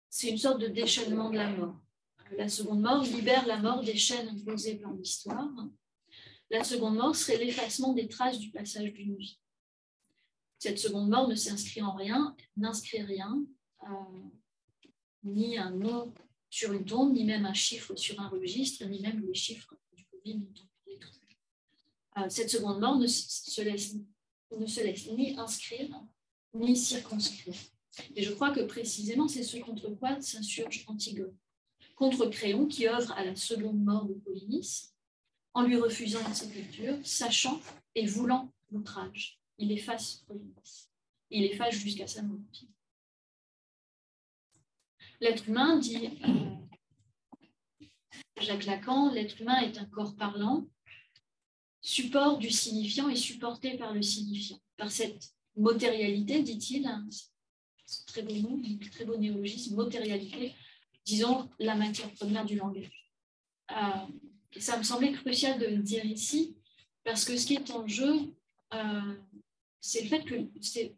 [0.09, 1.79] c'est une sorte de déchaînement de la mort.
[2.37, 5.49] La seconde mort libère la mort des chaînes imposées par l'histoire
[6.53, 9.39] la seconde mort serait l'effacement des traces du passage d'une vie.
[10.63, 13.43] Cette seconde mort ne s'inscrit en rien, n'inscrit rien,
[13.83, 13.87] euh,
[15.25, 16.13] ni un nom
[16.49, 20.05] sur une tombe, ni même un chiffre sur un registre, ni même les chiffres du
[20.05, 20.47] Covid.
[22.17, 23.95] Euh, cette seconde mort ne se, laisse,
[25.11, 26.01] ni inscrire,
[26.53, 27.55] ni circonscrire.
[28.15, 31.35] Et je crois que précisément, c'est ce contre quoi s'insurge Antigone.
[31.97, 34.95] Contre Créon, qui œuvre à la seconde mort de Polynice,
[35.53, 37.59] en lui refusant une sépulture, sachant
[37.95, 39.42] et voulant l'outrage.
[39.57, 40.25] Il efface.
[41.29, 42.39] Il efface jusqu'à sa mort.
[45.19, 47.87] L'être humain, dit euh,
[48.41, 50.67] Jacques Lacan, l'être humain est un corps parlant,
[51.81, 54.59] support du signifiant et supporté par le signifiant.
[54.77, 56.89] Par cette matérialité, dit-il,
[57.85, 58.59] c'est très beau mot,
[58.91, 60.53] très beau néologisme, matérialité,
[61.05, 62.89] disons la matière première du langage.
[63.71, 64.07] Euh,
[64.59, 66.55] ça me semblait crucial de le dire ici,
[67.03, 68.33] parce que ce qui est en jeu,
[68.73, 69.15] euh,
[69.83, 70.95] c'est le fait que c'est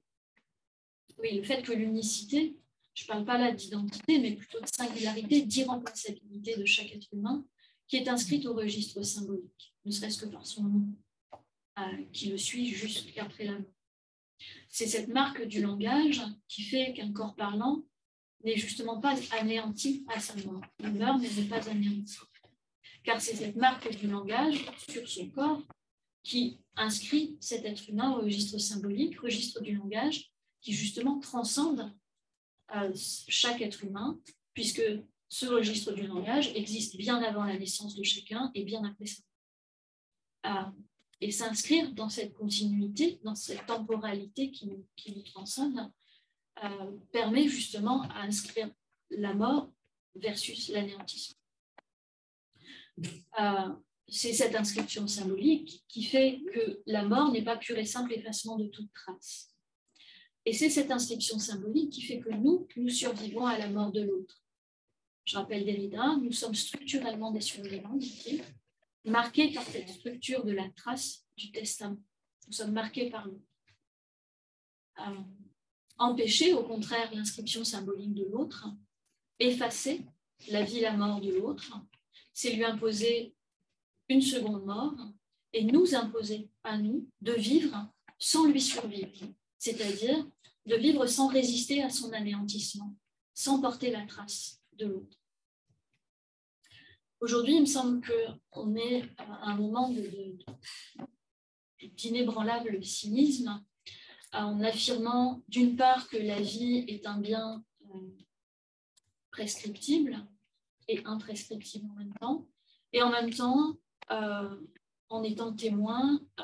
[1.17, 2.57] oui, le fait que l'unicité,
[2.93, 7.45] je ne parle pas là d'identité, mais plutôt de singularité, d'irremplaçabilité de chaque être humain,
[7.87, 10.87] qui est inscrite au registre symbolique, ne serait-ce que par son nom,
[11.79, 13.71] euh, qui le suit jusqu'après la mort.
[14.67, 17.83] C'est cette marque du langage qui fait qu'un corps parlant
[18.43, 20.61] n'est justement pas anéanti à sa mort.
[20.81, 22.17] Il meurt, mais n'est pas anéanti
[23.05, 25.61] car c'est cette marque du langage sur son corps
[26.25, 31.93] qui inscrit cet être humain au registre symbolique, registre du langage, qui justement transcende
[32.75, 32.91] euh,
[33.27, 34.19] chaque être humain,
[34.55, 34.81] puisque
[35.29, 39.21] ce registre du langage existe bien avant la naissance de chacun et bien après ça.
[40.47, 40.71] Euh,
[41.21, 45.91] et s'inscrire dans cette continuité, dans cette temporalité qui, nous transcende,
[46.63, 48.71] euh, permet justement à inscrire
[49.11, 49.71] la mort
[50.15, 51.37] versus l'anéantissement.
[54.07, 58.57] C'est cette inscription symbolique qui fait que la mort n'est pas pur et simple effacement
[58.57, 59.51] de toute trace.
[60.45, 64.01] Et c'est cette inscription symbolique qui fait que nous, nous survivons à la mort de
[64.01, 64.43] l'autre.
[65.25, 68.43] Je rappelle Derrida, nous sommes structurellement des survivants, dit-il,
[69.05, 71.97] marqués par cette structure de la trace du testament.
[72.45, 73.41] Nous sommes marqués par l'autre.
[74.99, 75.21] Euh,
[75.97, 78.67] empêcher, au contraire, l'inscription symbolique de l'autre,
[79.39, 80.05] effacer
[80.49, 81.75] la vie, la mort de l'autre,
[82.33, 83.33] c'est lui imposer
[84.09, 84.95] une seconde mort
[85.53, 89.25] et nous imposer à nous de vivre sans lui survivre,
[89.57, 90.25] c'est-à-dire
[90.65, 92.95] de vivre sans résister à son anéantissement,
[93.33, 95.17] sans porter la trace de l'autre.
[97.21, 98.01] Aujourd'hui, il me semble
[98.49, 99.93] qu'on est à un moment
[101.81, 103.63] d'inébranlable cynisme
[104.33, 107.63] en affirmant d'une part que la vie est un bien
[107.93, 108.17] euh,
[109.31, 110.27] prescriptible
[110.87, 112.47] et imprescriptible en même temps,
[112.91, 116.43] et en même temps euh, en étant témoin euh,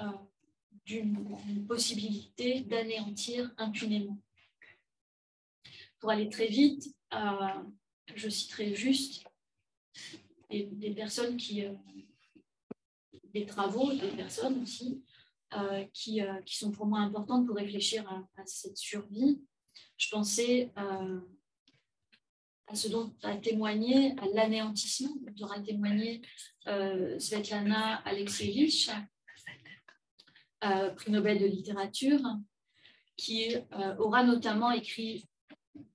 [0.85, 4.17] d'une possibilité d'anéantir impunément.
[5.99, 6.95] Pour aller très vite,
[8.15, 9.23] je citerai juste
[10.49, 11.63] des, personnes qui,
[13.33, 15.03] des travaux des personnes aussi
[15.53, 19.41] euh, qui, euh, sont pour moi importantes pour réfléchir à, cette survie.
[19.97, 21.19] Je pensais euh,
[22.73, 26.21] ce dont a témoigné, à l'anéantissement dont aura témoigné
[27.17, 28.89] Svetlana Alexievich,
[30.59, 32.21] prix Nobel de littérature,
[33.17, 33.55] qui
[33.99, 35.27] aura notamment écrit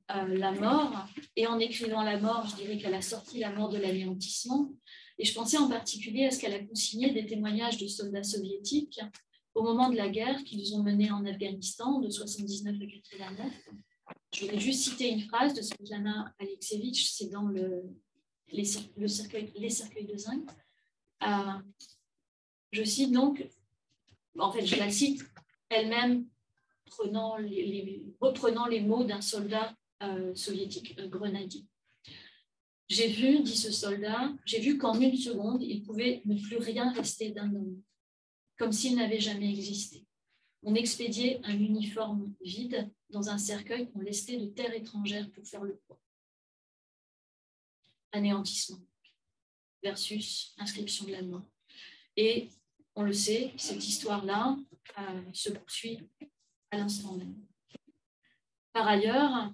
[0.08, 3.78] La mort, et en écrivant La mort, je dirais qu'elle a sorti la mort de
[3.78, 4.70] l'anéantissement.
[5.18, 9.00] Et je pensais en particulier à ce qu'elle a consigné des témoignages de soldats soviétiques
[9.54, 13.52] au moment de la guerre qu'ils ont menée en Afghanistan de 79 à 89.
[14.32, 17.84] Je voudrais juste citer une phrase de Svetlana Alexievich, c'est dans le,
[18.48, 18.64] les,
[18.96, 20.48] le les cercueils de zinc.
[21.22, 21.58] Euh,
[22.72, 23.48] je cite donc,
[24.38, 25.24] en fait, je la cite
[25.70, 26.26] elle-même
[28.20, 31.64] reprenant les mots d'un soldat euh, soviétique, un grenadier.
[32.88, 36.92] J'ai vu, dit ce soldat, j'ai vu qu'en une seconde, il pouvait ne plus rien
[36.92, 37.82] rester d'un homme
[38.58, 40.05] comme s'il n'avait jamais existé.
[40.68, 45.62] On expédiait un uniforme vide dans un cercueil qu'on lestait de terre étrangère pour faire
[45.62, 46.00] le poids.
[48.10, 48.80] Anéantissement
[49.80, 51.46] versus inscription de la mort.
[52.16, 52.50] Et
[52.96, 54.56] on le sait, cette histoire-là
[54.98, 56.00] euh, se poursuit
[56.72, 57.36] à l'instant même.
[58.72, 59.52] Par ailleurs,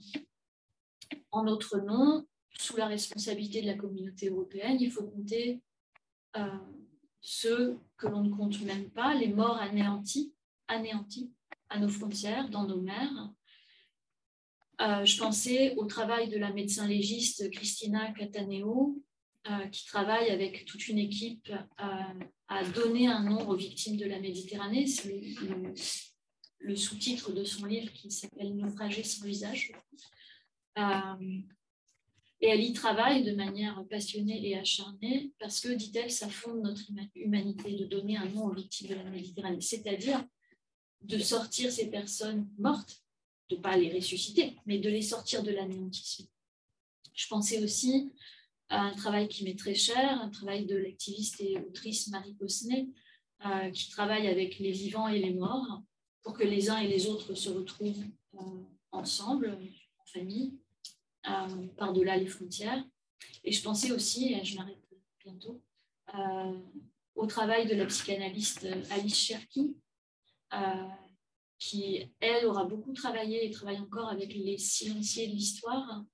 [1.31, 2.27] en notre nom,
[2.59, 5.61] sous la responsabilité de la communauté européenne, il faut compter
[6.39, 6.59] euh,
[7.21, 10.33] ceux que l'on ne compte même pas, les morts anéantis,
[10.73, 11.31] anéantis
[11.69, 13.31] à nos frontières, dans nos mers.
[14.81, 19.01] Euh, je pensais au travail de la médecin légiste Christina Cataneo,
[19.49, 24.07] euh, qui travaille avec toute une équipe euh, à donner un nom aux victimes de
[24.07, 24.87] la Méditerranée.
[24.87, 25.21] C'est
[26.61, 29.73] le, sous-titre de son livre qui s'appelle Naufragé sans visage.
[32.41, 36.83] Et elle y travaille de manière passionnée et acharnée parce que, dit-elle, ça fonde notre
[37.15, 40.25] humanité de donner un nom aux victimes de la Méditerranée, c'est-à-dire
[41.05, 43.03] de sortir ces personnes mortes,
[43.51, 46.27] de ne pas les ressusciter, mais de les sortir de l'anéantissement.
[47.15, 48.13] Je pensais aussi
[48.69, 52.89] à un travail qui m'est très cher, un travail de l'activiste et autrice Marie Cosnay,
[53.45, 55.83] euh, qui travaille avec les vivants et les morts
[56.23, 58.05] pour que les uns et les autres se retrouvent
[58.35, 58.63] euh,
[58.93, 59.59] ensemble,
[59.99, 60.55] en famille,
[61.29, 62.83] euh, par-delà les frontières.
[63.45, 64.79] Et je pensais aussi, et je m'arrête
[65.25, 65.61] bientôt,
[67.15, 69.92] au travail de la psychanalyste Alice Cherky, euh,
[71.59, 76.05] qui, elle, aura beaucoup travaillé et travaille encore avec les silenciés de l'histoire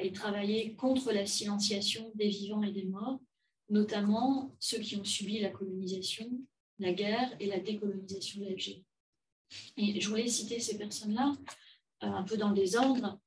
[0.00, 3.20] et travaillé contre la silenciation des vivants et des morts,
[3.68, 6.28] notamment ceux qui ont subi la colonisation,
[6.78, 8.84] la guerre et la décolonisation de l'Algérie.
[9.76, 11.32] Et je voulais citer ces personnes-là,
[12.00, 13.20] un peu dans le désordre,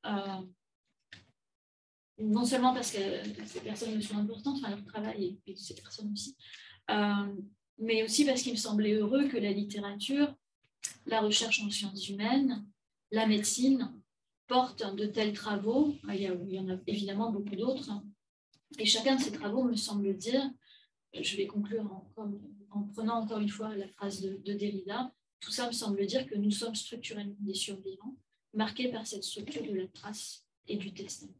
[2.19, 2.99] non seulement parce que
[3.45, 6.35] ces personnes sont importantes, enfin leur travail et, ces personnes aussi,
[6.89, 7.35] euh,
[7.79, 10.35] mais aussi parce qu'il me semblait heureux que la littérature,
[11.05, 12.65] la recherche en sciences humaines,
[13.11, 13.91] la médecine
[14.47, 15.95] portent de tels travaux.
[16.09, 17.91] Il y, en a évidemment beaucoup d'autres.
[18.77, 20.49] Et chacun de ces travaux me semble dire,
[21.13, 21.89] je vais conclure
[22.71, 26.35] en, prenant encore une fois la phrase de, Derrida, tout ça me semble dire que
[26.35, 28.15] nous sommes structurellement des survivants,
[28.53, 31.33] marqués par cette structure de la trace et du testament.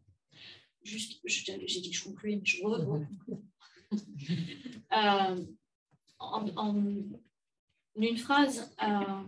[0.83, 3.05] Juste, j'ai dit que je concluais, mais je re,
[4.93, 5.45] euh,
[6.19, 6.45] en,
[7.95, 9.23] une phrase, euh,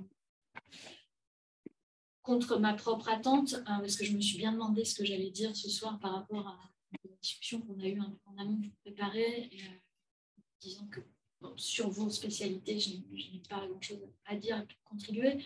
[2.22, 5.31] contre ma propre attente, hein, parce que je me suis bien demandé ce que j'allais
[5.31, 6.59] dire ce soir par rapport à
[7.03, 9.77] la discussion qu'on a eue en amont pour préparer, euh,
[10.59, 11.01] disant que
[11.55, 15.43] sur vos spécialités, je n'ai pas grand-chose à dire, à contribuer.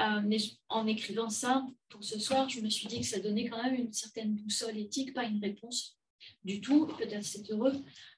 [0.00, 0.38] Euh, mais
[0.68, 3.74] en écrivant ça pour ce soir, je me suis dit que ça donnait quand même
[3.74, 5.98] une certaine boussole éthique, pas une réponse
[6.44, 7.72] du tout, peut-être c'est heureux,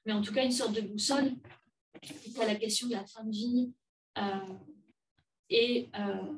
[0.05, 1.33] mais en tout cas une sorte de boussole
[2.39, 3.71] à la question de la fin de vie
[4.17, 4.53] euh,
[5.49, 6.33] et euh,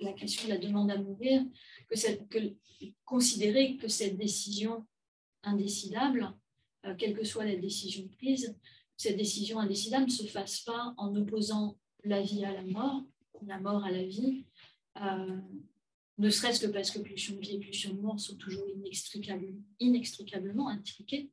[0.00, 1.42] la question de la demande à mourir,
[1.88, 2.38] que,
[3.04, 4.86] considérer que cette décision
[5.42, 6.32] indécidable,
[6.86, 8.56] euh, quelle que soit la décision prise,
[8.96, 13.02] cette décision indécidable ne se fasse pas en opposant la vie à la mort,
[13.46, 14.44] la mort à la vie,
[16.18, 19.62] ne serait-ce que parce que pulsion de vie et pulsion de mort sont toujours inextricablement,
[19.78, 21.30] inextricablement intriquées,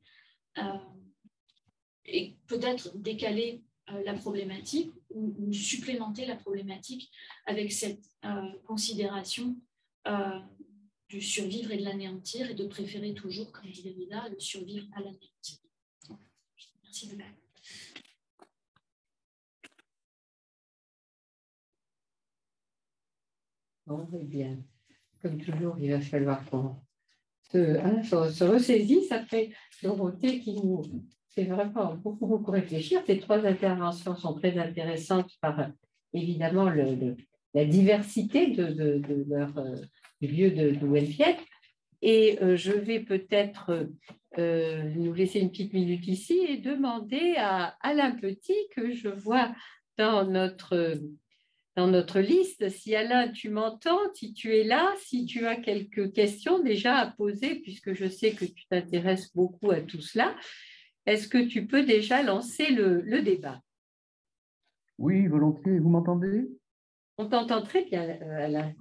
[2.08, 7.10] et peut-être décaler euh, la problématique ou, supplémenter la problématique
[7.46, 9.56] avec cette euh, considération
[10.06, 10.38] euh,
[11.08, 15.00] du survivre et de l'anéantir et de préférer toujours, comme dit Derrida, le survivre à
[15.00, 15.58] l'anéantir.
[16.82, 17.16] Merci de
[23.86, 24.58] Bon, eh bien,
[25.22, 26.76] comme toujours, il va falloir qu'on
[27.50, 29.50] se, hein, se, ressaisisse après
[29.82, 30.82] Dorothée qui nous
[31.30, 33.02] c'est vraiment beaucoup, beaucoup réfléchir.
[33.06, 35.68] Ces trois interventions sont très intéressantes par
[36.12, 36.70] évidemment
[37.54, 39.02] la diversité de, de,
[39.32, 39.76] euh,
[40.20, 41.36] lieu d'où elles viennent.
[42.00, 43.88] Et euh, je vais peut-être
[44.38, 49.52] euh, nous laisser une petite minute ici et demander à Alain Petit, que je vois
[49.96, 50.94] dans notre,
[51.76, 56.12] dans notre liste, si Alain, tu m'entends, si tu es là, si tu as quelques
[56.12, 60.36] questions déjà à poser, puisque je sais que tu t'intéresses beaucoup à tout cela.
[61.08, 63.62] Est-ce que tu peux déjà lancer le, débat?
[64.98, 65.78] Oui, volontiers.
[65.78, 66.46] Vous m'entendez?
[67.16, 68.74] On t'entend très bien, euh, Alain.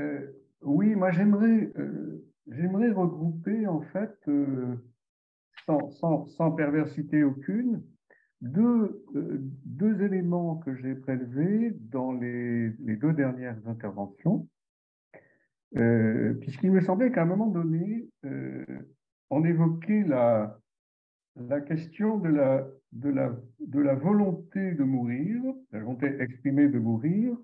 [0.00, 4.18] Euh, oui, moi j'aimerais euh, j'aimerais regrouper en fait,
[5.66, 7.84] sans, perversité aucune,
[8.40, 14.48] deux, deux éléments que j'ai prélevés dans les, les, deux dernières interventions,
[15.72, 18.08] puisqu'il me semblait qu'à un moment donné,
[19.30, 20.59] on évoquait la,
[21.36, 25.40] la question de la, volonté de mourir,
[25.72, 27.36] la volonté exprimée de mourir,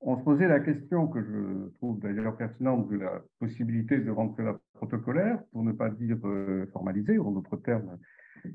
[0.00, 4.34] on se posait la question que je trouve d'ailleurs pertinente de la possibilité de rendre
[4.36, 7.98] cela protocolaire, pour ne pas dire euh, formalisé, en d'autres termes,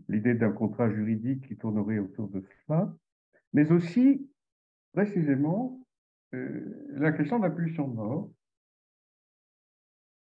[0.07, 2.93] l'idée d'un contrat juridique qui tournerait autour de cela,
[3.53, 4.29] mais aussi
[4.93, 5.79] précisément
[6.35, 8.29] euh, la question de la pulsion de mort,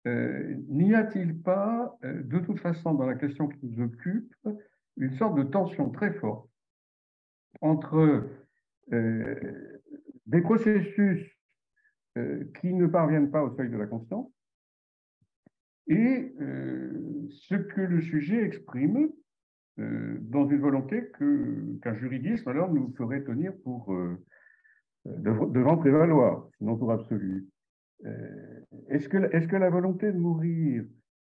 [0.07, 4.33] euh, n'y a-t-il pas, euh, de toute façon, dans la question qui nous occupe,
[4.97, 6.49] une sorte de tension très forte
[7.61, 8.27] entre
[8.93, 9.79] euh,
[10.25, 11.27] des processus
[12.59, 14.29] qui ne parviennent pas au seuil de la conscience
[15.87, 16.35] et
[17.29, 19.09] ce que le sujet exprime
[19.77, 23.95] dans une volonté qu'un juridisme alors nous ferait tenir pour
[25.05, 27.47] devant prévaloir, sinon pour absolu.
[28.05, 30.83] Euh, est-ce que, la volonté de mourir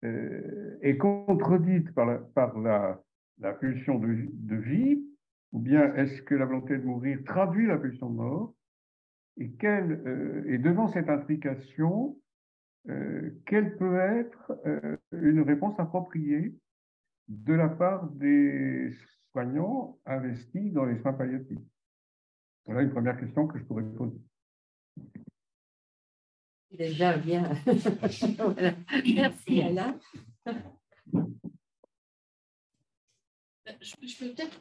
[0.03, 2.06] euh, est contredite par
[2.60, 5.03] la, pulsion de, vie,
[5.52, 8.53] ou bien est-ce que la volonté de mourir traduit la pulsion de mort?
[9.38, 12.18] Et, euh, et devant cette implication,
[13.45, 14.60] quelle peut être
[15.14, 16.53] une réponse appropriée
[17.30, 18.91] de la part des
[19.31, 21.60] soignants investis dans les soins palliatifs?
[22.65, 24.19] Voilà une première question que je pourrais poser.
[26.74, 27.50] Déjà bien.
[29.06, 30.00] Merci Alain.
[33.80, 34.60] Je, peux peut-être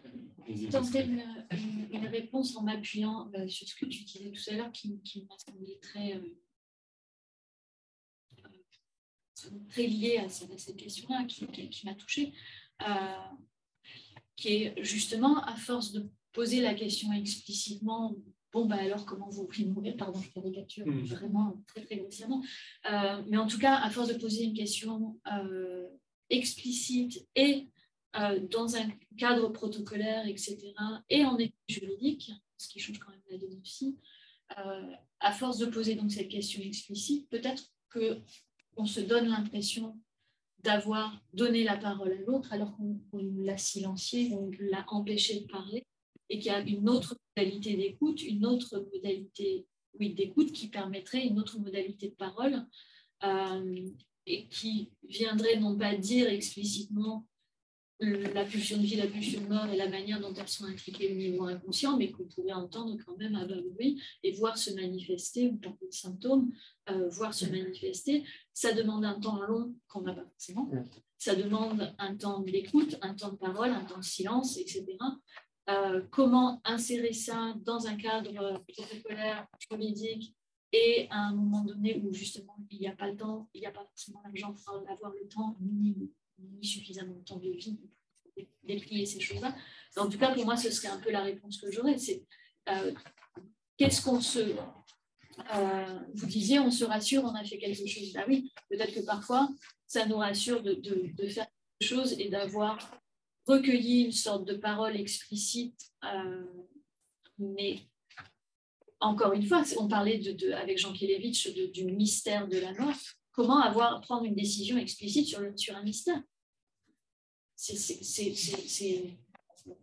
[0.71, 5.01] tenter une, réponse en m'appuyant euh, sur ce que tu disais tout à l'heure qui,
[5.29, 6.37] m'a semblé très, euh,
[9.71, 11.47] très lié à, cette question-là, qui,
[11.85, 12.35] m'a touchée,
[12.83, 13.17] euh,
[14.37, 18.15] qui est justement à force de poser la question explicitement
[18.53, 19.97] Bon, bah alors, comment vous mourir?
[19.97, 21.05] Pardon, je caricature mm.
[21.05, 22.43] vraiment très, très grossièrement.
[22.91, 25.89] Euh, mais en tout cas, à force de poser une question euh,
[26.29, 27.69] explicite et
[28.17, 30.75] euh, dans un cadre protocolaire, etc.,
[31.09, 33.99] et en études juridique, ce qui change quand même la donne aussi,
[35.21, 39.99] à force de poser donc cette question explicite, peut-être qu'on se donne l'impression
[40.59, 45.87] d'avoir donné la parole à l'autre alors qu'on l'a silencié, on l'a empêché de parler
[46.33, 49.67] et qu'il y a une autre modalité d'écoute, une autre modalité
[50.01, 52.67] oui, d'écoute qui permettrait une autre modalité de parole
[53.23, 53.89] euh,
[54.25, 57.27] et qui viendrait non pas dire explicitement
[58.01, 61.13] la pulsion de vie, la pulsion de mort et la manière dont elles sont impliquées
[61.13, 64.73] au niveau inconscient, mais qu'on pourrait entendre quand même à bas bruit et voir se
[64.73, 66.51] manifester, ou par des symptômes,
[66.91, 68.25] euh, voir se manifester.
[68.53, 70.69] Ça demande un temps long qu'on n'a pas forcément.
[71.17, 74.85] Ça demande un temps d'écoute, un temps de parole, un temps de silence, etc.
[75.69, 80.35] Euh, comment insérer ça dans un cadre protocolaire, juridique,
[80.73, 83.67] et à un moment donné où justement il n'y a pas le temps, il n'y
[83.67, 86.11] a pas forcément l'argent pour avoir le temps, ni,
[86.63, 87.79] suffisamment de temps de vie
[88.35, 89.55] pour déplier ces choses-là.
[89.97, 91.99] En tout cas, pour moi, ce serait un peu la réponse que j'aurais.
[91.99, 92.25] C'est
[92.69, 92.93] euh,
[93.77, 94.41] qu'est-ce qu'on se...
[95.55, 98.13] Euh, vous disiez, on se rassure, on a fait quelque chose.
[98.13, 99.49] Bah oui, peut-être que parfois,
[99.87, 101.47] ça nous rassure de, de faire
[101.79, 103.02] quelque chose et d'avoir
[103.47, 106.45] recueilli une sorte de parole explicite, euh,
[107.39, 107.81] mais
[109.01, 112.95] encore une fois, on parlait de, avec Jean Kelevitch du mystère de la mort.
[113.33, 116.23] Comment avoir, prendre une décision explicite sur, sur un mystère?
[117.57, 117.79] C'est,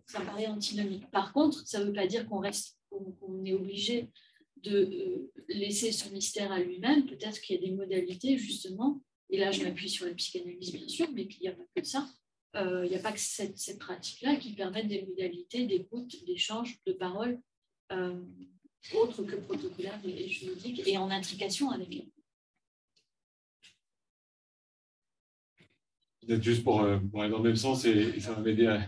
[0.05, 1.09] Ça paraît antinomique.
[1.11, 4.09] Par contre, ça ne veut pas dire qu'on reste, qu'on, est obligé
[4.57, 7.05] de euh, laisser ce mystère à lui-même.
[7.05, 10.87] Peut-être qu'il y a des modalités, justement, et là je m'appuie sur la psychanalyse, bien
[10.87, 12.07] sûr, mais qu'il n'y a pas que ça,
[12.55, 16.93] euh, il n'y a pas que cette, pratique-là qui permet des modalités d'écoute, d'échange, de
[16.93, 17.39] parole,
[17.91, 18.19] euh,
[18.95, 22.07] autres que protocolaires et juridiques, et en intrication avec eux.
[26.21, 28.81] Peut-être juste pour, euh, pour, aller dans le même sens, et, ça va m'aider à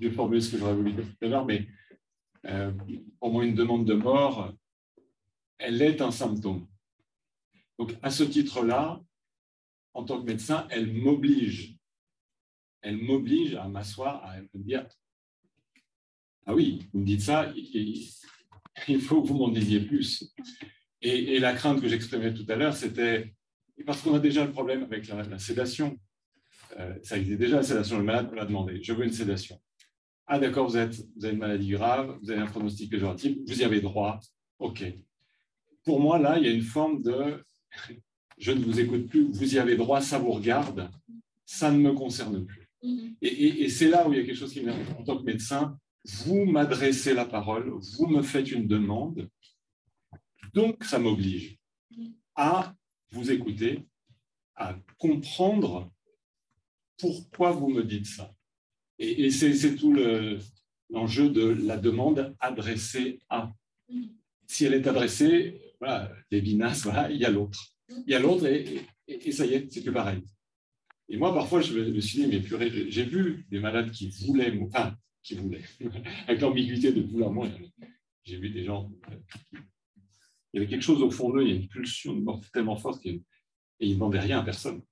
[0.00, 1.68] mieux formuler ce que j'aurais voulu dire tout à l'heure, mais
[3.20, 4.54] pour moi, une demande de mort,
[5.58, 6.66] elle est un symptôme.
[7.78, 9.02] Donc, à ce titre-là,
[9.92, 11.77] en tant que médecin, elle m'oblige
[12.82, 14.86] elle m'oblige à m'asseoir, à me dire
[16.46, 17.52] Ah oui, vous me dites ça,
[18.88, 20.32] il faut que vous m'en disiez plus.
[21.00, 23.34] Et, la crainte que j'exprimais tout à l'heure, c'était
[23.86, 25.98] parce qu'on a déjà le problème avec la, sédation.
[26.78, 29.60] Euh, ça existe déjà la sédation, le malade la demander Je veux une sédation.
[30.26, 33.64] Ah d'accord, vous, vous avez une maladie grave, vous avez un pronostic péjoratif, vous y
[33.64, 34.18] avez droit.
[34.58, 34.84] OK.
[35.84, 37.42] Pour moi, là, il y a une forme de
[38.38, 40.90] je ne vous écoute plus, vous y avez droit, ça vous regarde,
[41.44, 42.67] ça ne me concerne plus.
[42.82, 43.16] Mm-hmm.
[43.22, 44.96] Et, c'est là où il y a quelque chose qui m'énerve.
[44.98, 49.28] En tant que médecin, vous m'adressez la parole, vous me faites une demande,
[50.54, 51.58] donc ça m'oblige
[51.92, 52.12] mm-hmm.
[52.36, 52.74] à
[53.10, 53.86] vous écouter,
[54.54, 55.90] à comprendre
[56.98, 58.34] pourquoi vous me dites ça.
[58.98, 59.94] Et, c'est tout
[60.90, 63.52] l'enjeu de la demande adressée à.
[63.90, 64.10] Mm-hmm.
[64.46, 67.74] Si elle est adressée, voilà, Lévinas, voilà, il y a l'autre.
[68.06, 70.22] Il y a l'autre et, et, ça y est, c'est que pareil.
[71.08, 74.56] Et moi, parfois, je me suis dit, mais purée, j'ai vu des malades qui voulaient,
[74.60, 75.64] enfin, qui voulaient,
[76.26, 77.52] avec l'ambiguïté de vouloir mourir.
[78.24, 78.90] J'ai vu des gens,
[79.52, 79.60] il
[80.54, 82.76] y avait quelque chose au fond d'eux, il y a une pulsion de mort tellement
[82.76, 83.22] forte et
[83.80, 84.82] ils ne demandaient rien à personne.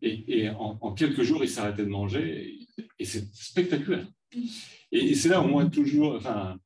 [0.00, 2.56] Et, en, quelques jours, ils s'arrêtaient de manger
[2.98, 4.06] et, c'est spectaculaire.
[4.92, 6.58] Et, c'est là où moi, toujours, enfin,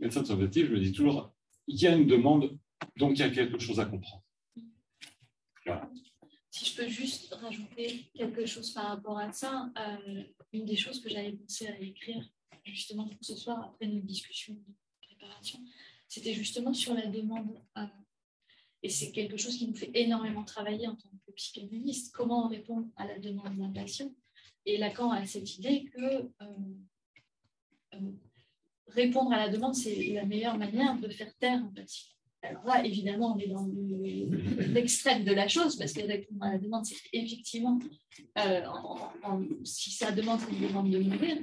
[0.00, 1.32] médecin de santé, je me dis toujours,
[1.66, 2.58] il y a une demande,
[2.96, 4.24] donc il y a quelque chose à comprendre.
[5.64, 5.88] Voilà.
[6.58, 11.00] Si je peux juste rajouter quelque chose par rapport à ça, euh, une des choses
[11.00, 12.28] que j'avais pensé à écrire
[12.64, 14.74] justement pour ce soir après notre discussion de
[15.06, 15.60] préparation,
[16.08, 17.62] c'était justement sur la demande.
[17.76, 17.86] Euh,
[18.82, 22.48] et c'est quelque chose qui nous fait énormément travailler en tant que psychanalyste, comment on
[22.48, 24.12] répond à la demande d'un patient.
[24.66, 28.00] Et Lacan a cette idée que euh,
[28.88, 32.17] répondre à la demande, c'est la meilleure manière de faire taire un patient.
[32.48, 33.68] Alors là, évidemment, on est dans
[34.72, 37.78] l'extrême de la chose, parce que la demande, c'est effectivement,
[38.38, 38.62] euh,
[39.64, 41.38] si ça demande, c'est une demande de mourir.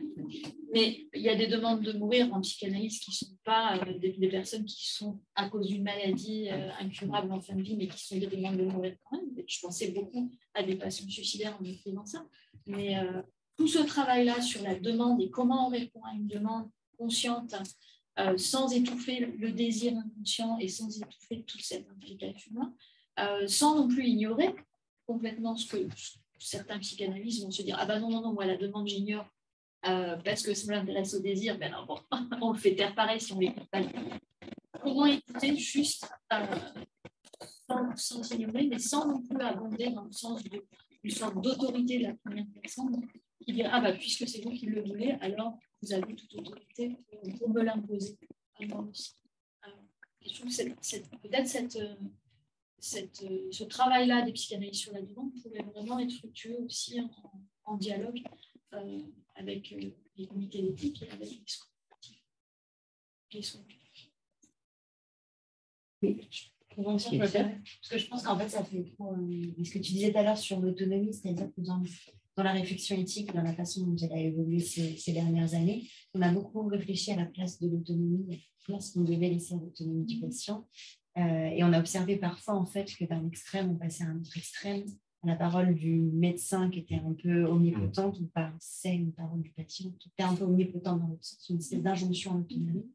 [0.73, 3.99] Mais il y a des demandes de mourir en psychanalyse qui ne sont pas euh,
[3.99, 7.88] des, personnes qui sont à cause d'une maladie euh, incurable en fin de vie, mais
[7.88, 9.30] qui sont des demandes de mourir quand même.
[9.48, 12.26] Je pensais beaucoup à des patients suicidaires en écrivant ça.
[12.65, 12.98] Mais
[13.56, 16.68] tout ce travail-là sur la demande et comment on répond à une demande
[16.98, 17.53] consciente,
[18.17, 22.71] euh, sans étouffer le désir inconscient et sans étouffer toute cette implication-là,
[23.19, 24.55] euh, sans non plus ignorer
[25.05, 25.87] complètement ce que
[26.39, 29.27] certains psychanalystes vont se dire Ah ben non, non, non, moi la demande j'ignore
[29.87, 31.99] euh, parce que ça m'intéresse au désir, ben non, bon,
[32.41, 33.81] on le fait taire pareil si on l'écoute pas.
[34.81, 36.07] Comment écouter juste
[37.95, 42.13] sans, ignorer, mais sans non plus abonder dans le sens d'une sorte d'autorité de la
[42.15, 43.05] première personne
[43.41, 46.97] qui dirait Ah ben puisque c'est vous qui le voulez, alors vous avez toute autorité
[47.37, 48.17] pour me l'imposer
[50.25, 51.77] je trouve que peut-être cette,
[52.79, 56.99] cette, ce travail-là des psychanalystes sur la demande pourrait vraiment être fructueux aussi
[57.65, 58.21] en, dialogue
[58.73, 58.99] euh,
[59.35, 61.29] avec euh, les comités d'éthique et avec
[63.31, 63.65] les sont.
[66.01, 66.17] Oui.
[66.75, 67.09] Parce
[67.89, 70.37] que je pense qu'en fait, ça fait à ce que tu disais tout à l'heure
[70.37, 71.81] sur l'autonomie, c'est-à-dire que dans,
[72.37, 75.87] dans la réflexion éthique, dans la façon dont elle a évolué ces, ces dernières années,
[76.13, 79.53] on a beaucoup réfléchi à la place de l'autonomie, à la place qu'on devait laisser
[79.53, 80.67] à l'autonomie du patient.
[81.17, 84.19] Euh, et on a observé parfois, en fait, que d'un extrême, on passait à un
[84.19, 84.83] autre extrême.
[85.23, 89.89] La parole du médecin qui était un peu omnipotente, on passait une parole du patient
[89.99, 92.85] qui était un peu omnipotente dans l'autre sens, une espèce d'injonction à l'autonomie.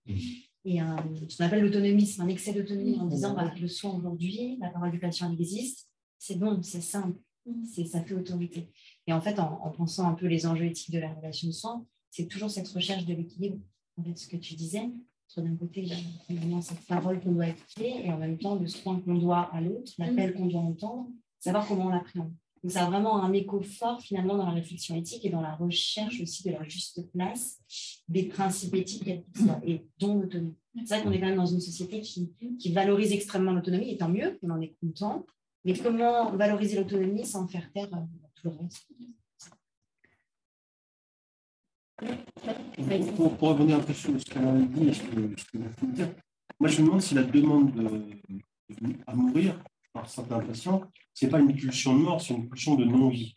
[0.65, 0.97] Et un,
[1.29, 4.93] ce qu'on appelle l'autonomisme, un excès d'autonomie en disant bah, le soin aujourd'hui, la parole
[4.93, 5.89] du patient elle existe,
[6.19, 7.19] c'est bon, c'est simple,
[7.65, 8.71] c'est, ça fait autorité.
[9.11, 11.53] Et en fait, en, en pensant un peu les enjeux éthiques de la relation de
[11.53, 13.59] soin, c'est toujours cette recherche de l'équilibre.
[13.97, 14.89] En fait, ce que tu disais,
[15.29, 15.85] entre d'un côté,
[16.29, 19.61] finalement, cette parole qu'on doit écouter et en même temps le soin qu'on doit à
[19.61, 21.09] l'autre, l'appel qu'on doit entendre,
[21.41, 22.33] savoir comment on l'appréhende.
[22.63, 25.57] Donc, ça a vraiment un écho fort finalement dans la réflexion éthique et dans la
[25.57, 27.59] recherche aussi de la juste place
[28.07, 29.09] des principes éthiques,
[29.65, 30.55] et dont l'autonomie.
[30.85, 33.97] C'est vrai qu'on est quand même dans une société qui, qui valorise extrêmement l'autonomie, et
[33.97, 35.27] tant mieux, on en est content.
[35.65, 37.91] Mais comment valoriser l'autonomie sans faire taire
[43.17, 45.87] Pour, pour revenir un peu sur ce qu'elle a dit et ce que, ce que
[45.93, 46.15] dire,
[46.59, 49.63] moi je me demande si la demande de- à mourir
[49.93, 53.35] par certains patients, ce n'est pas une pulsion de mort, c'est une pulsion de non-vie.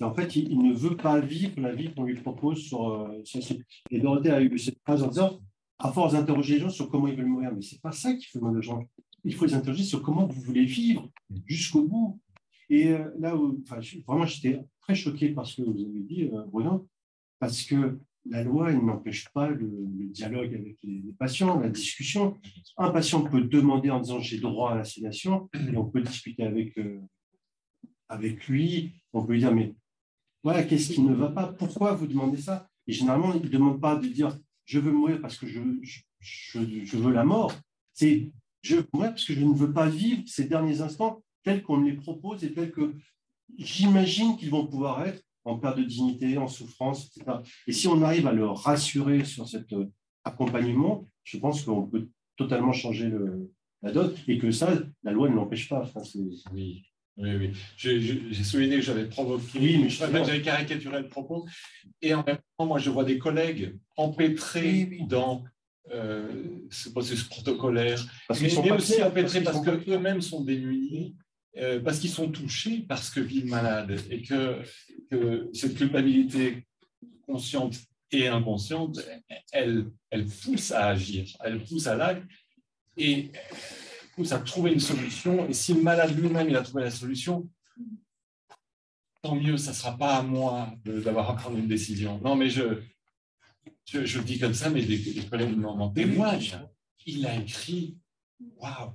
[0.00, 3.40] En fait, il, ne veut pas vivre la vie qu'on lui propose sur, euh, sur
[3.90, 5.40] Et Dorothée a eu cette phrase en disant,
[5.78, 8.14] à force d'interroger les gens sur comment ils veulent mourir, mais ce n'est pas ça
[8.14, 8.80] qui fait mal aux gens.
[9.24, 11.10] Il faut les interroger sur comment vous voulez vivre
[11.46, 12.20] jusqu'au bout.
[12.70, 13.62] Et euh, là où,
[14.06, 16.86] vraiment, j'étais très choqué par ce que vous avez dit, euh, Bruno,
[17.38, 19.68] parce que la loi n'empêche pas le,
[20.10, 22.36] dialogue avec les, patients, la discussion.
[22.76, 26.76] Un patient peut demander en disant j'ai droit à la et on peut discuter avec,
[26.78, 27.00] euh,
[28.08, 29.74] avec lui, on peut lui dire mais
[30.42, 31.52] voilà, qu'est-ce qui ne va pas?
[31.52, 32.68] Pourquoi vous demandez ça?
[32.86, 35.60] Et généralement, il ne demande pas de dire je veux mourir parce que je-
[36.20, 37.52] je veux la mort.
[37.92, 38.30] C'est
[38.62, 41.78] je veux mourir parce que je ne veux pas vivre ces derniers instants tels qu'on
[41.78, 42.94] me les propose et tels que
[43.56, 47.38] j'imagine qu'ils vont pouvoir être en perte de dignité, en souffrance, etc.
[47.66, 49.86] Et si on arrive à le rassurer sur cet euh,
[50.24, 53.50] accompagnement, je pense qu'on peut totalement changer le,
[53.80, 54.68] la donne et que ça,
[55.02, 55.80] la loi ne l'empêche pas.
[55.84, 56.02] Enfin,
[56.52, 56.84] Oui,
[57.16, 57.50] oui, oui.
[57.78, 61.46] J'ai souligné que j'avais provoqué, Oui, mais j'avais caricaturé le propos.
[62.02, 65.06] Et en même temps, moi, je vois des collègues empêtrés Oui, oui.
[65.06, 65.44] dans
[65.90, 66.28] euh,
[66.70, 69.82] ce processus protocolaire, parce mais, sont mais aussi empêtrés parce clairs.
[69.82, 71.16] qu'eux-mêmes sont démunis,
[71.56, 74.62] euh, parce qu'ils sont touchés parce que vivent malades et que,
[75.54, 76.66] cette culpabilité
[77.26, 77.78] consciente
[78.12, 79.00] et inconsciente,
[79.52, 82.28] elle, elle pousse à agir, elle pousse à l'acte
[82.96, 83.30] et
[84.14, 85.48] pousse à trouver une solution.
[85.48, 87.48] Et si le malade lui-même il a trouvé la solution,
[89.22, 92.20] tant mieux, ça ne sera pas à moi d'avoir à prendre une décision.
[92.22, 92.82] Non, mais je,
[93.86, 96.58] je, dis comme ça, mais les, collègues m'en témoignent.
[97.06, 97.96] Il a écrit,
[98.56, 98.92] waouh,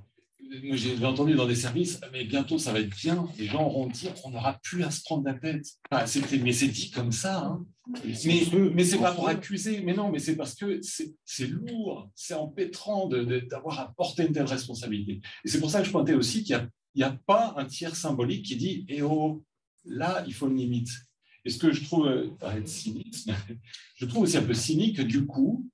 [0.72, 4.08] j'ai entendu dans des services, mais bientôt ça va être bien, les gens auront dit,
[4.24, 5.66] on n'aura plus à se prendre la tête.
[5.90, 6.04] Enfin,
[6.42, 7.40] mais c'est dit comme ça.
[7.40, 7.64] hein.
[7.86, 12.34] Mais, mais c'est pas pour accuser, mais non, mais c'est parce que c'est lourd, c'est
[12.34, 15.20] empêtrant d'avoir à porter une telle responsabilité.
[15.44, 18.46] Et c'est pour ça que je pointais aussi qu'il n'y a, pas un tiers symbolique
[18.46, 19.44] qui dit Eh oh,
[19.84, 20.90] là, il faut une limite.
[21.44, 23.34] Et ce que je trouve, euh, paraît être cynisme,
[23.96, 25.68] je trouve aussi un peu cynique que du coup,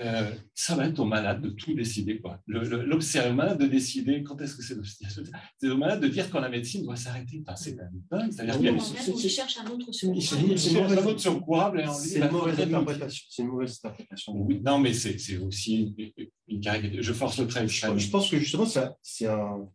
[0.00, 2.18] euh, ça va être au malade de tout décider.
[2.18, 2.40] quoi.
[2.46, 5.22] Le- le- l'obs- C'est au malade de décider quand est-ce que c'est l'obstination.
[5.60, 7.42] C'est au malade de dire quand la médecine doit s'arrêter.
[7.46, 8.00] Enfin, c'est dingue.
[8.30, 10.22] C'est-à-dire qu'il y a- cherche un autre C'est- secours.
[10.22, 12.74] c'est- c'est un autre secourable et on dit, C'est bah, une mauvaise limiter.
[12.74, 13.26] interprétation.
[13.30, 14.32] C'est une mauvaise interprétation.
[14.34, 17.02] Oui, non, mais c'est c'est aussi une, une caricature.
[17.02, 17.68] Je force le trait.
[17.68, 19.68] Je pense que justement, ça, c'est un,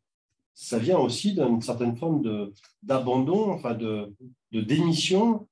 [0.56, 4.12] ça vient aussi d'une certaine forme de, d'abandon, enfin de,
[4.52, 5.48] de démission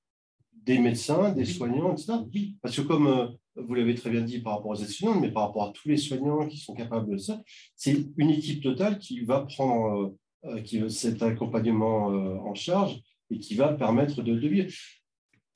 [0.65, 2.13] des médecins, des soignants, etc.
[2.63, 5.47] Parce que comme euh, vous l'avez très bien dit par rapport aux aides-soignantes, mais par
[5.47, 7.41] rapport à tous les soignants qui sont capables de ça,
[7.75, 10.15] c'est une équipe totale qui va prendre
[10.45, 12.99] euh, euh, cet accompagnement euh, en charge
[13.31, 14.71] et qui va permettre de, de vivre.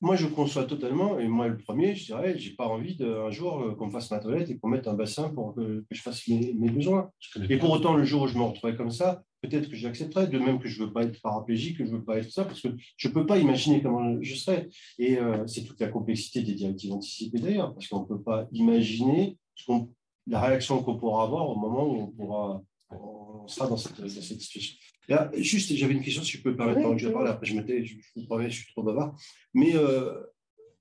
[0.02, 3.60] Moi, je conçois totalement, et moi le premier, je dirais, j'ai pas envie d'un jour
[3.60, 6.26] euh, qu'on me fasse ma toilette et qu'on mette un bassin pour que, je fasse
[6.30, 7.12] mes, mes besoins.
[7.50, 10.40] Et pour autant, le jour où je me retrouverai comme ça, peut-être que j'accepterai, de
[10.40, 12.46] même que je ne veux pas être paraplégique, que je ne veux pas être ça,
[12.46, 14.70] parce que je ne peux pas imaginer comment je serais.
[15.00, 18.48] Et euh, c'est toute la complexité des directives anticipées d'ailleurs, parce qu'on ne peut pas
[18.54, 19.90] imaginer ce qu'on-
[20.28, 22.62] la réaction qu'on pourra avoir au moment où on, pourra,
[22.92, 24.78] on sera dans cette, dans cette situation.
[25.10, 27.45] Là, juste, j'avais une question, si je peux me permettre, pendant que je parle, après
[27.48, 29.15] je, je, vous promets, je suis trop bavard.
[29.53, 30.22] Mais euh,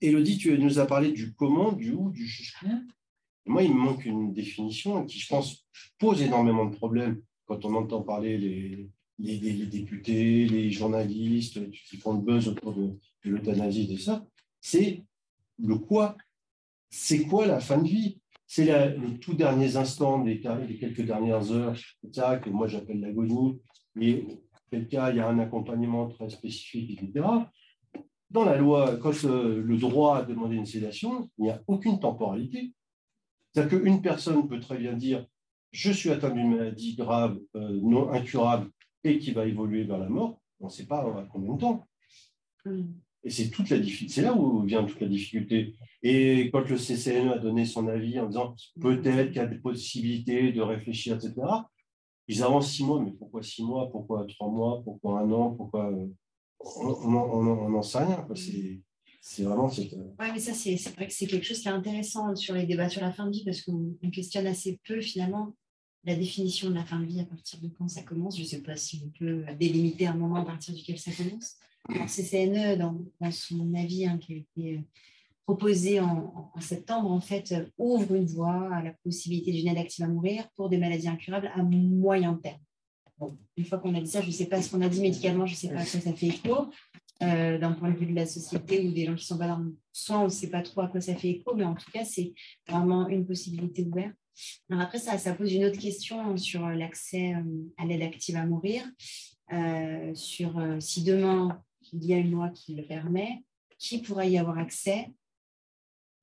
[0.00, 2.66] Élodie, tu nous as parlé du comment, du où, du jusqu'où.
[3.46, 5.66] Moi, il me manque une définition qui, je pense,
[5.98, 11.58] pose énormément de problèmes quand on entend parler les, les, les- les députés, les journalistes
[11.70, 12.88] qui font le buzz autour de,
[13.24, 14.26] de l'euthanasie et de ça.
[14.60, 15.02] C'est
[15.58, 16.16] le quoi.
[16.90, 18.20] C'est quoi la fin de vie?
[18.46, 21.76] C'est les tout derniers instants des, quelques dernières heures,
[22.12, 23.58] ça que moi j'appelle l'agonie,
[24.00, 24.26] et
[24.70, 27.26] quel cas il y a un accompagnement très spécifique, etc.
[28.30, 31.98] Dans la loi, quand euh, le droit a demandé une sédation, il n'y a aucune
[31.98, 32.74] temporalité.
[33.52, 35.26] C'est-à-dire qu'une personne peut très bien dire
[35.70, 38.70] je suis atteint d'une maladie grave, euh, non incurable,
[39.04, 41.86] et qui va évoluer vers la mort, on ne sait pas à combien de temps.
[42.64, 42.84] Mm.
[43.24, 45.74] Et c'est toute la c'est là où vient toute la difficulté.
[46.02, 49.58] Et quand le CCNE a donné son avis en disant peut-être qu'il y a des
[49.58, 51.34] possibilités de réfléchir, etc.,
[52.28, 55.90] ils avancent six mois, mais pourquoi six mois Pourquoi trois mois Pourquoi un an Pourquoi
[55.90, 56.06] euh,
[56.60, 58.26] On n'en sait rien.
[59.20, 59.90] C'est vraiment Oui,
[60.20, 63.00] mais ça, c'est vrai que c'est quelque chose qui est intéressant sur les débats sur
[63.00, 65.54] la fin de vie parce qu'on questionne assez peu finalement
[66.04, 68.36] la définition de la fin de vie à partir de quand ça commence.
[68.36, 71.56] Je ne sais pas si on peut délimiter un moment à partir duquel ça commence.
[72.06, 74.80] CCNE, dans, son avis hein, qui a été euh,
[75.48, 80.04] proposé en, septembre, en fait, euh, ouvre une voie à la possibilité d'une aide active
[80.04, 82.60] à mourir pour des maladies incurables à moyen terme.
[83.56, 85.46] une fois qu'on a dit ça, je ne sais pas ce qu'on a dit médicalement,
[85.46, 86.70] je ne sais pas à quoi ça fait écho.
[87.22, 89.56] Euh, d'un point de vue de la société ou des gens qui sont pas dans
[89.56, 91.90] le soin, on ne sait pas trop à quoi ça fait écho, mais en tout
[91.92, 92.34] cas, c'est
[92.68, 94.14] vraiment une possibilité ouverte.
[94.68, 97.34] Alors après, ça, ça pose une autre question sur l'accès
[97.78, 98.84] à l'aide active à mourir.
[100.12, 101.58] sur si demain
[101.94, 103.42] il y a une loi qui le permet,
[103.78, 105.08] qui pourra y avoir accès,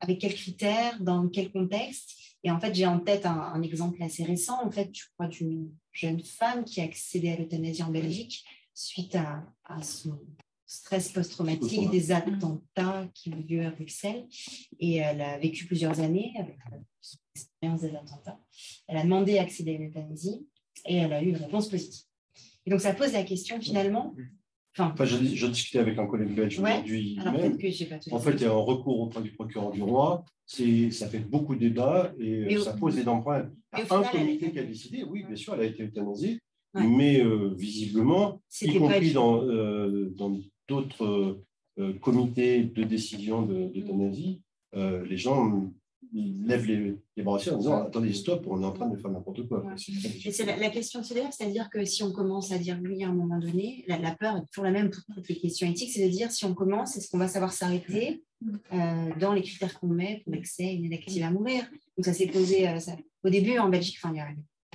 [0.05, 2.17] avec quels critères, dans quel contexte.
[2.43, 5.71] Et en fait, j'ai en tête un, exemple assez récent, en fait, je crois, d'une
[5.91, 10.19] jeune femme qui a accédé à l'euthanasie en Belgique suite à, son
[10.67, 14.27] stress post-traumatique des attentats qui ont eu lieu à Bruxelles.
[14.79, 16.57] Et elle a vécu plusieurs années avec
[17.01, 18.39] son expérience des attentats.
[18.87, 20.45] Elle a demandé à accéder à l'euthanasie
[20.85, 22.05] et elle a eu une réponse positive.
[22.65, 24.15] Et donc, ça pose la question finalement
[24.77, 27.17] Enfin, j'ai discuté avec un collègue belge aujourd'hui.
[28.11, 30.23] En fait, il y a un recours auprès du procureur du roi.
[30.45, 33.51] Ça fait beaucoup de débats et, ça pose des problèmes.
[33.71, 36.39] Un comité qui a décidé, oui, bien sûr, elle a été euthanasiée,
[36.73, 40.37] mais euh, visiblement, y compris euh, dans
[40.67, 41.41] d'autres
[41.79, 44.41] euh, comités de décision d'euthanasie,
[44.73, 45.71] les gens
[46.13, 49.11] ils lèvent les, les bras en disant attendez stop on est en train de faire
[49.11, 49.63] n'importe quoi.
[50.25, 53.13] Et c'est la, question c'est c'est-à-dire que si on commence à dire oui à un
[53.13, 56.11] moment donné la, peur est toujours la même pour toutes les questions éthiques c'est de
[56.11, 58.23] dire si on commence est-ce qu'on va savoir s'arrêter
[58.73, 61.63] euh, dans les critères qu'on met pour l'accès à une aide active à mourir?
[61.97, 62.79] Donc ça s'est posé euh,
[63.23, 64.27] au début en Belgique enfin il y a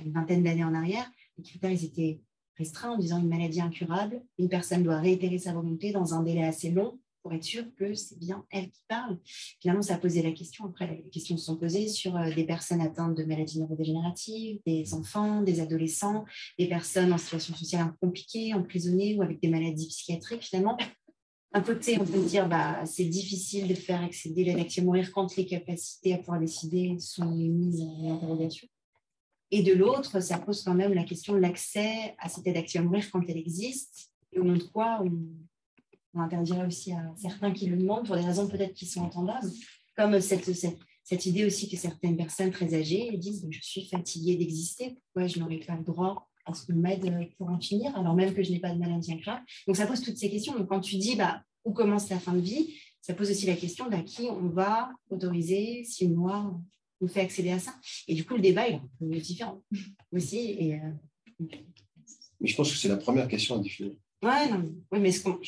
[0.05, 2.21] une vingtaine d'années en arrière les critères ils étaient
[2.57, 6.43] restreints en disant une maladie incurable une personne doit réitérer sa volonté dans un délai
[6.43, 9.17] assez long pour être sûr que c'est bien elle qui parle.
[9.59, 10.65] Finalement, ça a posé la question.
[10.65, 14.93] Après, les questions se sont posées sur euh, des personnes atteintes de maladies neurodégénératives, des
[14.93, 16.25] enfants, des adolescents,
[16.57, 20.43] des personnes en situation sociale compliquée, emprisonnées ou avec des maladies psychiatriques.
[20.43, 20.77] Finalement,
[21.53, 25.35] d'un côté, on peut dire bah, c'est difficile de faire accéder l'aide à mourir quand
[25.35, 28.67] les capacités à pouvoir décider sont mises en interrogation.
[29.53, 32.81] Et de l'autre, ça pose quand même la question de l'accès à cette aide à
[32.81, 35.11] mourir quand elle existe et au nom de quoi on
[36.13, 39.49] on interdirait aussi à certains qui le demandent pour des raisons peut-être qui sont entendables,
[39.95, 40.51] comme cette,
[41.03, 45.39] cette, idée aussi que certaines personnes très âgées disent Je suis fatiguée d'exister, pourquoi je
[45.39, 48.51] n'aurais pas le droit à ce qu'on m'aide pour en finir, alors même que je
[48.51, 49.39] n'ai pas de maladie grave?
[49.67, 50.57] Donc ça pose toutes ces questions.
[50.57, 53.55] Donc quand tu dis bah, où commence la fin de vie, ça pose aussi la
[53.55, 56.59] question d'à qui on va autoriser si une loi
[57.01, 57.73] nous fait accéder à ça.
[58.07, 59.61] Et du coup, le débat est un peu différent
[60.11, 60.55] aussi.
[60.59, 60.91] Et, euh,
[62.39, 63.93] Mais je pense que c'est la première question à définir.
[64.23, 65.39] Ouais, non, ouais, mais ce qu'on,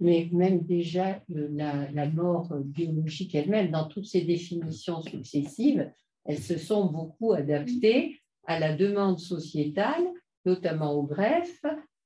[0.00, 5.90] mais même déjà euh, la, mort biologique elle-même, dans toutes ces définitions successives,
[6.24, 10.04] elles se sont beaucoup adaptées à la demande sociétale,
[10.44, 11.64] notamment au greffe.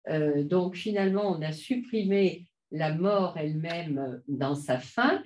[0.09, 5.23] Euh, donc finalement, on a supprimé la mort elle-même dans sa fin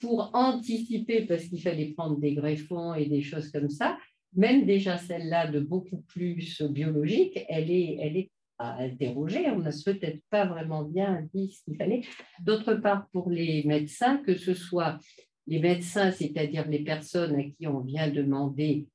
[0.00, 3.98] pour anticiper, parce qu'il fallait prendre des greffons et des choses comme ça,
[4.34, 9.48] même déjà celle-là de beaucoup plus biologique, elle est, elle est interroger.
[9.50, 12.02] On n'a peut-être pas vraiment bien dit ce qu'il fallait.
[12.42, 14.98] D'autre part, pour les médecins, que ce soit
[15.46, 18.86] les médecins, c'est-à-dire les personnes à qui on vient demander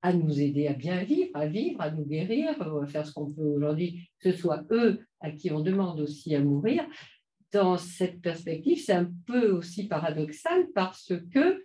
[0.00, 3.30] à nous aider à bien vivre, à vivre, à nous guérir, à faire ce qu'on
[3.30, 6.86] peut aujourd'hui, que ce soit eux à qui on demande aussi à mourir.
[7.52, 11.64] Dans cette perspective, c'est un peu aussi paradoxal parce que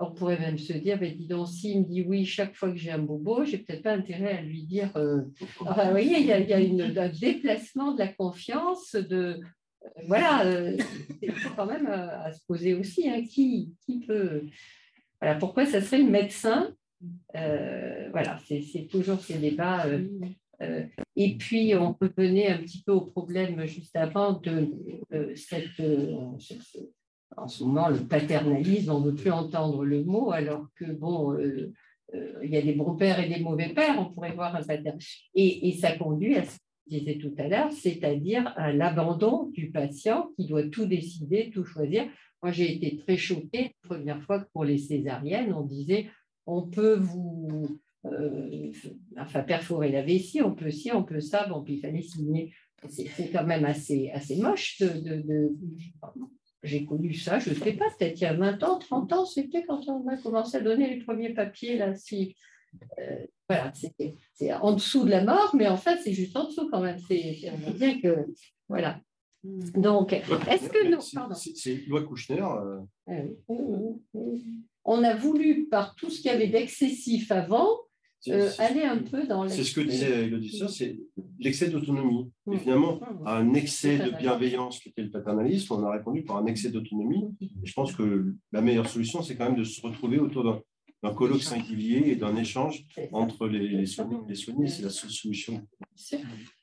[0.00, 2.78] on pourrait même se dire, mais dis donc, s'il me dit oui chaque fois que
[2.78, 4.90] j'ai un bobo, j'ai peut-être pas intérêt à lui dire.
[4.96, 5.22] Euh,
[5.60, 8.94] enfin, vous voyez, il y a, il y a une, un déplacement de la confiance,
[8.94, 9.38] de.
[9.84, 10.76] Euh, voilà, euh,
[11.22, 14.42] c'est quand même à, se poser aussi, hein, qui, qui peut.
[15.20, 16.74] Voilà, pourquoi ça serait le médecin
[17.34, 19.84] Voilà, c'est toujours ces débats.
[21.14, 24.70] et puis, on peut venir un petit peu au problème juste avant de
[25.34, 25.78] cette
[27.36, 31.32] en ce moment, le paternalisme, on ne veut plus entendre le mot, alors que, bon,
[31.32, 31.72] euh,
[32.14, 34.62] euh, il y a des bons pères et des mauvais pères, on pourrait voir un
[34.62, 35.08] paternalisme.
[35.34, 39.70] Et, ça conduit à ce que je disais tout à l'heure, c'est-à-dire à l'abandon du
[39.70, 42.04] patient qui doit tout décider, tout choisir.
[42.42, 46.08] Moi, j'ai été très choquée la première fois que pour les césariennes, on disait
[46.46, 48.72] on peut vous euh,
[49.18, 52.52] enfin, perforer la vessie, on peut ci, on peut ça, bon, puis il fallait signer.
[52.88, 55.52] C'est quand même assez, assez moche de,
[56.62, 59.24] j'ai connu ça, je ne sais pas, peut-être il y a 20 ans, 30 ans,
[59.24, 61.78] c'était quand on a commencé à donner les premiers papiers.
[61.78, 62.36] Là, si,
[62.98, 63.72] euh, voilà,
[64.34, 66.98] c'est en dessous de la mort, mais en fait, c'est juste en dessous quand même.
[67.08, 68.26] C'est bien que.
[68.68, 69.00] Voilà.
[69.42, 71.00] Donc, est-ce que nous.
[71.54, 72.42] C'est loi Kouchner.
[72.42, 72.80] Euh.
[73.08, 73.12] Ah
[74.84, 77.78] on a voulu, par tout ce qu'il y avait d'excessif avant,
[78.28, 80.98] euh, aller un peu dans C'est ce que disait Elodie c'est
[81.38, 82.30] l'excès d'autonomie.
[82.52, 86.36] Et finalement, à un excès de bienveillance qui était le paternalisme, on a répondu par
[86.36, 87.34] un excès d'autonomie.
[87.64, 90.44] je pense que la meilleure solution, c'est quand même de se retrouver autour
[91.02, 94.68] d'un colloque singulier et d'un échange entre les, les soignants et les soignés.
[94.68, 95.66] C'est la seule solution.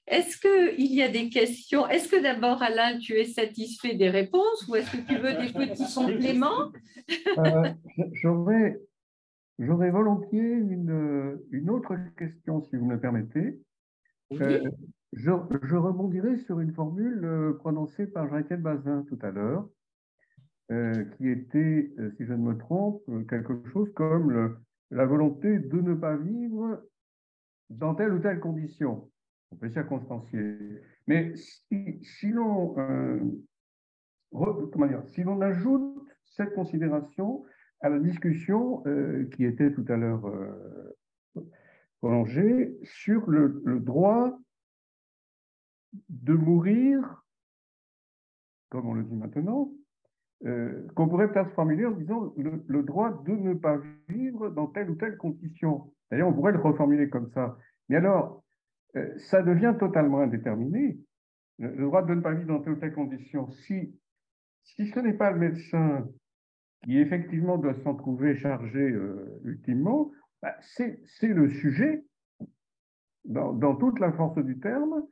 [0.08, 1.88] Est-ce qu'il y a des questions?
[1.88, 5.52] Est-ce que d'abord, Alain, tu es satisfait des réponses ou est-ce que tu veux des
[5.52, 6.72] petits compléments?
[7.38, 7.74] Euh,
[8.14, 8.80] J'aurais
[9.60, 13.60] J'aurais volontiers une, une, autre question, si vous me le permettez.
[14.34, 14.70] Euh,
[15.14, 15.32] je,
[15.64, 19.68] je, rebondirai sur une formule euh, prononcée par Jean-Étienne Bazin tout à l'heure,
[20.72, 24.58] euh, qui était, si je ne me trompe, quelque chose comme le,
[24.92, 26.84] la volonté de ne pas vivre
[27.70, 29.10] dans telle ou telle condition.
[29.52, 30.82] On peut circonstancier.
[31.08, 32.76] Mais si, si l'on
[35.06, 37.46] si l'on ajoute cette considération
[37.82, 41.42] à la discussion euh, qui était tout à l'heure euh,
[42.00, 44.40] prolongée sur le, droit
[46.10, 47.24] de mourir,
[48.70, 49.72] comme on le dit maintenant,
[50.46, 54.90] euh, qu'on pourrait peut-être formuler en disant le, droit de ne pas vivre dans telle
[54.90, 55.92] ou telle condition.
[56.12, 57.58] D'ailleurs, on pourrait le reformuler comme ça.
[57.90, 58.44] Mais alors,
[59.18, 61.00] ça devient totalement indéterminé.
[61.60, 63.50] Le, le, droit de ne pas vivre dans telle ou telle condition.
[63.50, 63.96] Si,
[64.64, 66.08] si ce n'est pas le médecin
[66.84, 72.06] qui effectivement doit s'en trouver chargé euh, ultimement, bah, c'est le sujet,
[73.26, 75.04] dans, toute la force du terme,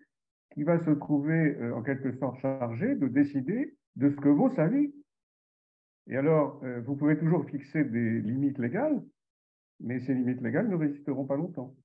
[0.53, 4.53] qui va se trouver euh, en quelque sorte chargé de décider de ce que vaut
[4.55, 4.93] sa vie.
[6.07, 9.03] Et alors, euh, vous pouvez toujours fixer des limites légales,
[9.79, 11.75] mais ces limites légales ne résisteront pas longtemps.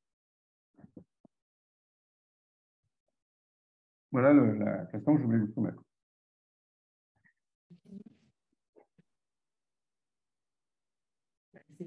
[4.13, 5.83] Voilà la question que je voulais vous soumettre.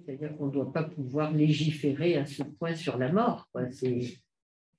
[0.05, 3.49] C'est-à-dire qu'on ne doit pas pouvoir légiférer à ce point sur la mort.
[3.71, 4.01] C'est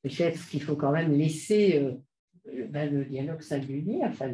[0.03, 4.33] peut-être qu'il faut quand même laisser euh, ben, le dialogue singulier, enfin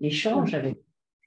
[0.00, 0.78] l'échange avec.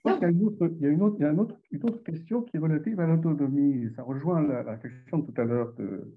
[0.06, 3.90] il y a, une autre, y a une, autre, question qui est relative à l'autonomie.
[3.96, 6.16] Ça rejoint la, question tout à l'heure de,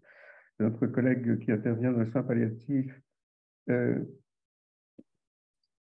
[0.61, 2.93] notre collègue qui intervient dans le soin palliatif.
[3.71, 4.05] Euh,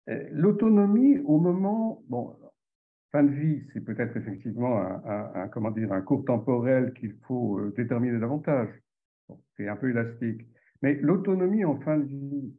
[0.08, 2.02] euh, l'autonomie au moment,
[3.12, 5.48] fin de vie, c'est peut-être effectivement un,
[6.02, 8.68] cours temporel qu'il faut euh, déterminer davantage.
[9.56, 10.46] c'est un peu élastique.
[10.82, 12.54] Mais l'autonomie en fin de vie,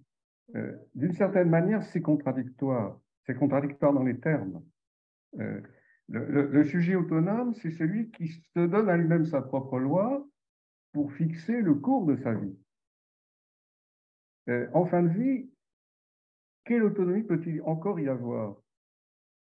[0.55, 2.99] euh, d'une certaine manière, c'est contradictoire.
[3.25, 4.63] C'est contradictoire dans les termes.
[5.39, 5.61] Euh,
[6.07, 10.27] le, sujet autonome, c'est celui qui se donne à lui-même sa propre loi
[10.91, 12.57] pour fixer le cours de sa vie.
[14.73, 15.51] en fin de vie,
[16.65, 18.55] quelle autonomie peut-il encore y avoir?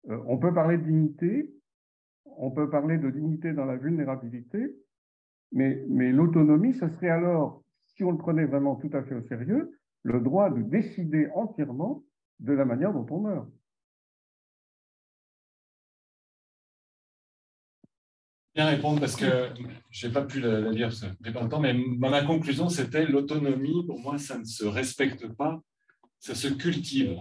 [0.08, 1.54] On peut parler de dignité,
[2.24, 4.76] on peut parler de dignité dans la vulnérabilité,
[5.52, 9.78] mais, l'autonomie, ce serait alors, si on le prenait vraiment tout à fait au sérieux,
[10.02, 12.02] le droit de décider entièrement
[12.40, 13.48] de la manière dont on meurt.
[18.54, 19.50] Bien répondre parce que
[19.90, 20.90] je n'ai pas pu la, lire
[21.32, 25.60] pas mais ma conclusion c'était l'autonomie, pour moi, ça ne se respecte pas,
[26.18, 27.16] ça se cultive.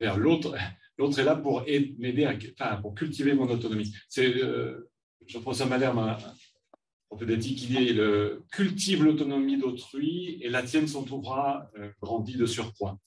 [0.00, 0.56] Vers l'autre,
[0.98, 1.62] L'autre est là pour
[1.98, 3.92] m'aider, enfin, pour cultiver mon autonomie.
[4.08, 4.90] C'est euh,
[5.26, 11.02] Jean-François Malherbe, un peu d'éthique, qui dit le, cultive l'autonomie d'autrui et la tienne s'en
[11.02, 12.98] trouvera euh, grandie de surpoids.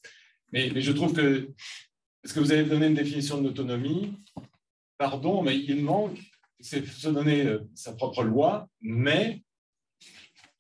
[0.52, 1.50] Mais, mais, je trouve que,
[2.24, 4.14] est-ce que vous avez donné une définition de l'autonomie
[4.98, 6.20] Pardon, mais il manque,
[6.60, 9.44] c'est se donner euh, sa propre loi, mais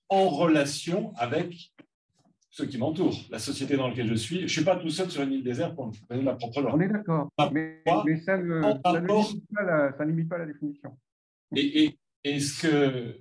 [0.09, 1.73] en relation avec
[2.57, 4.37] ceux qui m'entourent, la société dans laquelle je suis.
[4.37, 6.61] Je ne suis pas tout seul sur une île déserte pour me donner ma propre
[6.61, 6.71] loi.
[6.73, 7.83] On est d'accord, mais,
[8.25, 10.97] ça, ne, limite pas la, définition.
[11.55, 13.19] Et, et, ce que,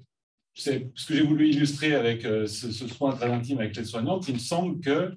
[0.55, 0.71] ce
[1.07, 4.35] que j'ai voulu illustrer avec euh, ce, ce, soin très intime avec les soignantes, il
[4.35, 5.15] me semble que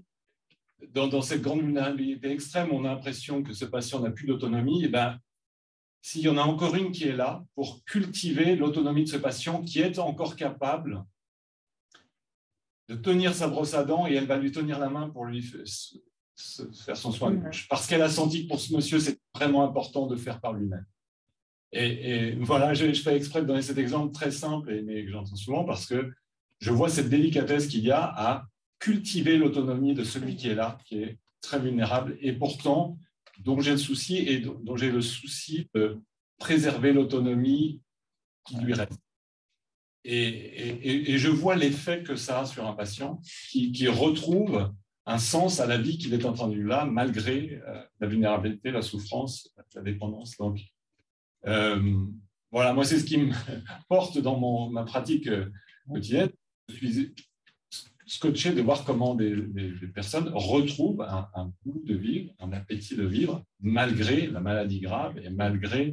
[0.90, 4.84] dans, dans cette grande vulnérabilité extrême, on a l'impression que ce patient n'a plus d'autonomie,
[4.84, 5.18] et ben,
[6.02, 9.62] s'il y en a encore une qui est là pour cultiver l'autonomie de ce patient
[9.62, 11.06] qui est encore capable
[12.90, 15.44] de tenir sa brosse à dents et elle va lui tenir la main pour lui
[15.44, 17.68] faire son soin de bouche.
[17.70, 20.86] Parce qu'elle a senti que pour ce monsieur, c'est vraiment important de faire par lui-même.
[21.72, 25.66] Et, voilà, je, fais exprès de donner cet exemple très simple, mais que j'entends souvent,
[25.66, 26.12] parce que
[26.58, 28.48] je vois cette délicatesse qu'il y a à
[28.80, 32.98] cultiver l'autonomie de celui qui est là, qui est très vulnérable, et pourtant
[33.42, 36.00] dont j'ai le souci et dont j'ai le souci de
[36.40, 37.82] préserver l'autonomie
[38.46, 39.00] qui lui reste.
[40.06, 44.72] Et, je vois l'effet que ça a sur un patient qui, retrouve
[45.06, 49.50] un sens à la vie qu'il est en là, malgré euh, la vulnérabilité, la souffrance,
[49.74, 50.38] la dépendance.
[50.38, 50.60] Donc,
[51.48, 52.06] euh,
[52.52, 53.34] voilà, moi, c'est ce qui me
[53.90, 55.50] porte dans mon, ma pratique euh,
[55.88, 56.30] quotidienne.
[56.70, 57.16] Je suis
[58.06, 59.36] scotché de voir comment des,
[59.94, 65.30] personnes retrouvent un, goût de vivre, un appétit de vivre, malgré la maladie grave et
[65.30, 65.92] malgré,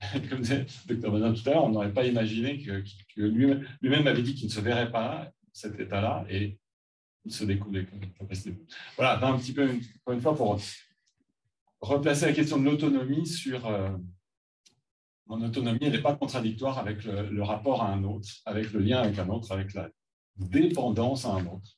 [0.30, 2.82] comme disait docteur Benin tout à l'heure, on n'aurait pas imaginé que,
[3.16, 6.58] lui-même avait dit qu'il ne se verrait pas cet état-là et
[7.24, 7.86] il se découvre des
[8.18, 8.56] capacités.
[8.96, 10.60] Voilà, un petit peu, encore une fois, pour
[11.80, 13.66] replacer la question de l'autonomie sur.
[13.66, 13.90] Euh,
[15.26, 19.18] mon autonomie, n'est pas contradictoire avec le, rapport à un autre, avec le lien avec
[19.18, 19.90] un autre, avec la
[20.36, 21.75] dépendance à un autre.